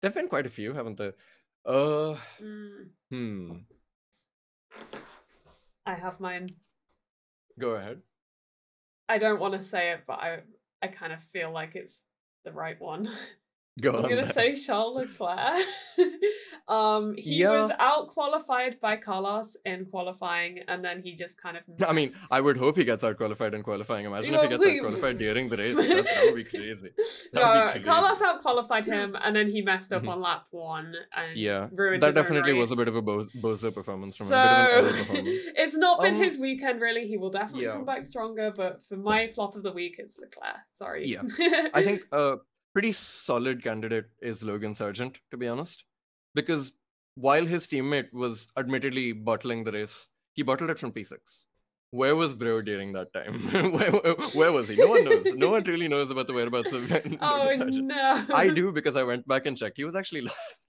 [0.00, 1.14] There've been quite a few, haven't there?
[1.64, 2.88] Uh, mm.
[3.10, 3.52] hmm.
[5.86, 6.50] I have mine.
[7.58, 8.02] Go ahead.
[9.08, 10.40] I don't want to say it, but I
[10.80, 12.00] I kind of feel like it's
[12.44, 13.08] the right one.
[13.80, 14.10] Go I'm on.
[14.10, 15.64] gonna say Charles Leclerc.
[16.68, 17.48] um, he yeah.
[17.48, 21.66] was out qualified by Carlos in qualifying, and then he just kind of.
[21.66, 21.88] Missed.
[21.88, 24.04] I mean, I would hope he gets out qualified in qualifying.
[24.04, 25.74] Imagine if he gets out qualified during the race.
[25.92, 26.90] That, that would be crazy.
[27.32, 27.84] That no, crazy.
[27.84, 30.10] Carlos out qualified him, and then he messed up mm-hmm.
[30.10, 32.02] on lap one and yeah, ruined.
[32.02, 35.24] That definitely was a bit of a bo- bozo performance from so, him.
[35.56, 37.08] it's not been um, his weekend really.
[37.08, 37.72] He will definitely yeah.
[37.72, 38.52] come back stronger.
[38.54, 40.56] But for my flop of the week, it's Leclerc.
[40.74, 41.08] Sorry.
[41.08, 41.22] Yeah,
[41.72, 42.02] I think.
[42.12, 42.36] Uh,
[42.72, 45.84] pretty solid candidate is Logan Sargeant, to be honest.
[46.34, 46.72] Because
[47.14, 51.16] while his teammate was admittedly bottling the race, he bottled it from P6.
[51.90, 53.38] Where was Bro during that time?
[53.72, 54.76] where, where, where, was he?
[54.76, 55.26] No one knows.
[55.34, 57.84] No one really knows about the whereabouts of Logan oh, Sargeant.
[57.84, 58.26] No.
[58.34, 59.76] I do because I went back and checked.
[59.76, 60.66] He was actually last.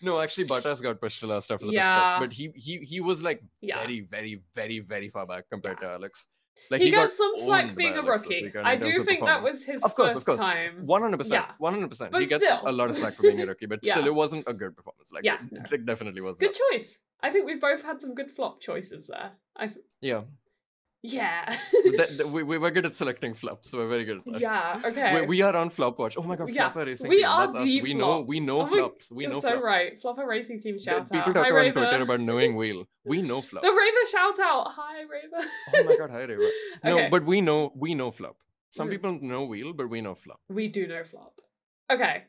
[0.00, 1.92] no, actually, Bottas got pushed to last after the yeah.
[1.92, 3.76] pit stops, but he he he was like yeah.
[3.76, 5.88] very, very, very, very far back compared yeah.
[5.88, 6.26] to Alex.
[6.70, 8.52] Like he, got gets some slack being a rookie.
[8.62, 10.86] I do think that was his Of course, first of course, time.
[10.86, 11.54] one hundred percent, Yeah.
[11.58, 12.12] one hundred percent.
[12.12, 12.60] But He gets still.
[12.64, 15.10] a lot of slack for being a rookie, but still, it wasn't a good performance.
[15.12, 16.50] Like, Yeah, it, it definitely wasn't.
[16.52, 16.98] Good choice.
[17.22, 19.32] I think we've both had some good flop choices there.
[19.56, 20.22] I Yeah,
[21.02, 21.44] yeah.
[21.96, 23.70] That- that- we, we were good at selecting flops.
[23.70, 24.40] So we're very good at that.
[24.40, 24.80] yeah.
[24.84, 25.20] Okay.
[25.20, 26.14] We, we are on flop watch.
[26.16, 27.26] Oh my god, Yeah, flopper racing we team.
[27.26, 27.64] are That's us.
[27.64, 28.28] the We know, flops.
[28.28, 29.10] we know Oh flops.
[29.12, 29.64] We You're know so flops.
[29.64, 30.00] right.
[30.00, 31.34] Flopper Racing Team The shout People out.
[31.34, 31.80] talk Hi, on Raver.
[31.80, 32.84] Twitter about knowing wheel.
[33.04, 33.62] We know flop.
[33.62, 34.72] The Raver shout out.
[34.76, 35.48] Hi, Raver.
[35.74, 36.50] Oh my god, hi Reva.
[36.84, 37.08] No, Okay.
[37.10, 38.36] but we know we know flop.
[38.70, 38.90] Some Mm.
[38.90, 40.40] people know wheel, but we know flop.
[40.48, 41.34] We do know flop.
[41.90, 42.24] Okay.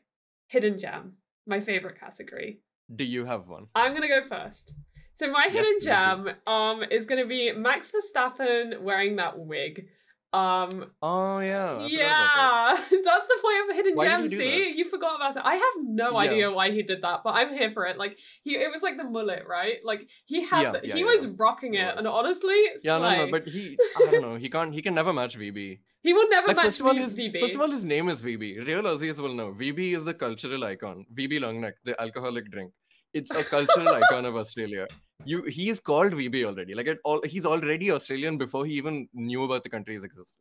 [0.48, 1.14] Hidden gem.
[1.46, 2.60] My favorite category.
[2.94, 3.66] Do you have one?
[3.74, 4.72] I'm gonna go first.
[5.20, 9.86] So my Yes, hidden gem um is gonna be Max Verstappen wearing that wig.
[10.32, 10.70] Um
[11.02, 11.74] Oh yeah.
[11.74, 11.90] Forgot that.
[11.92, 12.74] yeah,
[13.08, 14.28] that's the point of a hidden Why gem.
[14.30, 15.42] See, you forgot about it.
[15.44, 16.18] I have no Yeah.
[16.26, 17.98] idea why he did that, but I'm here for it.
[17.98, 19.76] Like he, it was like the mullet, right?
[19.84, 22.06] Like he had, Yeah, the- yeah, he yeah, was rocking It it, and was.
[22.06, 25.38] honestly, Yeah, no, no, but he, I don't know, he can't, he can never match
[25.38, 25.80] VB.
[26.02, 27.40] he will never Like match first of all, his VB.
[27.40, 28.66] first of all, his name is VB.
[28.66, 29.52] Real Aussies will know.
[29.52, 31.04] VB is a cultural icon.
[31.14, 32.72] VB Longneck, the alcoholic drink.
[33.12, 34.86] It's a cultural icon of Australia.
[35.26, 36.74] You, he is called VB already.
[36.74, 40.36] Like it all, he's already Australian before he even knew about the country's existence.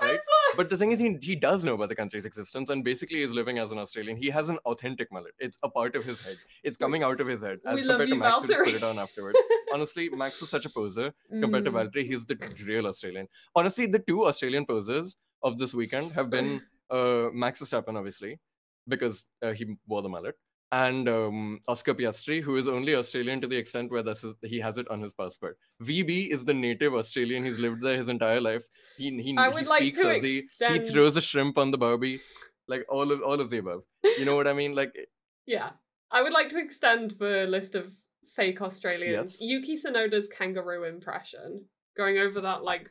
[0.00, 0.18] Right?
[0.56, 3.32] But the thing is, he, he does know about the country's existence and basically is
[3.32, 4.16] living as an Australian.
[4.16, 5.34] He has an authentic mullet.
[5.38, 6.36] It's a part of his head.
[6.64, 8.82] It's coming out of his head as We love compared to Max who put it
[8.82, 9.38] on afterwards.
[9.72, 11.90] Honestly, Max is such a poser compared to Mm.
[11.92, 12.06] Valtteri.
[12.06, 13.28] He's the real Australian.
[13.54, 16.60] Honestly, the two Australian posers of this weekend have been
[16.90, 18.40] uh, Max Verstappen, obviously,
[18.88, 20.34] because uh, he wore the mullet,
[20.72, 24.58] and um, Oscar Piastri, who is only Australian to the extent where this is, he
[24.60, 25.56] has it on his passport.
[25.82, 27.44] VB is the native Australian.
[27.44, 28.64] He's lived there his entire life.
[28.96, 30.42] He he, I he would like speaks to Aussie.
[30.44, 32.18] extend- He throws a shrimp on the barbie,
[32.66, 33.82] like all of all of the above.
[34.18, 34.74] You know what I mean?
[34.74, 34.92] Like
[35.46, 35.70] Yeah.
[36.10, 37.92] I would like to extend the list of
[38.36, 39.36] fake Australians.
[39.40, 39.40] Yes.
[39.40, 41.64] Yuki Tsunoda's kangaroo impression.
[41.96, 42.90] Going over that, like.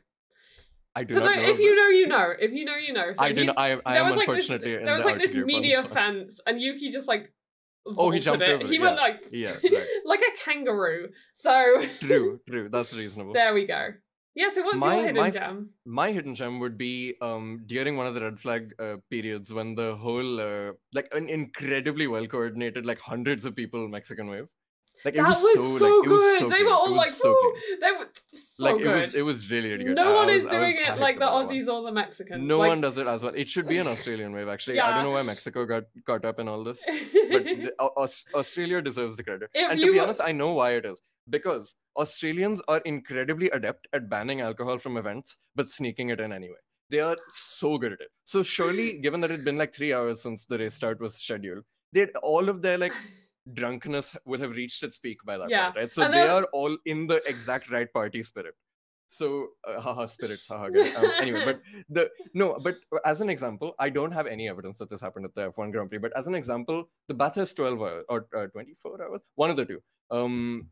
[0.96, 1.42] I do So not know.
[1.42, 1.78] if you this.
[1.78, 2.32] know, you know.
[2.38, 3.12] If you know, you know.
[3.14, 3.44] So I do.
[3.46, 6.60] Not, I, I am like this, unfortunately in there was like this media fence, and
[6.60, 7.33] Yuki just like.
[7.86, 8.50] Oh, he jumped it.
[8.62, 9.22] over He went like.
[9.30, 9.86] Yeah, right.
[10.04, 11.08] like a kangaroo.
[11.34, 11.82] So.
[12.00, 12.68] True, true.
[12.68, 13.32] That's reasonable.
[13.34, 13.88] there we go.
[14.34, 14.48] Yeah.
[14.52, 15.70] So what's My- your hidden my gem?
[15.86, 19.74] my hidden gem would be um during one of the red flag uh, periods when
[19.76, 24.48] the whole uh, like an incredibly well coordinated like hundreds of people Mexican wave
[25.04, 26.38] like it that was, was, so, so, like, it was good.
[26.40, 27.34] so they were all like, so
[27.80, 28.86] they were so like good.
[28.86, 29.96] it was it was really really good.
[29.96, 31.46] no I- I one was- is doing it like the that one.
[31.46, 32.42] Aussies or the Mexicans.
[32.42, 33.34] No like, one does it as well.
[33.34, 34.80] It should be an Australian wave actually.
[34.80, 36.82] I don't know why Mexico got caught up in all this,
[37.30, 39.50] but the, Aus- Australia deserves the credit.
[39.54, 41.00] If and to be were- honest, I know why it is
[41.30, 46.56] because Australians are incredibly adept at banning alcohol from events, but sneaking it in anyway.
[46.90, 48.08] They are so good at it.
[48.24, 51.64] So surely, given that it'd been like three hours since the race start was scheduled,
[51.92, 52.92] they all of their like
[53.52, 55.64] drunkenness will have reached its peak by that Yeah.
[55.66, 55.92] point, right?
[55.92, 58.54] So they are all in the exact right party spirit.
[59.06, 60.64] So, uh, haha, spirits, haha.
[60.66, 64.88] Um, anyway, but the no, but as an example, I don't have any evidence that
[64.88, 65.98] this happened at the F1 Grand Prix.
[65.98, 69.66] But as an example, the Bathurst 12 hours or uh, 24 hours, one of the
[69.66, 69.82] two.
[70.10, 70.70] Um,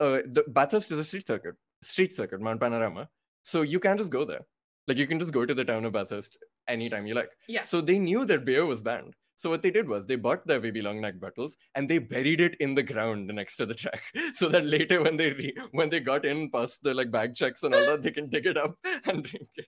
[0.00, 3.08] uh, the Bathurst is a street circuit, street circuit, Mount Panorama.
[3.42, 4.44] So you can just go there.
[4.86, 6.36] Like you can just go to the town of Bathurst
[6.68, 7.30] anytime you like.
[7.48, 7.62] yeah.
[7.62, 9.14] So they knew that beer was banned.
[9.36, 12.40] So what they did was they bought their baby long neck bottles and they buried
[12.40, 14.02] it in the ground next to the track,
[14.34, 17.62] so that later when they re- when they got in past the like bag checks
[17.62, 19.66] and all that, they can dig it up and drink it.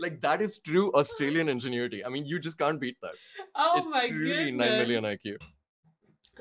[0.00, 2.04] Like that is true Australian ingenuity.
[2.04, 3.14] I mean, you just can't beat that.
[3.54, 4.68] Oh it's my truly goodness.
[4.68, 5.36] nine million IQ.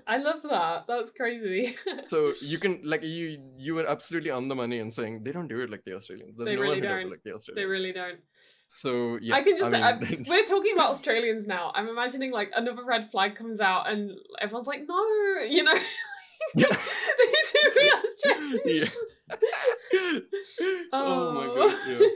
[0.08, 0.86] I love that.
[0.88, 1.76] That's crazy.
[2.08, 5.48] So you can like you you were absolutely on the money in saying they don't
[5.48, 6.36] do it like the Australians.
[6.38, 7.08] There's They no really one who don't.
[7.08, 7.62] it like the Australians.
[7.62, 8.20] they really don't.
[8.68, 9.74] So yeah, I can just.
[9.74, 11.72] I mean, we're talking about Australians now.
[11.76, 14.12] I'm imagining like another red flag comes out and
[14.42, 15.00] everyone's like, no,
[15.48, 15.74] you know.
[16.56, 16.68] Yeah.
[16.70, 18.88] they do be Australian.
[20.94, 21.80] oh my god.
[21.88, 22.08] Yeah.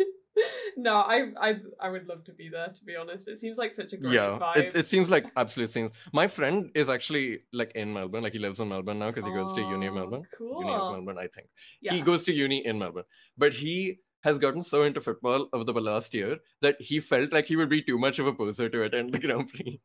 [0.78, 2.68] no, I, I I would love to be there.
[2.68, 4.58] To be honest, it seems like such a great yeah vibe.
[4.58, 8.40] it, it seems like absolute scenes my friend is actually like in melbourne like he
[8.40, 10.62] lives in melbourne now because he goes to uni of Oh, melbourne Cool.
[10.62, 11.48] uni of melbourne i think
[11.82, 11.94] yeah.
[11.94, 13.04] he goes to uni in melbourne
[13.38, 17.46] but he has gotten so into football over the last year that he felt like
[17.46, 19.80] he would be too much of a poser to attend the grand prix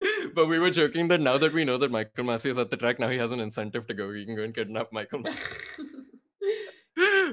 [0.34, 2.76] but we were joking that now that we know that michael masi is at the
[2.76, 5.44] track now he has an incentive to go he can go and kidnap michael masi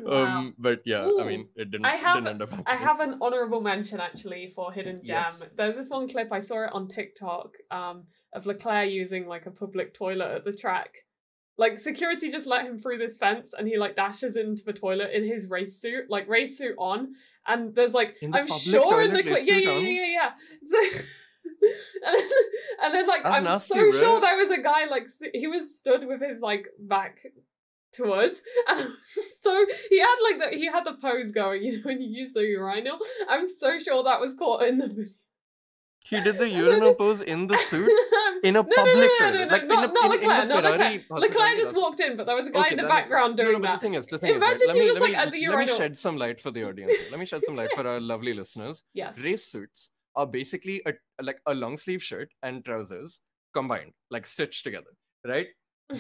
[0.04, 0.26] Wow.
[0.26, 2.66] um but yeah i mean it didn't, I have- didn't end up happening.
[2.68, 5.24] I have an honorable mention actually for Hidden Gem.
[5.26, 5.44] Yes.
[5.58, 8.04] There's this one clip I saw it on TikTok um,
[8.34, 11.05] of Leclerc using like a public toilet at the track.
[11.58, 15.12] Like security just let him through this fence and he like dashes into the toilet
[15.14, 17.14] in his race suit, like race suit on.
[17.48, 20.32] And there's like the I'm sure in the clip, yeah, yeah, yeah, yeah, yeah.
[20.70, 21.00] So.
[22.06, 22.30] and, then,
[22.84, 24.00] and then like That's I'm nasty, so bro.
[24.00, 27.20] sure there was a guy like he was stood with his like back
[27.94, 28.42] to us.
[28.68, 28.90] And
[29.42, 32.34] so he had like the he had the pose going, you know, when you use
[32.34, 32.98] the urinal.
[33.30, 35.06] I'm so sure that was caught in the video.
[36.10, 37.90] He did the urinal pose in the suit
[38.44, 40.06] in a no, no, public no, no, toilet, no, no, like in not, a- not
[40.06, 40.78] in- in Leclerc, the not Leclerc.
[41.08, 43.44] Ferrari Leclerc just walked in, but there was a guy Okay, in the background No,
[43.44, 43.82] doing no, but that.
[43.82, 45.48] the thing is, the thing is, right, Imagine let me, let like, me, at the
[45.48, 46.92] let me shed some light for the audience.
[47.12, 48.84] Let me shed some light for our lovely listeners.
[48.94, 49.20] Yes.
[49.20, 53.20] Race suits are basically a like a long sleeve shirt and trousers
[53.54, 54.92] combined, like stitched together,
[55.26, 55.48] right?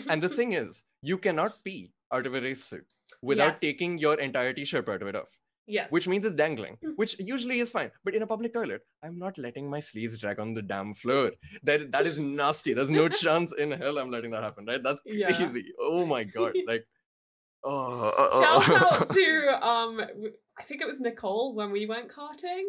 [0.10, 2.86] And the thing is, you cannot pee out of a race suit
[3.22, 3.60] without Yes.
[3.62, 5.30] taking your entire t-shirt part of it off,
[5.68, 5.88] yes.
[5.92, 6.94] which means it's dangling, Mm.
[6.96, 7.92] which usually is fine.
[8.04, 11.32] But in a public toilet, I'm not letting my sleeves drag on the damn floor.
[11.64, 12.74] That that is nasty.
[12.74, 14.82] There's no chance in hell I'm letting that happen, right?
[14.84, 15.32] That's Yeah.
[15.32, 15.66] crazy.
[15.80, 16.86] Oh my god, like.
[17.68, 18.12] Oh,
[18.42, 20.00] Shout uh, out to um
[20.60, 22.66] I think it was Nicole when we went karting.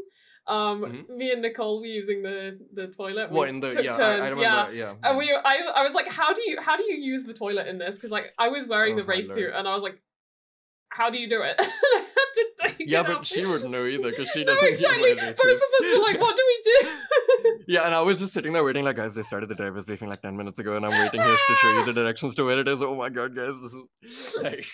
[0.47, 1.09] Um Mhm.
[1.19, 3.31] me and Nicole were using the the toilet.
[3.31, 4.71] We what in the took yeah, I- turns, I, remember yeah.
[4.71, 4.95] yeah.
[5.03, 7.67] And we I I was like, how do you how do you use the toilet
[7.67, 7.97] in this?
[7.97, 10.01] Because like I was wearing Oh the race suit and I was like,
[10.89, 11.57] how do you do it?
[11.61, 11.71] I had
[12.35, 13.27] to take yeah, but off.
[13.27, 15.15] she wouldn't know either because she doesn't know exactly.
[15.15, 17.65] Both of us were like, what do we do?
[17.69, 20.09] Yeah, and I was just sitting there waiting, like, guys, they started the driver's briefing
[20.09, 22.59] like 10 minutes ago, and I'm waiting here to show you the directions to where
[22.59, 22.83] it is.
[22.83, 24.67] Oh my god, guys, this is like.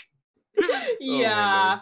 [0.61, 1.81] Oh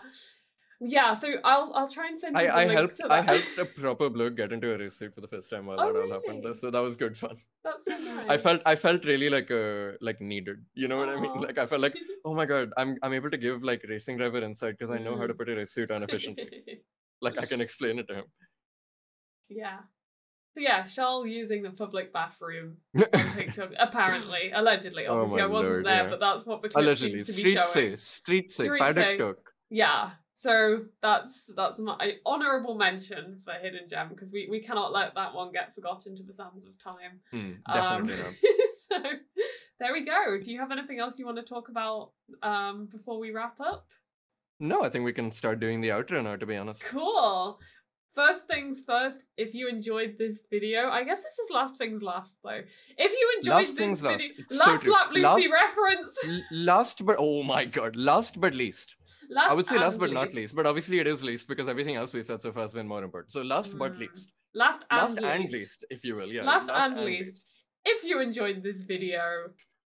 [0.81, 1.15] yeah.
[1.15, 3.65] so I'll I'll try and send you I, I link helped to I helped a
[3.67, 6.11] proper bloke get into a race suit for the first time while Oh, that all
[6.13, 6.43] happened.
[6.45, 6.55] really?
[6.55, 7.37] So that was good fun.
[7.65, 8.27] That's so nice.
[8.35, 10.65] I felt I felt really like uh like needed.
[10.75, 11.41] You know what I mean?
[11.41, 14.43] Like I felt like, oh my god, I'm I'm able to give like racing driver
[14.43, 15.39] insight because I know how to Mm.
[15.39, 16.81] put a race suit on efficiently.
[17.21, 18.25] like I can explain it to him.
[19.49, 19.79] yeah.
[20.55, 23.71] So yeah, Charles using the public bathroom on TikTok.
[23.79, 25.07] Apparently, allegedly.
[25.07, 26.11] Oh Obviously, my I wasn't lord, there, yeah.
[26.11, 27.67] but that's what the clip Allegedly, seems to be street showing.
[27.67, 29.43] say, street say, Street paddock say.
[29.71, 30.11] Yeah.
[30.41, 35.35] So that's that's my honourable mention for Hidden Gem because we, we cannot let that
[35.35, 37.21] one get forgotten to the sands of time.
[37.35, 38.35] Um, definitely not.
[38.89, 39.03] so
[39.79, 40.39] there we go.
[40.43, 42.13] Do you have anything else you want to talk about
[42.43, 43.87] um, before we wrap up?
[44.59, 46.37] No, I think we can start doing the outro now.
[46.37, 46.85] To be honest.
[46.87, 47.59] Cool.
[48.15, 52.39] First things first, if you enjoyed this video, I guess this is last things last
[52.43, 52.63] though.
[52.97, 54.23] If you enjoyed Last this last.
[54.27, 54.93] video, so last true.
[54.93, 56.19] lap Lucy Last- reference.
[56.27, 58.97] L- last but oh my god, last but least.
[59.31, 61.69] Last I would say last and but not least, but obviously it is least because
[61.69, 63.33] everything else we've said so far has been more important.
[63.33, 63.99] So last but Mm.
[64.01, 65.25] least, Last and last least.
[65.35, 66.43] and least, if you will, yeah.
[66.43, 67.47] Last and least.
[67.85, 69.21] If you enjoyed this video,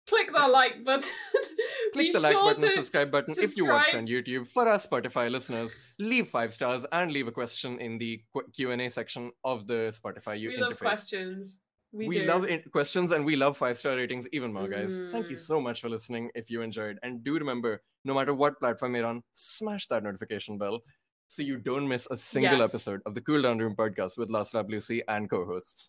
[0.07, 1.09] click the like button.
[1.93, 4.05] Click the like sure button and to subscribe button if you watched on.
[4.05, 4.45] YouTube.
[4.47, 8.21] For our Spotify listeners, leave five stars and leave a question in the
[8.55, 10.61] Q and A section of the Spotify you we interface.
[10.61, 11.57] love questions.
[11.91, 14.93] We, We, love questions and we love five star ratings even more, guys.
[15.11, 15.45] Thank you Mm.
[15.51, 16.29] so much for listening.
[16.35, 20.57] If you enjoyed, and do remember, no matter what platform you're on, smash that notification
[20.59, 20.79] bell
[21.27, 22.69] so you don't miss a single Yes.
[22.73, 25.87] episode of the Cooldown Room podcast with Last Lap Lucy and co-hosts.